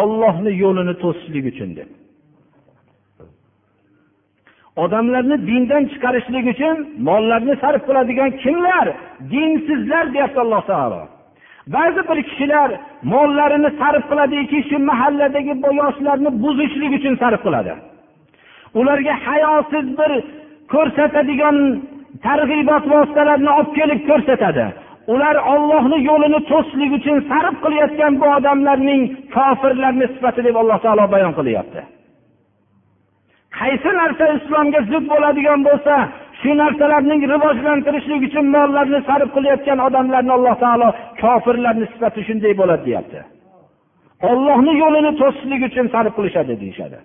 ollohni 0.00 0.52
yo'lini 0.62 0.94
to'sishlik 1.02 1.44
uchun 1.52 1.70
deb. 1.78 1.88
Odamlarni 4.82 5.36
dindan 5.48 5.82
chiqarishlik 5.92 6.46
uchun 6.54 6.76
mollarni 7.08 7.54
sarf 7.62 7.82
qiladigan 7.88 8.30
kimlar? 8.42 8.86
Dinsizlar 9.32 10.04
deyapti 10.14 10.40
alloh 10.44 10.62
taolo. 10.70 11.00
Ba'zi 11.74 12.00
bir 12.08 12.18
kishilar 12.28 12.70
mollarini 13.12 13.70
sarf 13.80 14.04
qiladiki 14.10 14.58
shu 14.68 14.76
mahalladagi 14.90 15.54
yoshlarni 15.80 16.30
buzishlik 16.42 16.92
uchun 16.98 17.14
sarf 17.22 17.40
qiladi. 17.46 17.72
Ularga 18.78 19.14
hayosiz 19.26 19.86
bir 19.98 20.10
ko'rsatadigan 20.72 21.56
targ'ibot 22.26 22.84
vositalarini 22.94 23.50
olib 23.58 23.70
kelib 23.78 24.00
ko'rsatadi. 24.10 24.66
Ular 25.12 25.36
ollohni 25.54 25.98
yo'lini 26.08 26.40
to'sishlik 26.50 26.92
uchun 26.98 27.16
sarf 27.30 27.56
qilayotgan 27.64 28.12
bu 28.20 28.26
odamlarning 28.36 29.02
kofirlarni 29.36 30.06
sifati 30.14 30.40
deb 30.46 30.56
alloh 30.62 30.78
taolo 30.84 31.04
bayon 31.14 31.32
qilyapti. 31.38 31.80
Qaysi 33.60 33.90
narsa 34.00 34.24
islomga 34.36 34.80
zid 34.90 35.04
bo'ladigan 35.12 35.60
bo'lsa 35.68 35.94
shu 36.40 36.50
narsalarning 36.62 37.20
rivojlantirishlik 37.32 38.22
uchun 38.28 38.46
mollarni 38.56 39.00
sarf 39.08 39.28
qilayotgan 39.36 39.78
odamlarni 39.86 40.32
alloh 40.38 40.54
taolo 40.64 40.88
kofirlarni 41.22 41.86
sifati 41.92 42.20
shunday 42.28 42.52
bo'ladi 42.60 42.82
deyapti. 42.88 43.20
Ollohni 44.30 44.72
yo'lini 44.82 45.12
to'sishlik 45.20 45.62
uchun 45.68 45.86
sarf 45.94 46.12
qilishadi 46.18 46.54
deyishadi. 46.62 46.98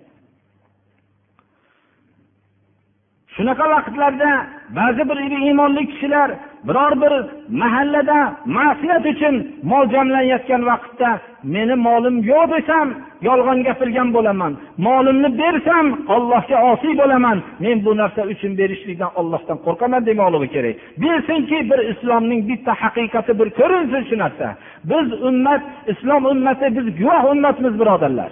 Shunaqa 3.36 3.66
vaqtlarda 3.74 4.30
ba'zi 4.76 5.09
bir 5.09 5.17
iymonli 5.47 5.84
kishilar 5.91 6.32
biror 6.67 6.93
bir 7.01 7.13
mahallada 7.61 8.34
ma'siyat 8.45 9.05
uchun 9.05 9.36
mol 9.63 9.86
jamlanayotgan 9.93 10.61
vaqtda 10.69 11.09
meni 11.43 11.76
molim 11.88 12.15
yo'q 12.32 12.45
desam 12.53 12.88
yolg'on 13.28 13.59
gapirgan 13.67 14.09
bo'laman. 14.15 14.53
Molimni 14.88 15.30
bersam 15.41 15.86
ollohga 16.15 16.57
osiy 16.72 16.93
bo'laman. 17.01 17.38
Men 17.63 17.78
bu 17.86 17.91
narsa 18.01 18.22
uchun 18.34 18.51
berishlikdan 18.59 19.11
ollohdan 19.19 19.57
qo'rqaman 19.65 20.01
demoqligi 20.09 20.49
kerak. 20.55 20.76
Bilsinki 21.01 21.57
bir 21.72 21.80
islomning 21.91 22.41
bitta 22.49 22.72
haqiqati 22.84 23.32
bir 23.39 23.49
ko'rinsin 23.59 24.03
shu 24.09 24.15
narsa. 24.24 24.47
Biz 24.91 25.07
ummat 25.28 25.61
islom 25.91 26.24
ummati 26.34 26.67
biz 26.78 26.86
guvoh 26.99 27.24
ummatmiz 27.34 27.74
birodarlar. 27.82 28.32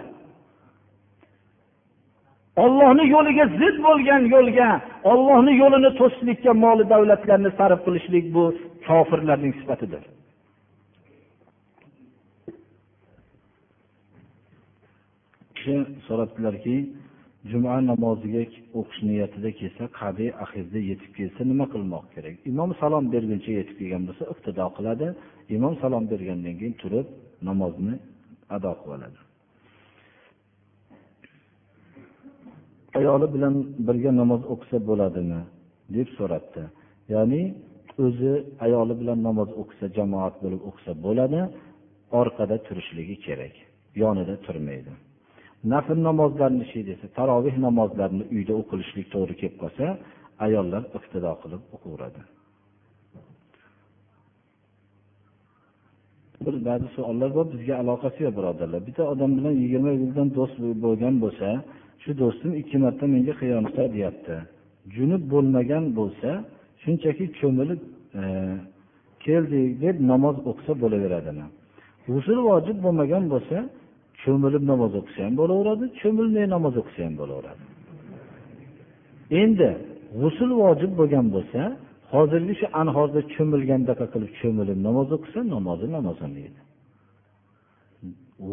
Ollohni 2.63 3.03
yo'liga 3.15 3.45
zid 3.59 3.75
bo'lgan 3.87 4.21
yo'lga 4.33 4.69
ollohni 5.11 5.53
yo'lini 5.61 5.91
to'sishlikka 5.99 6.51
moli 6.63 6.83
davlatlarni 6.93 7.51
sarf 7.59 7.79
qilishlik 7.85 8.25
bu 8.35 8.43
kofirlarning 8.87 9.53
sifatidir. 9.59 10.03
Kishi 15.55 15.75
so'rabdilarki 16.07 16.75
juma 17.51 17.75
namoziga 17.91 18.43
o'qish 18.79 19.01
niyatida 19.09 19.49
kelsa 19.59 19.85
qade 19.99 20.25
ahirda 20.43 20.79
yetib 20.89 21.11
kelsa 21.17 21.41
nima 21.51 21.65
qilmoq 21.73 22.05
kerak? 22.15 22.35
Imom 22.51 22.69
salom 22.81 23.05
berguncha 23.13 23.51
yetib 23.59 23.75
kelgan 23.79 24.03
bo'lsa 24.07 24.23
iqtido 24.33 24.65
qiladi. 24.77 25.07
Imom 25.55 25.73
salom 25.81 26.03
bergandan 26.11 26.55
keyin 26.59 26.75
turib 26.81 27.07
namozni 27.49 27.95
ado 28.55 28.71
qilib 28.81 28.95
oladi. 28.97 29.28
Ayoli 32.97 33.27
bilan 33.35 33.55
birga 33.87 34.11
namoz 34.21 34.41
o'qisa 34.53 34.77
bo'ladimi? 34.89 35.41
deb 35.95 36.07
so'rabdi 36.17 36.63
ya'ni 37.13 37.41
o'zi 38.05 38.33
ayoli 38.65 38.93
bilan 39.01 39.19
namoz 39.27 39.49
o'qisa 39.61 39.85
jamoat 39.97 40.35
bo'lib 40.43 40.61
o'qisa 40.69 40.91
bo'ladi 41.05 41.39
orqada 42.21 42.55
turishligi 42.67 43.15
kerak 43.25 43.55
yonida 44.01 44.35
turmaydi. 44.45 44.91
Nafl 45.71 45.97
namozlarni 46.09 46.65
shu 46.71 46.79
desa 46.89 47.07
taroveh 47.17 47.55
namozlarini 47.67 48.25
uyda 48.35 48.53
o'qilishlik 48.61 49.07
to'g'ri 49.13 49.35
kelib 49.41 49.57
qolsa 49.63 49.85
ayollar 50.45 50.83
iqtido 50.97 51.31
qilib 51.41 51.63
o'qiveradi 51.75 52.21
bir 56.45 56.55
ba'zi 56.67 56.87
savollar 56.95 57.29
bor 57.37 57.45
bizga 57.53 57.75
aloqasi 57.83 58.19
yo'q 58.25 58.33
birodarlar. 58.37 58.81
Bitta 58.87 59.03
odam 59.13 59.31
bilan 59.37 59.53
yigirma 59.63 59.91
yildan 60.01 60.27
do'st 60.37 60.55
bo'lgan 60.85 61.15
bo'lsa 61.23 61.49
shu 62.01 62.11
do'stim 62.21 62.51
ikki 62.61 62.77
marta 62.83 63.05
menga 63.13 63.33
xiyonat 63.39 63.77
deyapti. 63.95 64.35
Junub 64.95 65.23
bo'lmagan 65.33 65.83
bo'lsa 65.99 66.29
shunchaki 66.83 67.25
ko'milib 67.39 67.81
e, 68.21 68.23
keldik 69.25 69.69
deb 69.83 69.95
namoz 70.11 70.35
o'qisa 70.49 70.73
bo'laveradimi? 70.83 71.45
G'usul 72.11 72.39
vojib 72.49 72.77
bo'lmagan 72.85 73.23
bo'lsa 73.33 73.57
cho'milib 74.21 74.63
namoz 74.71 74.91
o'qisa 74.99 75.19
ham 75.25 75.33
bo'laveradi 75.41 75.85
cho'milmay 75.99 76.45
namoz 76.55 76.73
o'qisa 76.81 77.01
ham 77.07 77.15
bo'laveradi. 77.21 77.63
Endi 79.41 79.69
g'usul 80.21 80.51
vojib 80.63 80.91
bo'lgan 80.99 81.25
bo'lsa 81.35 81.61
hozirgi 82.13 82.53
shu 82.59 82.67
anhorda 82.81 83.19
cho'milgandaqa 83.33 84.05
qilib 84.13 84.31
cho'milib 84.39 84.79
namoz 84.87 85.07
o'qisa 85.17 85.39
namozi 85.55 85.87
namoz 85.97 86.17
bo'lmaydi 86.23 86.61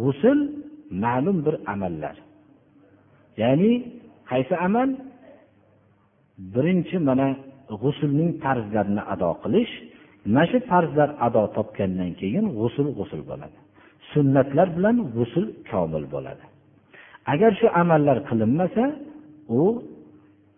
g'usul 0.03 0.39
ma'lum 1.05 1.39
bir 1.47 1.55
amallar. 1.73 2.17
Ya'ni 3.43 3.73
qaysi 4.31 4.55
amal? 4.67 4.89
Birinchi 6.55 6.97
mana 7.09 7.29
g'usulning 7.83 8.31
farzlarini 8.43 9.03
ado 9.13 9.31
qilish. 9.43 9.73
Mana 10.27 10.45
shu 10.51 10.59
farzlar 10.71 11.11
ado 11.27 11.43
topgandan 11.57 12.11
keyin 12.21 12.47
g'usul 12.59 12.87
g'usul 12.99 13.23
bo'ladi. 13.31 13.57
Sunnatlar 14.13 14.69
bilan 14.77 14.97
g'usul 15.17 15.47
komil 15.71 16.05
bo'ladi. 16.15 16.45
Agar 17.33 17.53
shu 17.61 17.67
amallar 17.83 18.19
qilinmasa 18.29 18.85
u 19.59 19.61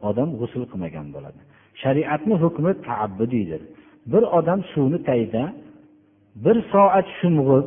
odam 0.08 0.28
g'usul 0.40 0.62
qilmagan 0.70 1.06
bo'ladi. 1.14 1.40
Shariatni 1.82 2.34
hukmi 2.42 2.72
taabbudiydir 2.88 3.62
bir 4.12 4.22
odam 4.38 4.60
suvni 4.72 4.98
tagida 5.08 5.44
bir 6.44 6.56
soat 6.72 7.06
sho'ng'ib 7.18 7.66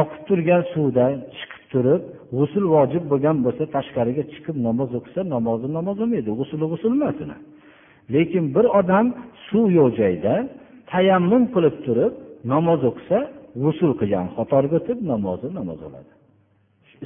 oqib 0.00 0.22
turgan 0.28 0.62
suvda 0.72 1.06
chiqib 1.38 1.64
turib 1.72 2.02
g'usul 2.38 2.64
vojib 2.74 3.04
bo'lgan 3.12 3.36
bo'lsa 3.46 3.64
tashqariga 3.76 4.22
chiqib 4.32 4.56
namoz 4.68 4.90
o'qisa 4.98 5.20
namozi 5.34 5.66
namoz 5.78 5.96
bo'lmaydi 6.00 6.30
g'usuli 6.38 6.64
g'usul 6.72 6.92
emas 6.98 7.18
lekin 8.14 8.44
bir 8.56 8.66
odam 8.80 9.06
suv 9.46 9.66
yo'q 9.78 9.90
joyda 10.00 10.34
tayammum 10.92 11.44
qilib 11.54 11.76
turib 11.86 12.12
namoz 12.52 12.80
o'qisa 12.90 13.18
g'usul 13.62 13.92
qilgan 14.00 14.26
qatorga 14.36 14.74
o'tib 14.80 14.98
namozi 15.12 15.48
namoz 15.58 15.78
bo'ladi. 15.86 16.10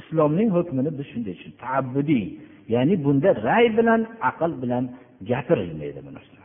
Islomning 0.01 0.49
hukmini 0.57 0.91
biz 0.97 1.05
shunday 1.11 1.33
tushun 1.37 1.53
taabbudiy 1.63 2.25
ya'ni 2.73 2.95
bunda 3.05 3.29
ray 3.47 3.65
bilan 3.77 4.01
aql 4.29 4.51
bilan 4.61 4.83
gapirilmaydi 5.29 5.99
bu 6.05 6.11
narsa. 6.17 6.41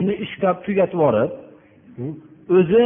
Uni 0.00 0.14
ishga 0.24 0.50
tugatib 0.66 0.98
yuborib 0.98 1.32
o'zi 2.58 2.82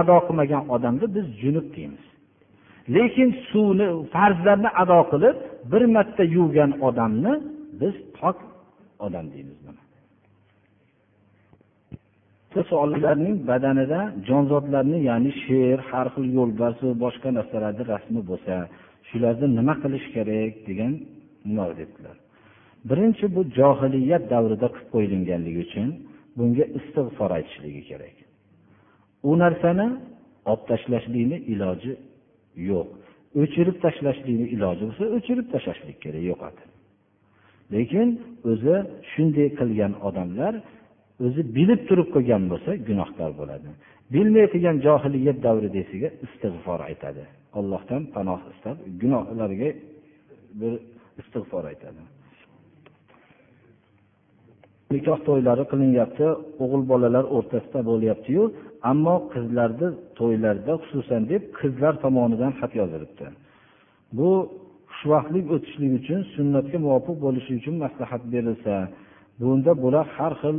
ado 0.00 0.16
qilmagan 0.26 0.62
odamni 0.74 1.06
biz 1.16 1.26
junub 1.42 1.66
deymiz 1.76 2.07
lekin 2.96 3.30
suvni 3.50 3.86
farzlarni 4.14 4.70
ado 4.82 5.00
qilib 5.10 5.36
bir 5.72 5.82
marta 5.94 6.24
yuvgan 6.36 6.70
odamni 6.88 7.32
biz 7.80 7.94
pok 8.18 8.36
odam 9.06 9.26
deymiz 9.34 9.58
savollarning 12.54 13.36
badanida 13.50 14.00
jonzotlarni 14.28 14.98
ya'ni 15.10 15.32
sher 15.44 15.78
har 15.90 16.06
xil 16.14 16.26
yo'lbars 16.38 16.78
boshqa 17.04 17.28
narsalarni 17.38 17.84
rasmi 17.94 18.20
bo'lsa 18.30 18.54
shularni 19.08 19.46
nima 19.58 19.74
qilish 19.82 20.06
kerak 20.16 20.52
degan 20.68 20.92
nima 21.48 21.64
debdilar. 21.80 22.16
Birinchi 22.88 23.24
bu 23.36 23.40
johiliyat 23.58 24.24
davrida 24.32 24.68
qilib 24.74 24.88
qo'yilganligi 24.94 25.60
uchun 25.66 25.88
bunga 26.38 26.64
istig'for 26.78 27.30
aytishligi 27.38 27.82
kerak. 27.90 28.16
U 29.28 29.30
narsani 29.42 29.86
olib 30.50 30.62
tashlashlikni 30.70 31.38
iloji 31.52 31.92
yo'q. 32.70 32.88
O'chirib 33.40 33.76
tashlashlikni 33.84 34.46
iloji 34.54 34.82
bo'lsa 34.88 35.04
o'chirib 35.16 35.46
tashlashlik 35.54 35.96
kerak 36.04 36.24
yo'qotib 36.30 36.68
lekin 37.74 38.08
o'zi 38.50 38.76
shunday 39.12 39.48
qilgan 39.58 39.92
odamlar 40.08 40.54
o'zi 41.26 41.42
bilib 41.56 41.80
turib 41.88 42.08
qilgan 42.14 42.42
bo'lsa 42.52 42.70
gunohkor 42.88 43.30
bo'ladi. 43.40 43.68
Bilmay 44.14 44.46
qilgan 44.52 44.76
johiliyat 44.86 45.38
davridagisiga 45.46 46.08
istig'for 46.26 46.80
aytadi. 46.90 47.22
Allohdan 47.58 48.02
panoh 48.14 48.40
istab 48.52 48.76
gunohlariga 49.02 49.70
bir 50.60 50.72
istig'for 51.20 51.64
aytadi. 51.72 52.02
Nikoh 54.94 55.18
to'ylari 55.28 55.64
qilinyapti 55.72 56.26
o'g'il 56.62 56.82
bolalar 56.92 57.24
o'rtasida 57.36 57.80
bo'lyaptiyu 57.90 58.42
ammo 58.90 59.16
qizlarni 59.32 59.88
to'ylarda 60.18 60.72
xususan 60.82 61.22
deb 61.32 61.42
qizlar 61.58 61.94
tomonidan 62.04 62.52
xat 62.60 62.72
yozilibdi. 62.80 63.26
Bu 64.18 64.30
xushvaqtlik 64.96 65.46
o'tishlik 65.54 65.92
uchun 66.00 66.20
sunnatga 66.34 66.78
muvofiq 66.84 67.16
bo'lishi 67.24 67.52
uchun 67.60 67.74
maslahat 67.84 68.22
berilsa 68.32 68.74
bunda 69.40 69.72
bular 69.82 70.06
har 70.16 70.32
xil 70.42 70.56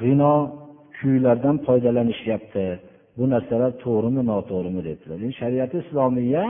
g'ino 0.00 0.34
kuylardan 0.98 1.56
foydalanishyapti. 1.66 2.66
Bu 3.18 3.24
narsalar 3.34 3.72
to'g'rimi 3.84 4.22
noto'g'rimi 4.30 4.82
dedilar. 4.88 5.18
Shariati 5.40 5.76
islomiya 5.84 6.44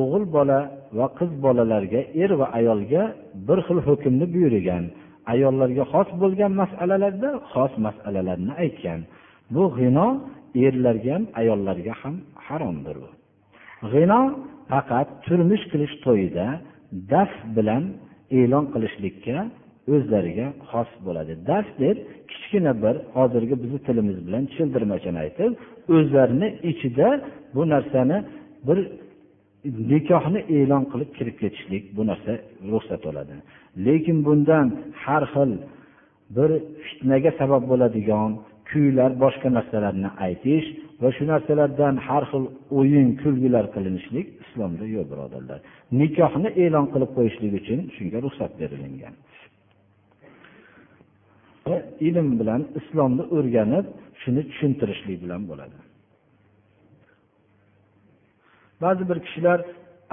o'g'il 0.00 0.24
bola 0.36 0.58
va 0.98 1.06
qiz 1.18 1.30
bolalarga 1.44 2.00
er 2.22 2.30
va 2.40 2.46
ayolga 2.58 3.02
bir 3.46 3.58
xil 3.66 3.78
hukmni 3.88 4.26
buyurgan 4.34 4.84
ayollarga 5.34 5.84
xos 5.92 6.08
bo'lgan 6.22 6.52
masalalarda 6.62 7.30
xos 7.52 7.72
masalalarni 7.86 8.52
aytgan. 8.64 9.00
Bu 9.54 9.64
g'ino 9.76 10.08
erlarga 10.64 11.12
ham 11.14 11.24
ayollarga 11.40 11.94
ham 12.02 12.14
haromdir 12.46 12.96
bu. 13.02 13.10
G'ino 13.92 14.20
faqat 14.70 15.08
turmush 15.26 15.64
qilish 15.72 15.94
to'yida 16.04 16.46
daf 17.12 17.32
bilan 17.56 17.84
e'lon 18.38 18.64
qilishlikka 18.74 19.36
o'zlariga 19.94 20.46
xos 20.70 20.90
bo'ladi. 21.06 21.32
Daf 21.50 21.66
deb 21.82 21.96
kichkina 22.30 22.72
bir 22.84 22.96
hozirgi 23.16 23.54
bizni 23.62 23.78
tilimiz 23.86 24.18
bilan 24.26 24.42
tushuntirmachani 24.50 25.18
aytib 25.24 25.52
o'zlarini 25.96 26.48
ichida 26.70 27.08
bu 27.54 27.62
narsani 27.72 28.18
bir 28.66 28.78
nikohni 29.92 30.40
e'lon 30.56 30.84
qilib 30.92 31.10
kirib 31.18 31.36
ketishlik 31.42 31.84
bu 31.96 32.02
narsa 32.10 32.32
ruxsat 32.72 33.00
bo'ladi 33.08 33.34
lekin 33.86 34.18
bundan 34.26 34.66
har 35.04 35.24
xil 35.34 35.50
bir 36.36 36.50
fitnaga 36.86 37.30
sabab 37.40 37.62
bo'ladigan 37.70 38.30
kuylar 38.72 39.10
boshqa 39.24 39.48
narsalarni 39.56 40.10
aytish 40.26 40.66
va 41.02 41.08
shu 41.16 41.24
narsalardan 41.32 41.94
har 42.06 42.24
xil 42.30 42.44
o'yin 42.78 43.08
kulgilar 43.22 43.64
qilinishlik 43.74 44.26
islomda 44.44 44.84
yo'q 44.94 45.06
birodarlar. 45.12 45.58
Nikohni 46.00 46.48
e'lon 46.64 46.86
qilib 46.92 47.10
qo'yishlik 47.16 47.52
uchun 47.60 47.78
shunga 47.96 48.18
ruxsat 48.24 48.52
berilingan 48.60 49.14
e, 51.72 51.74
ilm 52.08 52.28
bilan 52.40 52.62
islomni 52.80 53.24
o'rganib 53.36 53.86
shuni 54.22 54.42
tushuntirishlik 54.50 55.18
bilan 55.24 55.42
bo'ladi. 55.50 55.78
Ba'zi 58.82 59.02
bir 59.10 59.18
kishilar 59.26 59.58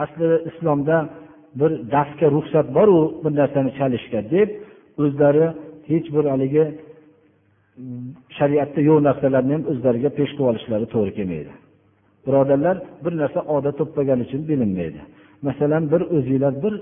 aslida 0.04 0.38
islomda 0.50 0.98
bir 1.60 1.72
darsga 1.94 2.28
ruxsat 2.36 2.68
boru 2.78 3.00
bir 3.24 3.32
narsani 3.42 3.72
chalishga 3.80 4.22
deb 4.36 4.50
o'zlari 5.04 5.48
hech 5.90 6.08
bir 6.16 6.26
haligi 6.34 6.66
shariatda 8.38 8.80
yo'q 8.90 9.00
narsalarni 9.08 9.54
ham 9.58 9.64
o'zlariga 9.72 10.10
pesh 10.18 10.32
qilib 10.36 10.50
olishlari 10.52 10.86
to'g'ri 10.94 11.12
kelmaydi. 11.18 11.52
Birodarlar 12.26 12.76
bir 13.04 13.14
narsa 13.22 13.40
odat 13.56 13.78
bo'lib 13.80 14.22
uchun 14.26 14.42
bilinmaydi. 14.50 15.02
Masalan 15.48 15.84
bir 15.94 16.02
o'zinglar 16.16 16.54
bir 16.64 16.74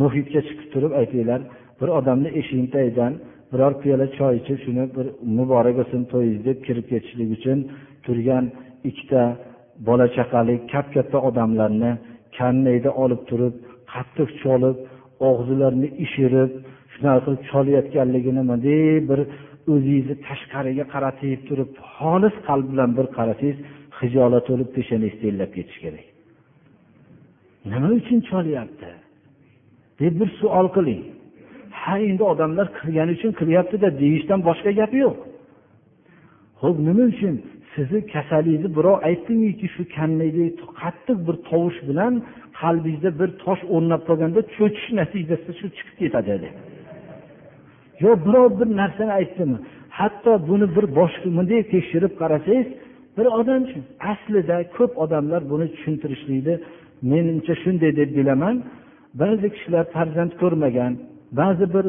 muhitga 0.00 0.40
chiqib 0.48 0.68
turib 0.74 0.92
aytinglar 1.00 1.40
bir 1.80 1.88
odamni 1.98 2.30
eshigini 2.40 2.70
tagidan 2.76 3.12
biror 3.52 3.72
piyola 3.82 4.06
choy 4.18 4.34
ichib 4.40 4.58
shuni 4.64 4.84
bir 4.96 5.06
muborak 5.38 5.74
bo'lsin 5.80 6.02
to'yingiz 6.12 6.42
deb 6.48 6.58
kirib 6.66 6.86
ketishlik 6.92 7.28
uchun 7.36 7.58
turgan 8.04 8.44
ikkita 8.90 9.22
bola 9.88 10.06
chaqali 10.16 10.54
kap 10.72 10.86
katta 10.94 11.18
odamlarni 11.28 11.92
kannayda 12.36 12.90
olib 13.04 13.22
turib 13.30 13.54
qattiq 13.92 14.28
cholib 14.42 14.76
og'zilarini 15.28 15.88
ishirib 16.04 16.50
shunaqa 16.94 17.20
qilib 17.24 17.42
cholayotganligini 17.50 18.42
bunday 18.50 18.80
bir 19.10 19.20
o'zingizni 19.74 20.16
tashqariga 20.28 20.84
qaratib 20.94 21.40
turib 21.48 21.70
xolis 21.94 22.36
qalb 22.48 22.66
bilan 22.72 22.90
bir 22.98 23.06
qarasangiz 23.16 23.58
hijolat 24.00 24.44
bo'lib 24.50 24.68
peshanangiz 24.76 25.14
terlab 25.22 25.50
ketishi 25.56 25.80
kerak. 25.84 26.06
Nima 27.72 27.88
uchun 28.00 28.18
cholyapti? 28.30 28.90
Deb 30.00 30.14
bir 30.20 30.28
savol 30.40 30.68
qiling. 30.76 31.02
Ha 31.80 31.94
endi 32.08 32.22
odamlar 32.32 32.66
qilgani 32.78 33.12
uchun 33.18 33.32
qilyaptida 33.40 33.88
deyishdan 34.02 34.40
boshqa 34.48 34.70
gap 34.80 34.92
yo'q. 35.02 35.16
Ho'p 36.62 36.76
nima 36.88 37.04
uchun? 37.12 37.34
Sizni 37.74 38.00
kasalingizni 38.14 38.70
birov 38.76 38.96
aytdimiki 39.08 39.66
shu 39.74 39.82
kannadek 39.96 40.56
qattiq 40.80 41.18
bir 41.26 41.36
tovush 41.48 41.78
bilan 41.88 42.12
qalbingizda 42.60 43.10
bir 43.20 43.30
tosh 43.44 43.62
o'rnab 43.74 44.02
qolganda 44.08 44.40
cho'chish 44.56 44.88
natijasida 45.00 45.52
shu 45.60 45.66
chiqib 45.76 45.96
ketadi 46.02 46.34
deb 46.44 46.54
yo 48.04 48.10
birov 48.26 48.50
bir 48.60 48.68
narsani 48.80 49.12
aytdimi 49.20 49.58
hatto 49.98 50.32
buni 50.48 50.66
bir 50.76 50.84
boshqa 50.98 51.28
bunday 51.36 51.62
tekshirib 51.74 52.12
qarasangiz 52.20 52.68
bir 53.16 53.26
odam 53.40 53.62
aslida 54.12 54.56
ko'p 54.76 54.92
odamlar 55.04 55.42
buni 55.52 55.66
tushuntirishlikni 55.74 56.54
menimcha 57.12 57.54
shunday 57.62 57.92
deb 58.00 58.10
bilaman. 58.18 58.56
Ba'zi 59.22 59.48
kishilar 59.54 59.84
farzand 59.96 60.32
ko'rmagan 60.42 60.92
ba'zi 61.40 61.74
bir 61.74 61.86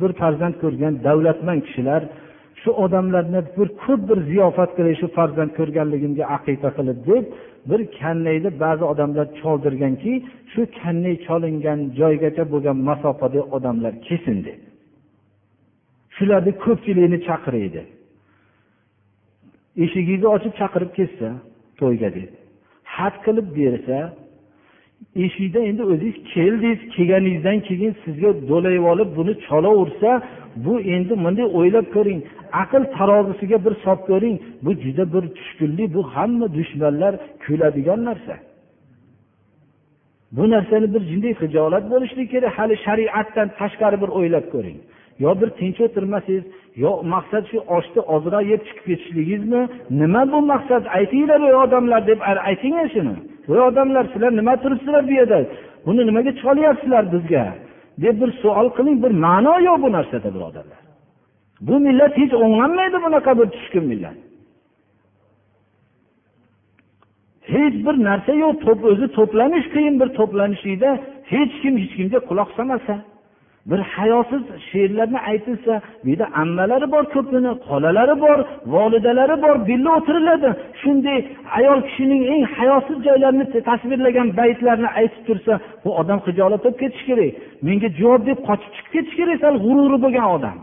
bir 0.00 0.12
farzand 0.20 0.54
ko'rgan 0.62 0.94
davlatmand 1.06 1.60
kishilar 1.66 2.02
shu 2.62 2.70
odamlarni 2.84 3.40
bir 3.58 3.68
ko'p 3.84 4.00
bir 4.08 4.18
ziyofat 4.30 4.70
qilib 4.76 4.96
shu 5.00 5.06
farzand 5.18 5.50
ko'rganligimga 5.58 6.24
aqiqa 6.36 6.70
qilib 6.78 6.98
deb 7.10 7.24
bir 7.70 7.80
kannayni 7.98 8.50
ba'zi 8.64 8.84
odamlar 8.92 9.26
choldirganki 9.40 10.12
shu 10.52 10.62
kannay 10.80 11.14
cholingan 11.26 11.80
joygacha 12.00 12.44
bo'lgan 12.52 12.76
masofada 12.88 13.40
odamlar 13.56 13.92
kelsin 14.06 14.38
deb 14.46 14.67
shularni 16.18 16.52
ko'pchiligini 16.64 17.18
chaqiraydi. 17.28 17.82
Eshigingizni 19.84 20.28
ochib 20.36 20.52
chaqirib 20.60 20.90
ketsa 20.98 21.28
to'yga 21.80 22.08
deb 22.16 22.30
xat 22.94 23.14
qilib 23.24 23.48
bersa 23.58 23.98
eshikdan 25.24 25.64
endi 25.70 25.82
o'zingiz 25.92 26.16
keldingiz 26.34 26.80
kelganingizdan 26.94 27.58
keyin 27.68 27.92
sizga 28.04 28.30
do'layib 28.50 28.84
olib 28.92 29.10
buni 29.18 29.32
cholaversa 29.46 30.10
bu 30.64 30.74
endi 30.94 31.14
bunday 31.24 31.46
o'ylab 31.58 31.86
ko'ring 31.96 32.20
aql 32.62 32.82
tarozisiga 32.96 33.58
bir 33.66 33.74
solib 33.84 34.02
ko'ring 34.10 34.36
bu 34.64 34.70
juda 34.84 35.04
bir 35.14 35.24
tushkunlik 35.36 35.88
bu 35.96 36.02
hamma 36.14 36.46
dushmanlar 36.56 37.12
kuladigan 37.44 38.00
narsa. 38.08 38.34
Bu 40.36 40.50
narsani 40.50 40.94
bir 40.94 41.02
jinday 41.10 41.34
hijolat 41.42 41.84
bo'lishligi 41.92 42.30
kerak 42.34 42.52
hali 42.58 42.76
shariatdan 42.86 43.48
tashqari 43.60 43.96
bir 44.02 44.10
o'ylab 44.18 44.46
ko'ring. 44.54 44.78
Yo 45.24 45.30
bir 45.40 45.50
tinch 45.58 45.78
o'tirmasangiz 45.86 46.44
yo 46.82 46.90
maqsad 47.14 47.44
shu 47.50 47.58
oshni 47.76 48.00
ozroq 48.14 48.44
yeb 48.52 48.60
chiqib 48.66 48.84
ketishligingizmi? 48.88 49.62
Nima 50.00 50.22
bu 50.32 50.38
maqsad? 50.52 50.82
Aytinglar 50.98 51.40
ey 51.48 51.54
odamlar 51.64 52.00
deb 52.10 52.20
aytinglar 52.50 52.88
shuni. 52.94 53.14
Voy 53.48 53.60
odamlar 53.68 54.04
sizlar 54.12 54.32
nima 54.40 54.54
turibsizlar 54.62 55.02
bu 55.08 55.12
yerda? 55.18 55.38
Buni 55.86 56.02
nimaga 56.08 56.30
chiqolyapsizlar 56.38 57.04
bizga? 57.14 57.44
deb 58.02 58.20
bir 58.20 58.30
savol 58.42 58.68
qiling 58.76 58.98
bir 59.04 59.12
ma'no 59.24 59.54
yo'q 59.68 59.78
bu 59.84 59.88
narsada 59.96 60.28
birodarlar. 60.34 60.80
Bu 61.60 61.74
millat 61.86 62.12
hech 62.20 62.34
o'nglanmaydi 62.44 62.98
bunaqa 63.04 63.32
bir 63.38 63.46
tushkun 63.54 63.84
millat. 63.92 64.16
Hech 67.54 67.76
bir 67.86 67.96
narsa 68.08 68.32
yo'q 68.44 68.56
o'zi 68.92 69.06
to'planish 69.16 69.66
qiyin 69.74 69.94
bir 70.00 70.08
to'planishlikda 70.18 70.90
hech 71.32 71.52
kim 71.62 71.74
hech 71.82 71.92
kimga 71.98 72.18
quloq 72.28 72.48
solmasa. 72.56 72.94
Bir 73.70 73.78
hayosiz 73.78 74.42
she'rlarni 74.70 75.20
aytilsa 75.30 75.72
bu 76.04 76.08
yerda 76.08 76.26
ammalari 76.42 76.86
bor 76.94 77.04
ko'pini 77.14 77.52
xolalari 77.68 78.14
bor 78.24 78.38
volidalari 78.74 79.36
bor 79.44 79.56
birga 79.68 79.90
o'tiriladi. 79.98 80.48
Shunday 80.80 81.18
ayol 81.58 81.80
kishining 81.88 82.22
eng 82.32 82.44
hayosiz 82.58 82.98
joylarini 83.08 83.46
tasvirlagan 83.70 84.28
baytlarni 84.40 84.88
aytib 85.00 85.22
tursa 85.28 85.52
bu 85.84 85.90
odam 86.00 86.18
hijolat 86.26 86.60
bo'lib 86.64 86.78
ketishi 86.82 87.04
kerak. 87.10 87.30
Menga 87.66 87.88
javob 88.00 88.22
deb 88.30 88.38
qochib 88.48 88.70
chiqib 88.76 88.90
ketishi 88.94 89.16
kerak 89.20 89.38
sal 89.44 89.54
g'ururi 89.64 89.98
bo'lgan 90.04 90.26
odam. 90.36 90.58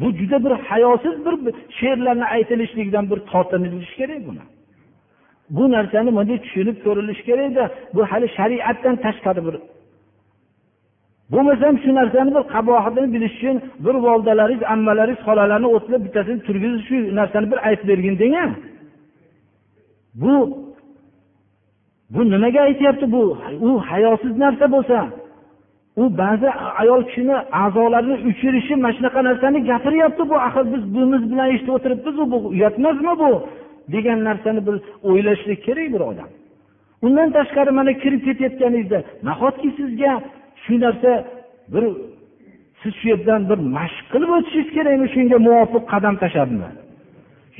Bu 0.00 0.06
juda 0.18 0.38
bir 0.44 0.52
hayosiz 0.70 1.16
bir 1.26 1.34
she'rlarni 1.78 2.26
aytilishligidan 2.36 3.04
bir 3.10 3.18
tortinilishi 3.30 3.96
kerak 4.00 4.20
buni. 4.28 4.44
Bu 5.56 5.64
narsani 5.74 6.10
bunday 6.16 6.38
tushunib 6.44 6.76
ko'rilishi 6.84 7.24
kerakda 7.28 7.64
bu 7.94 8.00
hali 8.10 8.26
shariatdan 8.36 8.96
tashqari 9.04 9.42
bir 9.46 9.54
bo'lmasam 11.32 11.74
shu 11.82 11.90
narsani 11.98 12.30
bir 12.36 12.44
qabohatini 12.54 13.08
bilish 13.14 13.34
uchun 13.38 13.56
bir 13.84 13.94
volidalaringiz 14.06 14.62
ammalaringiz 14.74 15.20
xolalarni 15.26 15.68
o'tlab 15.76 16.00
bittasini 16.06 16.40
turgizib 16.46 16.82
shu 16.88 16.96
narsani 17.18 17.46
bir 17.52 17.58
aytib 17.68 17.86
bergin 17.90 18.16
deng 18.22 18.36
bu 20.22 20.34
bu 22.10 22.30
nimaga 22.30 22.60
aytyapti 22.60 23.12
bu? 23.12 23.38
U 23.60 23.80
hayosiz 23.90 24.38
narsa 24.38 24.72
bo'lsa 24.72 25.08
u 25.96 26.18
ba'zi 26.18 26.48
ayol 26.82 27.02
kishini 27.08 27.36
a'zolarini 27.62 28.16
uchirishi 28.30 28.74
mana 28.76 28.92
shunaqa 28.96 29.20
narsani 29.28 29.58
gapiryapti 29.70 30.22
bu. 30.30 30.34
Axir 30.46 30.64
biz 30.74 30.94
buyimiz 30.94 31.22
bilan 31.30 31.48
eshitib 31.54 31.72
o'tiribmiz 31.76 32.16
bu 32.32 32.38
uyat 32.54 32.78
emasmi 32.78 33.14
bu? 33.22 33.30
Degan 33.92 34.24
narsani 34.28 34.60
bir 34.66 34.76
o'ylashlik 35.08 35.60
kerak 35.66 35.88
bir 35.94 36.02
odam. 36.10 36.28
Undan 37.02 37.28
tashqari 37.36 37.70
mana 37.78 37.92
kirib 38.02 38.20
ketayotganingizda 38.26 38.98
nahotki 39.28 39.68
sizga 39.78 40.12
shu 40.64 40.74
narsa 40.84 41.10
bir 41.72 41.84
siz 42.80 42.92
shu 43.00 43.06
yerdan 43.12 43.40
bir 43.50 43.58
mashq 43.76 44.04
qilib 44.12 44.30
o'tishingiz 44.36 44.70
kerakmi? 44.76 45.06
Shunga 45.14 45.38
muvofiq 45.46 45.84
qadam 45.92 46.14
tashlabmi 46.22 46.70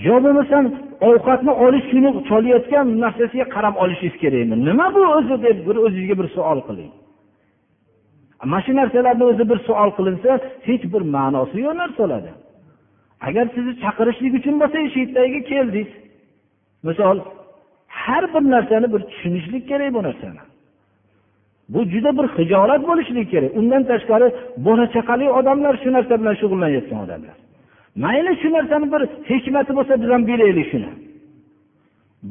yo 0.06 0.14
bo'lmasam 0.24 0.64
ovqatni 1.08 1.52
olish 1.64 1.86
kuni 1.92 2.10
cholayotgan 2.28 2.86
narsasiga 3.04 3.46
qarab 3.54 3.74
olishingiz 3.82 4.16
kerakmi? 4.22 4.56
Nima 4.68 4.86
bu 4.94 5.02
o'zi 5.18 5.36
deb 5.46 5.58
bir 5.66 5.76
o'zingizga 5.86 6.14
bir 6.20 6.28
savol 6.36 6.60
qiling. 6.68 6.92
Mana 8.50 8.62
shu 8.66 8.72
narsalarni 8.80 9.24
o'zi 9.30 9.44
bir 9.50 9.58
savol 9.68 9.90
qilinsa 9.98 10.30
hech 10.68 10.84
bir 10.94 11.02
ma'nosi 11.16 11.56
yo'q 11.66 11.74
narsalarni 11.82 12.32
agar 13.26 13.44
sizni 13.54 13.72
chaqirishlik 13.84 14.32
uchun 14.38 14.54
bo'lsa 14.62 14.76
shu 14.92 14.98
yerdagiga 15.04 15.40
keldingiz. 15.50 15.90
Misol 16.88 17.16
har 18.02 18.24
bir 18.34 18.44
narsani 18.54 18.86
bir 18.94 19.00
tushunishlik 19.10 19.64
kerak 19.70 19.90
bu 19.96 20.02
narsani. 20.08 20.42
Bu 21.68 21.84
juda 21.92 22.10
bir 22.18 22.26
hijolat 22.38 22.82
bo'lishligi 22.88 23.30
kerak. 23.30 23.50
Undan 23.60 23.82
tashqari 23.90 24.28
bola 24.66 24.84
chaqali 24.94 25.26
odamlar 25.38 25.74
shu 25.82 25.88
narsa 25.96 26.14
bilan 26.20 26.34
shug'ullanayotgan 26.40 26.98
odamlar. 27.04 27.36
Mayli 28.04 28.32
shu 28.42 28.48
narsani 28.56 28.86
bir 28.94 29.02
hikmati 29.30 29.72
bo'lsa 29.78 29.94
biz 30.02 30.08
ham 30.14 30.22
bilaylik 30.30 30.66
shuni. 30.72 30.90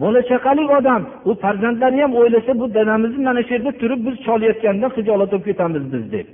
Bola 0.02 0.22
chaqali 0.32 0.64
odam 0.78 1.02
u 1.30 1.32
farzandlari 1.44 1.98
ham 2.04 2.12
o'ylasa 2.20 2.52
bu 2.62 2.66
dadamizni 2.78 3.24
mana 3.28 3.42
shu 3.48 3.52
yerda 3.56 3.72
turib 3.82 4.00
biz 4.08 4.16
cholayotganda 4.28 4.88
hijolat 4.98 5.30
bo'lib 5.32 5.46
ketamiz 5.50 5.84
biz 5.94 6.04
deb. 6.16 6.28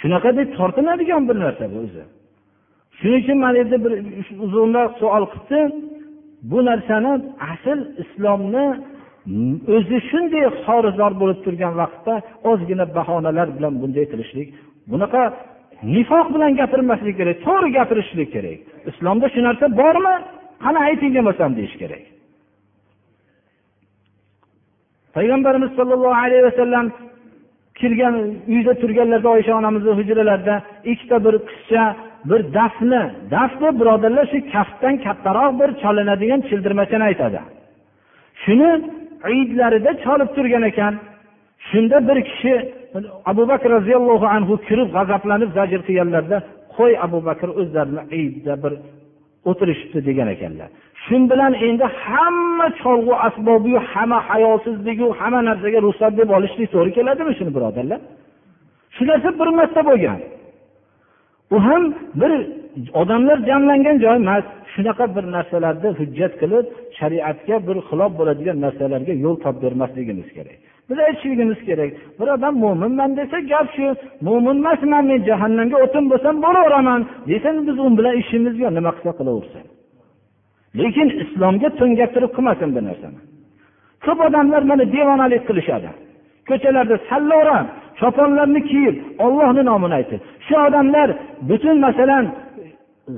Shunaqa 0.00 0.30
deb 0.38 0.48
tortinadigan 0.58 1.22
bir 1.28 1.36
narsa 1.44 1.64
bu 1.72 1.78
o'zi. 1.84 2.04
Shuning 2.98 3.20
uchun 3.22 3.38
mana 3.44 3.56
yerda 3.60 3.76
bir 3.84 3.92
uzunroq 4.44 4.90
savol 5.00 5.24
qilibdi 5.32 5.60
bu 6.50 6.58
narsani 6.68 7.12
asl 7.52 7.78
islomni 8.02 8.66
o'zi 9.76 9.98
shunday 10.10 10.44
xorizor 10.64 11.12
bo'lib 11.20 11.38
turgan 11.44 11.74
vaqtda 11.82 12.14
ozgina 12.50 12.84
bahonalar 12.96 13.48
bilan 13.56 13.74
bunday 13.82 14.04
qilishlik 14.12 14.48
bunaqa 14.92 15.22
nifoq 15.94 16.26
bilan 16.34 16.52
gapirmaslik 16.60 17.14
kerak 17.20 17.36
to'g'ri 17.46 17.68
gapirishlik 17.78 18.28
kerak. 18.34 18.58
Islomda 18.90 19.26
shu 19.34 19.40
narsa 19.48 19.66
bormi? 19.80 20.14
Qani 20.64 20.78
ayting 20.88 21.12
demasam 21.18 21.50
deyish 21.58 21.76
kerak. 21.82 22.04
Payg'ambarimiz 25.16 25.70
sollallohu 25.78 26.18
alayhi 26.24 26.44
vasallam 26.48 26.86
kirgan 27.80 28.14
uyda 28.54 28.72
turganlarda 28.82 29.28
oysha 29.36 29.52
onamizni 29.60 29.92
hujralarida 29.98 30.56
ikkita 30.92 31.16
bir 31.26 31.34
qizcha 31.48 31.84
bir 32.30 32.40
dafni 32.58 33.02
dafni 33.34 33.70
birodarlar 33.80 34.26
shu 34.32 34.38
kaftdan 34.54 34.94
kattaroq 35.06 35.52
bir 35.60 35.70
chalinadigan 35.82 36.40
childirmachani 36.48 37.04
aytadi. 37.10 37.40
Shuni 38.42 38.70
idlarida 39.28 39.90
cholib 40.04 40.30
turgan 40.36 40.62
ekan. 40.70 40.94
Shunda 41.70 42.08
bir 42.08 42.18
kishi 42.30 42.52
abu 43.30 43.42
bakr 43.48 43.68
roziyallohu 43.76 44.26
anhu 44.36 44.54
kirib 44.68 44.88
g'azablanib 44.96 45.50
zajr 45.58 45.80
qilganlarida 45.86 46.38
qo'y 46.76 46.92
abu 47.06 47.18
bakr 47.28 47.48
o'zlarini 47.60 48.02
idda 48.22 48.54
bir 48.62 48.72
o'tirishibdi 49.50 50.00
degan 50.08 50.28
ekanlar. 50.34 50.68
Shu 51.04 51.16
bilan 51.30 51.52
endi 51.66 51.86
hamma 52.04 52.66
cholg'u 52.82 53.14
asbobiyu 53.26 53.80
hamma 53.92 54.18
hayosizligu 54.28 55.06
hamma 55.18 55.40
narsaga 55.48 55.78
ruxsat 55.86 56.12
deb 56.20 56.28
olishlik 56.36 56.68
to'g'ri 56.74 56.90
keladimi 56.98 57.32
shuni 57.38 57.52
birodarlar? 57.56 58.00
Shu 58.94 59.02
narsa 59.10 59.28
bir 59.40 59.48
marta 59.58 59.80
bo'lgan. 59.88 60.18
U 61.54 61.56
ham 61.66 61.82
bir 62.20 62.32
odamlar 63.00 63.38
jamlangan 63.48 63.96
joy 64.04 64.16
emas. 64.22 64.44
Shunaqa 64.72 65.04
bir 65.16 65.24
narsalarni 65.36 65.90
hujjat 65.98 66.32
qilib 66.40 66.66
shariatga 67.00 67.56
bir 67.68 67.76
xilof 67.88 68.12
bo'ladigan 68.18 68.56
narsalarga 68.64 69.14
yo'l 69.24 69.36
topib 69.44 69.60
bermasligimiz 69.64 70.28
kerak. 70.36 70.58
Biz 70.88 70.98
aytishligimiz 71.06 71.60
kerak 71.68 71.90
bir 72.18 72.28
odam 72.34 72.54
mo'minman 72.64 73.10
desa 73.20 73.38
gap 73.52 73.66
shu 73.76 73.86
mo'min 74.26 74.56
emasman 74.62 75.04
men 75.10 75.20
jahannamga 75.28 75.76
o'tin 75.84 76.04
bo'lsam 76.12 76.34
bo'laveraman 76.44 77.00
desa 77.30 77.48
biz 77.68 77.76
u 77.84 77.86
bilan 77.98 78.14
ishimiz 78.22 78.54
yo'q 78.62 78.70
nima 78.78 78.90
qilsa 78.96 79.12
qilaversin. 79.18 79.64
Lekin 80.80 81.08
islomga 81.22 81.68
to'ngaktirib 81.80 82.32
qilmasin 82.36 82.68
bu 82.76 82.80
narsani. 82.88 83.20
Ko'p 84.04 84.18
odamlar 84.28 84.62
mana 84.70 84.84
devonalik 84.96 85.42
qilishadi. 85.48 85.90
Ko'chalarda 86.48 86.96
salloram 87.10 87.66
choponlarni 88.00 88.60
kiyib 88.70 88.96
ollohni 89.24 89.62
nomini 89.70 89.94
aytib 90.00 90.20
shu 90.46 90.54
odamlar 90.66 91.08
butun 91.48 91.76
masalan 91.86 92.24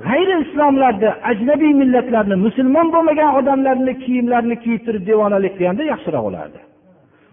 g'ayri 0.07 0.35
islomlarni 0.45 1.09
ajnabiy 1.31 1.73
millatlarni 1.81 2.35
musulmon 2.45 2.87
bo'lmagan 2.95 3.29
odamlarni 3.39 3.93
kiyimlarini 4.03 4.55
kiyib 4.63 4.81
turib 4.85 5.03
devonalik 5.11 5.53
qilganda 5.57 5.83
yaxshiroq 5.93 6.23
bo'lardi 6.27 6.59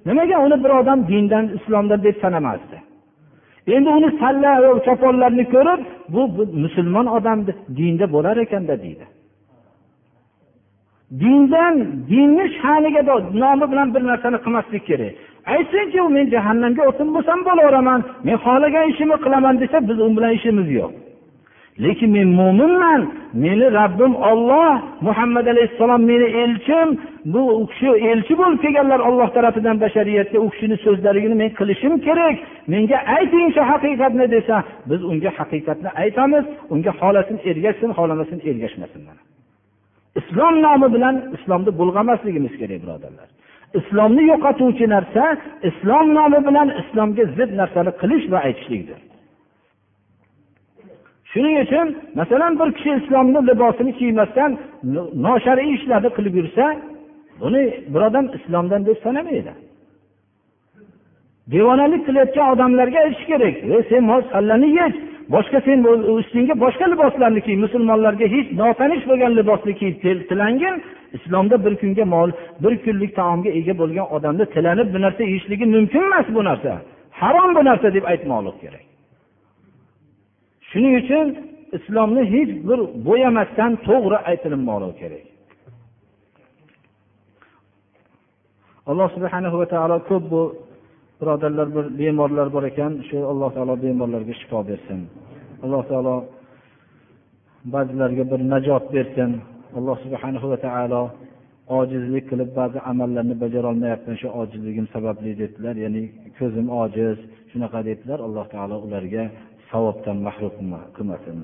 nimaga 0.06 0.36
uni 0.46 0.56
bir 0.64 0.70
odam 0.80 0.98
dindan 1.08 1.44
islomdan 1.56 2.00
deb 2.06 2.16
sanamasdi? 2.24 2.76
Endi 3.66 3.88
uni 3.98 4.10
salla 4.20 4.50
choponlarni 4.86 5.44
ko'rib 5.54 5.80
bu, 6.14 6.22
bu 6.36 6.42
musulmon 6.64 7.06
odam 7.06 7.38
dinda 7.78 8.06
bo'lar 8.14 8.36
ekanda 8.44 8.74
deydi. 8.84 9.06
Dindan 11.22 11.74
dinni 12.10 12.44
sha'niga 12.60 13.02
nomi 13.42 13.66
bilan 13.72 13.88
bir 13.94 14.02
narsani 14.10 14.38
qilmaslik 14.44 14.82
kerak. 14.90 15.12
Aytsinki 15.54 16.00
men 16.16 16.26
jahannamga 16.34 16.82
o'tin 16.90 17.08
bo'lsam 17.14 17.38
bo'laveraman 17.48 18.00
men 18.26 18.36
xohlagan 18.44 18.84
ishimni 18.92 19.16
qilaman 19.24 19.54
desa 19.62 19.76
biz 19.88 19.98
u 20.06 20.08
bilan 20.16 20.32
ishimiz 20.38 20.68
yo'q. 20.78 20.92
Lekin 21.84 22.10
men 22.16 22.28
mo'minman. 22.40 23.00
Meni 23.44 23.66
rabbim 23.80 24.12
olloh 24.30 24.72
muhammad 25.06 25.46
alayhissalom 25.52 26.02
meni 26.10 26.28
elchim 26.42 26.88
bu 27.32 27.42
u 27.60 27.66
kishi 27.70 27.88
elchi 28.10 28.34
bo'lib 28.40 28.58
kelganlar 28.64 29.00
olloh 29.08 29.28
tarafidan 29.36 29.76
bashariyatga 29.84 30.38
u 30.44 30.48
kishini 30.52 30.76
so'zlarini 30.84 31.36
men 31.42 31.50
qilishim 31.58 31.94
kerak. 32.06 32.36
Menga 32.72 32.98
ayting 33.16 33.46
shu 33.54 33.62
haqiqatni 33.70 34.26
desa 34.34 34.56
biz 34.90 35.00
unga 35.10 35.30
haqiqatni 35.38 35.90
aytamiz 36.02 36.44
unga 36.74 36.92
xohlasin 37.00 37.36
ergashsin 37.50 37.90
xohlamasin 37.98 38.38
ergashmasin 38.50 39.02
islom 40.20 40.54
nomi 40.66 40.88
bilan 40.94 41.16
islomni 41.36 41.70
bulg'amasligimiz 41.80 42.54
kerak 42.60 42.80
birodarlar. 42.84 43.28
Islomni 43.80 44.22
yo'qotuvchi 44.32 44.86
narsa 44.94 45.24
islom 45.70 46.06
nomi 46.18 46.40
bilan 46.48 46.68
islomga 46.80 47.24
zid 47.36 47.50
narsani 47.60 47.92
qilish 48.00 48.26
va 48.32 48.38
aytishlikdir. 48.48 49.00
Shuning 51.32 51.56
uchun 51.64 51.86
masalan 52.14 52.52
bir 52.60 52.68
kishi 52.76 52.90
islomni 53.00 53.40
libosini 53.50 53.92
kiymasdan 54.00 54.50
noshar'iy 55.26 55.74
ishlarni 55.76 56.10
qilib 56.16 56.34
yursa 56.40 56.64
buni 57.40 57.62
bir 57.92 58.00
odam 58.08 58.26
islomdan 58.36 58.86
deb 58.86 58.96
sanamaydi. 59.04 59.52
Devonalik 61.52 62.02
qilayotgan 62.06 62.46
odamlarga 62.54 62.98
aytish 63.04 63.24
kerak 63.30 63.54
e 63.74 63.82
sen 63.90 64.02
sallani 64.32 64.68
yech 64.80 64.94
boshqa 65.34 65.58
sen 65.66 65.78
ustingga 66.18 66.54
boshqa 66.64 66.86
liboslarni 66.92 67.40
kiy 67.46 67.56
musulmonlarga 67.64 68.26
hech 68.34 68.48
notanish 68.60 69.04
bo'lgan 69.10 69.32
libosni 69.38 69.72
kiyib 69.80 69.96
tilangin 70.30 70.74
islomda 71.16 71.56
bir 71.64 71.74
kunga 71.82 72.04
mol 72.14 72.30
bir 72.62 72.72
kunlik 72.84 73.12
taomga 73.20 73.50
ega 73.58 73.74
bo'lgan 73.80 74.06
odamni 74.16 74.44
tilanib 74.54 74.88
bu 74.94 74.98
narsa 75.04 75.22
yeyishligi 75.30 75.66
mumkin 75.76 76.02
emas 76.08 76.26
bu 76.36 76.44
narsa 76.50 76.72
harom 77.20 77.50
bu 77.56 77.62
narsa 77.68 77.88
deb 77.96 78.04
aytmoqlik 78.12 78.56
kerak. 78.62 78.89
Shuning 80.72 80.94
uchun 81.02 81.26
islomni 81.76 82.22
hech 82.34 82.50
bir 82.68 82.80
bo'yamasdan 83.06 83.72
to'g'ri 83.86 84.18
aytilinmoqligi 84.30 84.96
kerak. 85.00 85.24
Alloh 88.90 89.08
subhanahu 89.16 89.56
va 89.60 89.66
taolo 89.74 89.96
ko'p 90.10 90.24
bu 90.32 90.42
birodarlar 91.20 91.68
bir 91.76 91.86
bemorlar 91.98 92.48
bor 92.54 92.64
ekan 92.70 92.92
shu 93.08 93.18
alloh 93.32 93.50
taolo 93.56 93.74
bemorlarga 93.84 94.34
shifo 94.40 94.58
bersin. 94.70 95.00
Alloh 95.64 95.82
taolo 95.90 96.16
ba'zilarga 97.74 98.24
bir 98.32 98.40
najot 98.52 98.84
bersin. 98.96 99.30
Alloh 99.78 99.96
subhanahu 100.04 100.46
va 100.52 100.58
taolo 100.66 101.02
ojizlik 101.78 102.24
qilib 102.30 102.50
ba'zi 102.60 102.78
amallarni 102.90 103.34
bajarolmayapman 103.44 104.16
shu 104.22 104.28
ojizligim 104.40 104.86
sababli 104.94 105.30
dedilar. 105.42 105.74
Ya'ni 105.84 106.02
ko'zim 106.38 106.66
ojiz 106.82 107.16
shunaqa 107.50 107.80
dedilar. 107.88 108.18
Alloh 108.26 108.46
taolo 108.54 108.76
ularga 108.86 109.24
savobdan 109.70 110.18
mahrum 110.26 110.70
qilmasin 110.96 111.38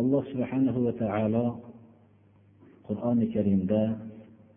alloh 0.00 0.22
subhanahu 0.32 0.78
va 0.88 0.92
taolo 1.02 1.46
qur'oni 2.88 3.26
karimda 3.34 3.82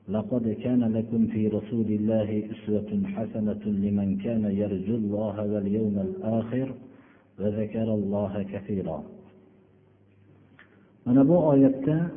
لقد 0.09 0.43
كان 0.63 0.83
لكم 0.97 1.27
في 1.31 1.47
رسول 1.47 1.85
الله 1.87 2.29
أسوة 2.51 2.91
حسنة 3.15 3.63
لمن 3.65 4.17
كان 4.19 4.43
يرجو 4.51 4.95
الله 4.95 5.35
واليوم 5.53 5.95
الآخر 6.07 6.67
وذكر 7.39 7.87
الله 7.93 8.33
كثيرا 8.53 8.99
bu 11.07 11.37
oyatda 11.51 12.11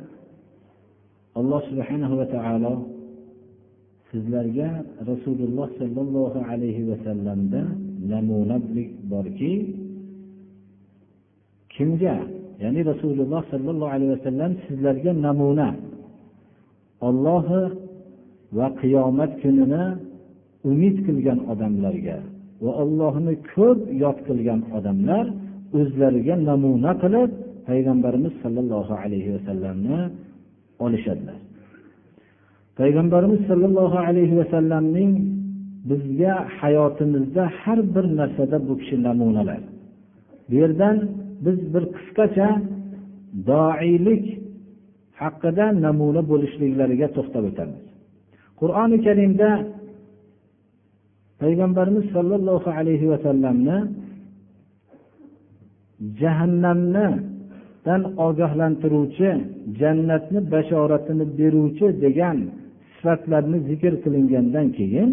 alloh 1.35 1.61
subhanahu 1.71 2.17
va 2.19 2.25
taolo 2.27 2.96
sizlarga 4.09 4.69
rasululloh 5.09 5.67
sollallohu 5.79 6.39
alayhi 6.51 6.83
vasallamda 6.91 7.61
namunalik 8.13 8.89
borki 9.11 9.53
kimga 11.73 12.17
ya'ni 12.63 12.81
rasululloh 12.91 13.41
sollallohu 13.53 13.91
alayhi 13.95 14.11
vasallam 14.17 14.51
sizlarga 14.65 15.11
namuna 15.27 15.69
ollohi 17.07 17.61
va 18.57 18.67
qiyomat 18.81 19.31
kunini 19.41 19.83
umid 20.71 20.95
qilgan 21.07 21.39
odamlarga 21.51 22.17
va 22.63 22.71
ollohni 22.83 23.33
ko'p 23.53 23.79
yod 24.03 24.17
qilgan 24.27 24.61
odamlar 24.77 25.25
o'zlariga 25.79 26.35
namuna 26.49 26.91
qilib 27.03 27.29
payg'ambarimiz 27.67 28.33
sollallohu 28.43 28.93
alayhi 29.03 29.29
vasallamni 29.35 29.99
olishadilar. 30.85 31.39
Payg'ambarimiz 32.79 33.41
sollallohu 33.49 33.97
alayhi 34.07 34.35
vasallamning 34.41 35.11
bizga 35.89 36.33
hayotimizda 36.59 37.43
har 37.61 37.79
bir 37.95 38.05
narsada 38.19 38.57
bu 38.67 38.73
kishi 38.79 38.95
namunalar. 39.07 39.61
Bu 40.49 40.55
yerdan 40.61 40.97
biz 41.45 41.57
bir 41.73 41.83
qisqacha 41.95 42.49
doiylik 43.49 44.25
haqida 45.21 45.65
namuna 45.85 46.21
bo'lishliklariga 46.31 47.07
to'xtab 47.15 47.43
o'tamiz. 47.49 47.81
Qur'oni 48.59 48.97
karimda 49.05 49.49
payg'ambarimiz 51.41 52.05
sollallohu 52.15 52.69
alayhi 52.79 53.07
vasallamni 53.13 53.77
jahannamnidan 56.21 58.01
ogohlantiruvchi 58.27 59.29
jannatni 59.79 60.39
bashoratini 60.53 61.25
beruvchi 61.39 61.87
degan 62.05 62.37
sifatlarni 63.07 63.57
zikr 63.69 63.93
qilingandan 64.03 64.67
keyin 64.77 65.09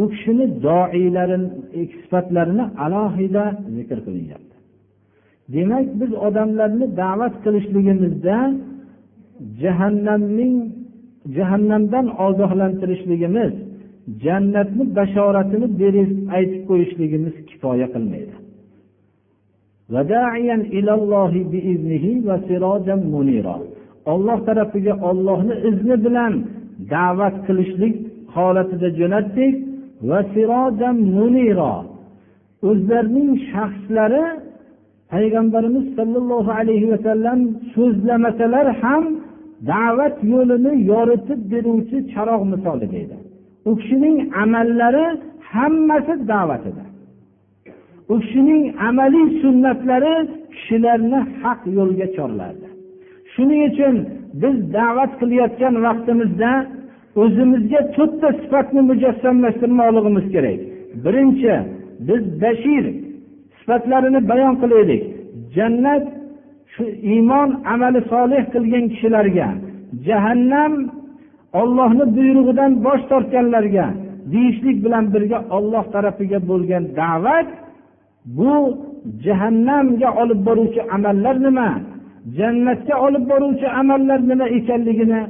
u 0.00 0.02
kishini 0.12 0.46
doiylarini 0.66 1.48
e, 1.78 1.80
sifatlarini 2.02 2.64
alohida 2.84 3.44
zikr 3.76 3.98
qilinyapti. 4.06 4.56
Demak 5.54 5.86
biz 6.00 6.10
odamlarni 6.26 6.86
da'vat 7.02 7.34
qilishligimizda 7.44 8.36
jahannamning 9.62 10.54
jahannamdan 11.36 12.06
ogohlantirishligimiz 12.26 13.52
jannatni 14.24 14.84
bashoratini 14.98 15.68
berib 15.80 16.10
aytib 16.36 16.62
qo'yishligimiz 16.70 17.34
kifoya 17.48 17.86
qilmaydi. 17.94 18.34
Olloh 24.12 24.38
tarafiga 24.48 24.94
ollohni 25.10 25.54
izni 25.70 25.96
bilan 26.04 26.32
da'vat 26.94 27.36
qilishlik 27.46 27.94
holatida 28.34 28.88
jo'natdik 28.98 29.54
va 30.08 30.20
o'zlarining 32.68 33.30
shaxslari 33.50 34.24
payg'ambarimiz 35.12 35.86
sollallohu 35.98 36.50
alayhi 36.60 36.86
vasallam 36.92 37.40
so'zlamasalar 37.74 38.66
ham 38.82 39.04
da'vat 39.72 40.16
yo'lini 40.32 40.72
yoritib 40.90 41.40
beruvchi 41.52 41.98
charog' 42.12 42.44
misoli 42.52 42.86
edi 43.02 43.16
u 43.68 43.70
kishining 43.80 44.16
amallari 44.42 45.06
hammasi 45.52 46.14
da'vatida 46.32 46.84
u 48.12 48.14
kishining 48.22 48.64
amaliy 48.88 49.26
sunnatlari 49.42 50.14
kishilarni 50.54 51.20
haq 51.42 51.60
yo'lga 51.78 52.06
chorlardi. 52.16 52.69
Shuning 53.40 53.62
uchun 53.70 53.94
biz 54.42 54.54
da'vat 54.76 55.12
qilayotgan 55.20 55.74
vaqtimizda 55.86 56.50
o'zimizga 57.22 57.80
to'rtta 57.96 58.28
sifatni 58.40 58.80
mujassamlashtirmoqligimiz 58.90 60.26
kerak. 60.34 60.58
Birinchi 61.04 61.54
biz 62.08 62.22
bashir 62.42 62.84
sifatlarini 63.58 64.20
bayon 64.30 64.54
qilaylik. 64.62 65.02
Jannat 65.56 66.04
shu 66.72 66.84
iymon 67.12 67.48
amali 67.72 68.00
solih 68.12 68.42
qilgan 68.54 68.84
kishilarga 68.92 69.48
jahannam 70.06 70.72
ollohni 71.60 72.04
buyrug'idan 72.16 72.72
bosh 72.86 73.02
tortganlarga 73.10 73.86
deyishlik 74.32 74.76
bilan 74.84 75.04
birga 75.14 75.38
olloh 75.56 75.84
tarafiga 75.94 76.38
bo'lgan 76.50 76.84
da'vat 77.00 77.48
bu 78.38 78.54
jahannamga 79.24 80.08
olib 80.22 80.40
boruvchi 80.46 80.80
amallar 80.96 81.36
nima? 81.46 81.70
Jannatga 82.38 82.94
olib 83.06 83.24
boruvchi 83.30 83.68
amallar 83.80 84.20
nima 84.30 84.46
ekanligini 84.58 85.20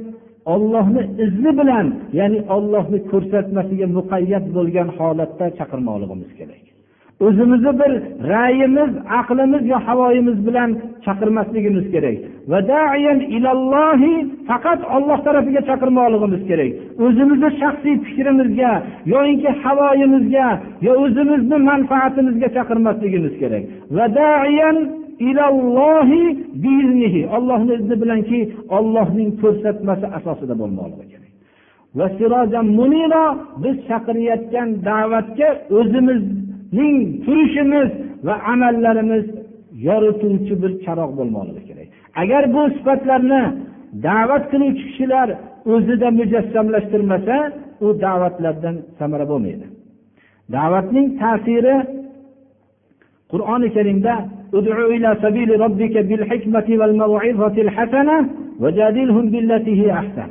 ollohni 0.53 1.01
izni 1.25 1.51
bilan 1.59 1.87
ya'ni 2.19 2.39
ollohni 2.55 2.99
ko'rsatmasiga 3.11 3.87
muqayyat 3.97 4.45
bo'lgan 4.55 4.87
holatda 4.97 5.45
chaqirmoqligimiz 5.59 6.31
kerak. 6.39 6.63
O'zimizni 7.25 7.73
bir 7.81 7.91
ra'yimiz 8.33 8.91
aqlimiz 9.19 9.63
yo 9.71 9.77
havoyimiz 9.87 10.37
bilan 10.47 10.69
chaqirmasligimiz 11.05 11.85
kerak. 11.93 12.17
Faqat 14.49 14.81
olloh 14.95 15.19
tarafiga 15.25 15.61
chaqirmoqligimiz 15.69 16.41
kerak. 16.49 16.71
O'zimizni 17.05 17.49
shaxsiy 17.61 17.95
fikrimizga 18.05 18.71
yoinki 19.13 19.49
havoyimizga 19.63 20.47
yo 20.87 20.93
o'zimizni 21.03 21.57
manfaatimizga 21.69 22.47
chaqirmasligimiz 22.57 23.33
kerak. 23.41 23.63
Ollohni 27.37 27.73
izni 27.79 27.95
bilanki 28.01 28.39
ollohning 28.77 29.29
ko'rsatmasi 29.41 30.05
asosida 30.17 30.55
bo'lmoqligi 30.61 31.07
kerak 31.13 31.33
biz 33.63 33.75
chaqirayotgan 33.89 34.67
da'vatga 34.89 35.49
o'zimizning 35.77 36.97
turishimiz 37.25 37.89
va 38.27 38.35
amallarimiz 38.53 39.25
yorituvchi 39.87 40.53
bir 40.63 40.71
charog' 40.85 41.13
bo'lmoqligi 41.19 41.63
kerak 41.69 41.87
agar 42.21 42.43
bu 42.55 42.61
sifatlarni 42.75 43.43
da'vat 44.07 44.43
qiluvchi 44.51 44.83
kishilar 44.89 45.27
o'zida 45.73 46.07
mujassamlashtirmasa 46.19 47.35
u 47.85 47.87
da'vatlardan 48.05 48.75
samara 48.99 49.25
bo'lmaydi. 49.31 49.65
Da'vatning 50.55 51.07
ta'siri 51.21 51.75
qur'oni 53.31 53.67
karimda 53.75 54.13
ادع 54.54 54.76
إلى 54.94 55.16
سبيل 55.22 55.60
ربك 55.60 55.94
بالحكمة 56.08 56.64
والموعظة 56.68 57.56
الحسنة 57.66 58.28
وجادلهم 58.60 59.24
بالتي 59.30 59.72
هي 59.80 59.92
أحسن 59.92 60.30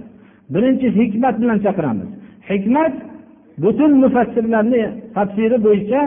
birinchi 0.54 0.88
hikmat 1.00 1.36
bilan 1.42 1.58
chaqiramiz 1.66 2.10
hikmat 2.50 2.94
butun 3.64 3.92
mufassirlarni 4.04 4.84
tafsiri 5.16 5.58
bo'yicha 5.66 6.02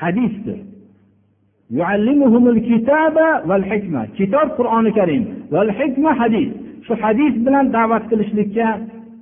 hadisdir 0.00 0.58
kitob 4.18 4.48
qur'oni 4.58 4.90
karim 4.98 5.22
val 5.54 5.68
hikma 5.80 6.10
hadis 6.20 6.48
shu 6.86 6.92
hadis 7.02 7.34
bilan 7.46 7.66
da'vat 7.76 8.04
qilishlikka 8.10 8.68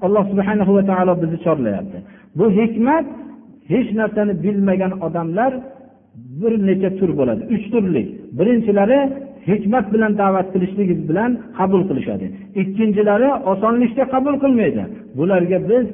alloh 0.07 0.25
subhanahu 0.33 0.71
va 0.77 0.83
taolo 0.91 1.13
bizni 1.23 1.39
chorlayapti 1.47 1.99
bu 2.39 2.47
hikmat 2.59 3.07
hech 3.73 3.89
narsani 4.01 4.35
bilmagan 4.45 4.93
odamlar 5.07 5.53
bir 6.42 6.54
necha 6.68 6.90
tur 7.00 7.10
bo'ladi. 7.20 7.44
Uch 7.56 7.66
turli. 7.74 8.04
Birinchilari 8.38 9.00
hikmat 9.50 9.86
bilan 9.94 10.12
da'vat 10.22 10.48
qilishlik 10.54 10.90
bilan 11.10 11.32
qabul 11.60 11.82
qilishadi. 11.90 12.26
Ikkinchilari 12.62 13.30
osonlikcha 13.52 14.04
qabul 14.14 14.36
qilmaydi. 14.44 14.84
Bularga 15.18 15.60
biz 15.72 15.86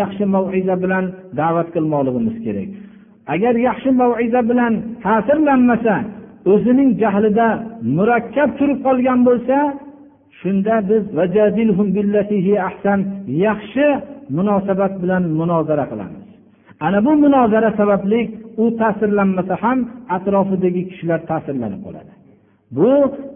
yaxshi 0.00 0.24
maviza 0.34 0.74
bilan 0.84 1.04
da'vat 1.40 1.68
qilmoqligimiz 1.74 2.36
kerak. 2.44 2.68
Agar 3.34 3.54
yaxshi 3.68 3.90
maviza 4.00 4.40
bilan 4.50 4.72
ta'sirlanmasa 5.04 5.94
o'zining 6.52 6.90
jahlida 7.02 7.48
murakkab 7.96 8.50
turib 8.58 8.78
qolgan 8.86 9.20
bo'lsa 9.28 9.56
shunda 10.40 10.74
biz 10.90 11.02
yaxshi 13.46 13.86
munosabat 14.36 14.92
bilan 15.02 15.22
munozara 15.38 15.84
qilamiz. 15.92 16.21
Ana 16.86 16.98
bu 17.06 17.12
munozara 17.24 17.70
sababli 17.80 18.20
u 18.62 18.64
ta'sirlanmasa 18.80 19.54
ham 19.62 19.78
atrofidagi 20.16 20.82
kishilar 20.90 21.20
ta'sirlanib 21.30 21.80
qoladi. 21.86 22.12
Bu 22.76 22.92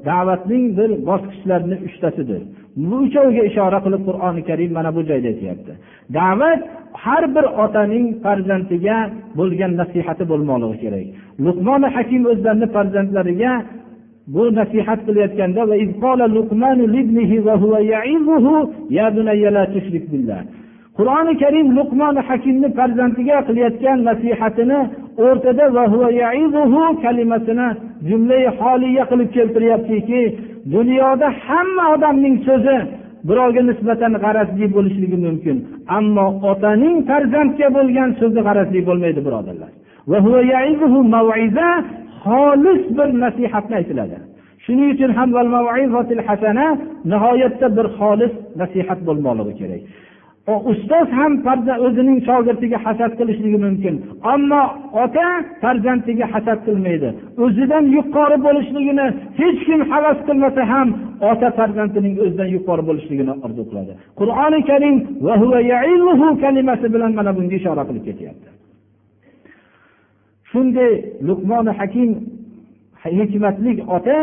da'vatning 0.09 0.65
bir 0.79 0.91
bosqichlarini 1.09 1.77
uchtasidir 1.87 2.43
bu 2.77 2.97
uchoviga 3.07 3.43
ishora 3.51 3.79
qilib 3.85 4.03
qur'oni 4.09 4.43
karim 4.49 4.71
mana 4.77 4.91
bu 4.97 5.01
joyda 5.11 5.29
aytyapti. 5.33 5.73
Da'vat 6.19 6.61
har 7.05 7.25
bir 7.37 7.47
otaning 7.65 8.07
farzandiga 8.25 8.97
bo'lgan 9.39 9.73
nasihati 9.81 10.25
bo'lmoqligi 10.31 10.79
kerak. 10.85 11.07
Luqmoni 11.45 11.89
hakim 11.97 12.23
o'zlarini 12.33 12.67
farzandlariga 12.75 13.53
bu 14.35 14.43
nasihat 14.59 15.01
qilayotganda 15.07 15.63
qur'oni 20.99 21.33
karim 21.43 21.67
luqmoni 21.79 22.21
hakimni 22.29 22.69
farzandiga 22.79 23.39
qilayotgan 23.49 23.99
nasihatini 24.09 24.81
o'rtada 25.27 25.65
kalimasini 27.05 27.69
jumlai 28.09 28.45
holiya 28.59 29.05
qilib 29.11 29.31
keltiryaptiki 29.37 30.23
dunyoda 30.75 31.29
hamma 31.47 31.85
odamning 31.95 32.37
so'zi 32.49 32.77
birovga 33.29 33.63
nisbatan 33.71 34.13
g'arazli 34.25 34.67
bo'lishligi 34.77 35.19
mumkin 35.27 35.57
ammo 35.99 36.27
otaning 36.51 36.97
farzandga 37.11 37.69
bo'lgan 37.77 38.11
so'zi 38.21 38.41
g'arazli 38.47 38.81
bo'lmaydi 38.89 39.21
birodarlar. 39.27 39.71
Xolis 42.25 42.83
bir 42.99 43.09
nasihatni 43.25 43.75
aytiladi. 43.81 44.17
Shuning 44.65 44.89
uchun 44.95 45.11
ham 45.19 45.29
nihoyatda 47.13 47.67
bir 47.77 47.87
xolis 47.99 48.33
nasihat 48.61 49.01
bo'lmoqligi 49.09 49.55
kerak. 49.61 49.83
Ustoz 50.47 51.09
ham 51.19 51.33
farzand 51.47 51.81
o'zining 51.87 52.19
shogirdiga 52.29 52.79
hasad 52.87 53.13
qilishligi 53.19 53.59
mumkin. 53.67 53.95
Ammo 54.33 54.63
ota 55.05 55.27
farzandiga 55.63 56.27
hasad 56.35 56.59
qilmaydi. 56.67 57.09
O'zidan 57.45 57.85
yuqori 57.97 58.37
bo'lishligini 58.47 59.07
hech 59.41 59.59
kim 59.67 59.81
havas 59.91 60.19
qilmasa 60.29 60.63
ham 60.73 60.89
ota 61.31 61.49
farzandining 61.59 62.15
o'zidan 62.25 62.49
yuqori 62.57 62.83
bo'lishligini 62.89 63.33
orzu 63.45 63.63
qiladi. 63.69 63.93
Qur'oni 64.21 64.61
karim 64.71 64.97
kalimasi 66.45 66.87
bilan 66.95 67.13
mana 67.19 67.31
bunga 67.37 67.57
ishora 67.61 67.83
qilib 67.89 68.05
ketyapti. 68.09 68.49
Shunday 70.51 70.93
luqmoni 71.29 71.73
hakim 71.79 72.11
hikmatli 73.19 73.73
ota 73.97 74.19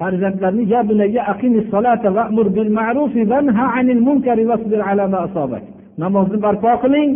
farzandlarni 0.00 0.64
ya 0.72 0.80
bunayya 0.88 1.22
aqimis 1.32 1.66
solata 1.74 2.08
va'mur 2.18 2.46
bil 2.56 2.70
ma'ruf 2.78 3.14
vanha 3.32 3.66
anil 3.78 4.02
munkari 4.06 4.44
wasbir 4.50 4.80
ala 4.90 5.04
ma 5.12 5.18
asabak 5.26 5.64
namozni 6.02 6.38
barpo 6.44 6.70
qiling 6.82 7.10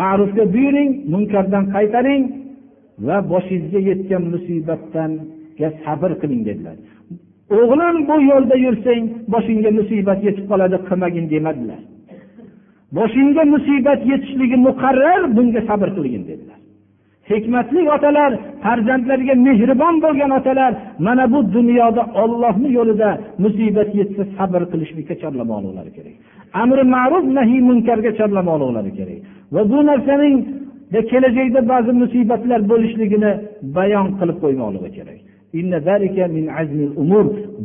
ma'rufga 0.00 0.44
buyuring 0.54 0.90
munkardan 1.12 1.64
qaytaring 1.74 2.22
va 3.06 3.16
boshingizga 3.32 3.80
yetgan 3.90 4.22
musibatdan 4.32 5.12
sabr 5.84 6.10
qiling 6.20 6.42
dedilar. 6.48 6.76
O'g'lim 7.58 7.96
bu 8.08 8.16
yo'lda 8.30 8.56
yursang 8.66 9.04
boshingga 9.34 9.70
musibat 9.78 10.18
yetib 10.26 10.44
qoladi 10.50 10.76
qilmagin 10.88 11.26
demadilar. 11.32 11.80
Boshingga 12.98 13.42
musibat 13.54 14.00
yetishligi 14.10 14.58
muqarrar 14.66 15.22
bunga 15.36 15.60
sabr 15.68 15.88
qilgin 15.96 16.22
dedilar. 16.30 16.49
Hikmatli 17.30 17.80
otalar 17.96 18.30
farzandlariga 18.64 19.34
mehribon 19.46 19.94
bo'lgan 20.04 20.30
otalar 20.38 20.72
mana 21.06 21.24
bu 21.32 21.40
dunyoda 21.56 22.02
ollohni 22.22 22.68
yo'lida 22.78 23.08
musibat 23.44 23.90
yetsa 24.00 24.22
sabr 24.36 24.62
qilishlikka 24.72 25.14
chorlamoqlari 25.22 25.90
kerak. 25.96 26.14
Amri 26.62 26.84
ma'ruf 26.96 27.24
nahiy 27.38 27.60
munkarga 27.70 28.10
chorlamoqlari 28.18 28.92
kerak. 28.98 29.20
Va 29.54 29.62
bu 29.72 29.78
narsaning 29.90 30.36
kelajakda 31.10 31.60
ba'zi 31.72 31.92
musibatlar 32.02 32.60
bo'lishligini 32.72 33.32
bayon 33.76 34.06
qilib 34.18 34.38
qo'ymoqligi 34.44 34.90
kerak. 34.98 35.20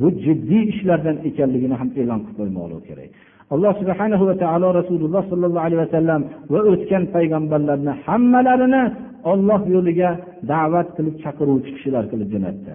Bu 0.02 0.08
jiddiy 0.26 0.64
ishlardan 0.74 1.18
ekanligini 1.30 1.76
ham 1.82 1.90
e'lon 2.02 2.20
qilib 2.26 2.38
qo'ymoqligi 2.40 2.84
kerak. 2.90 3.10
Alloh 3.54 3.74
subhana 3.82 4.16
va 4.30 4.36
taolo 4.44 4.68
rasululloh 4.80 5.24
sollallohu 5.32 5.66
alayhi 5.68 5.82
vasallam 5.86 6.22
va 6.54 6.60
o'tgan 6.72 7.04
payg'ambarlarni 7.16 7.94
hammalarini 8.06 8.84
olloh 9.32 9.62
yo'liga 9.76 10.10
da'vat 10.52 10.88
qilib 10.98 11.16
chaqiruvchi 11.24 11.72
kishilar 11.76 12.04
qilib 12.12 12.30
jo'natdi. 12.34 12.74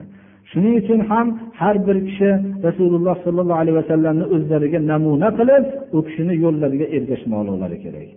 Shuning 0.51 0.75
uchun 0.83 1.01
ham 1.11 1.27
har 1.61 1.77
bir 1.87 1.97
kishi 2.09 2.31
rasululloh 2.69 3.17
sollallohu 3.25 3.61
alayhi 3.63 3.77
vasallamni 3.83 4.25
o'zlariga 4.35 4.79
namuna 4.93 5.29
qilib 5.39 5.65
u 5.97 5.99
kishini 6.07 6.35
yo'llariga 6.45 6.87
ergashmoqlari 6.97 7.79
kerak. 7.85 8.09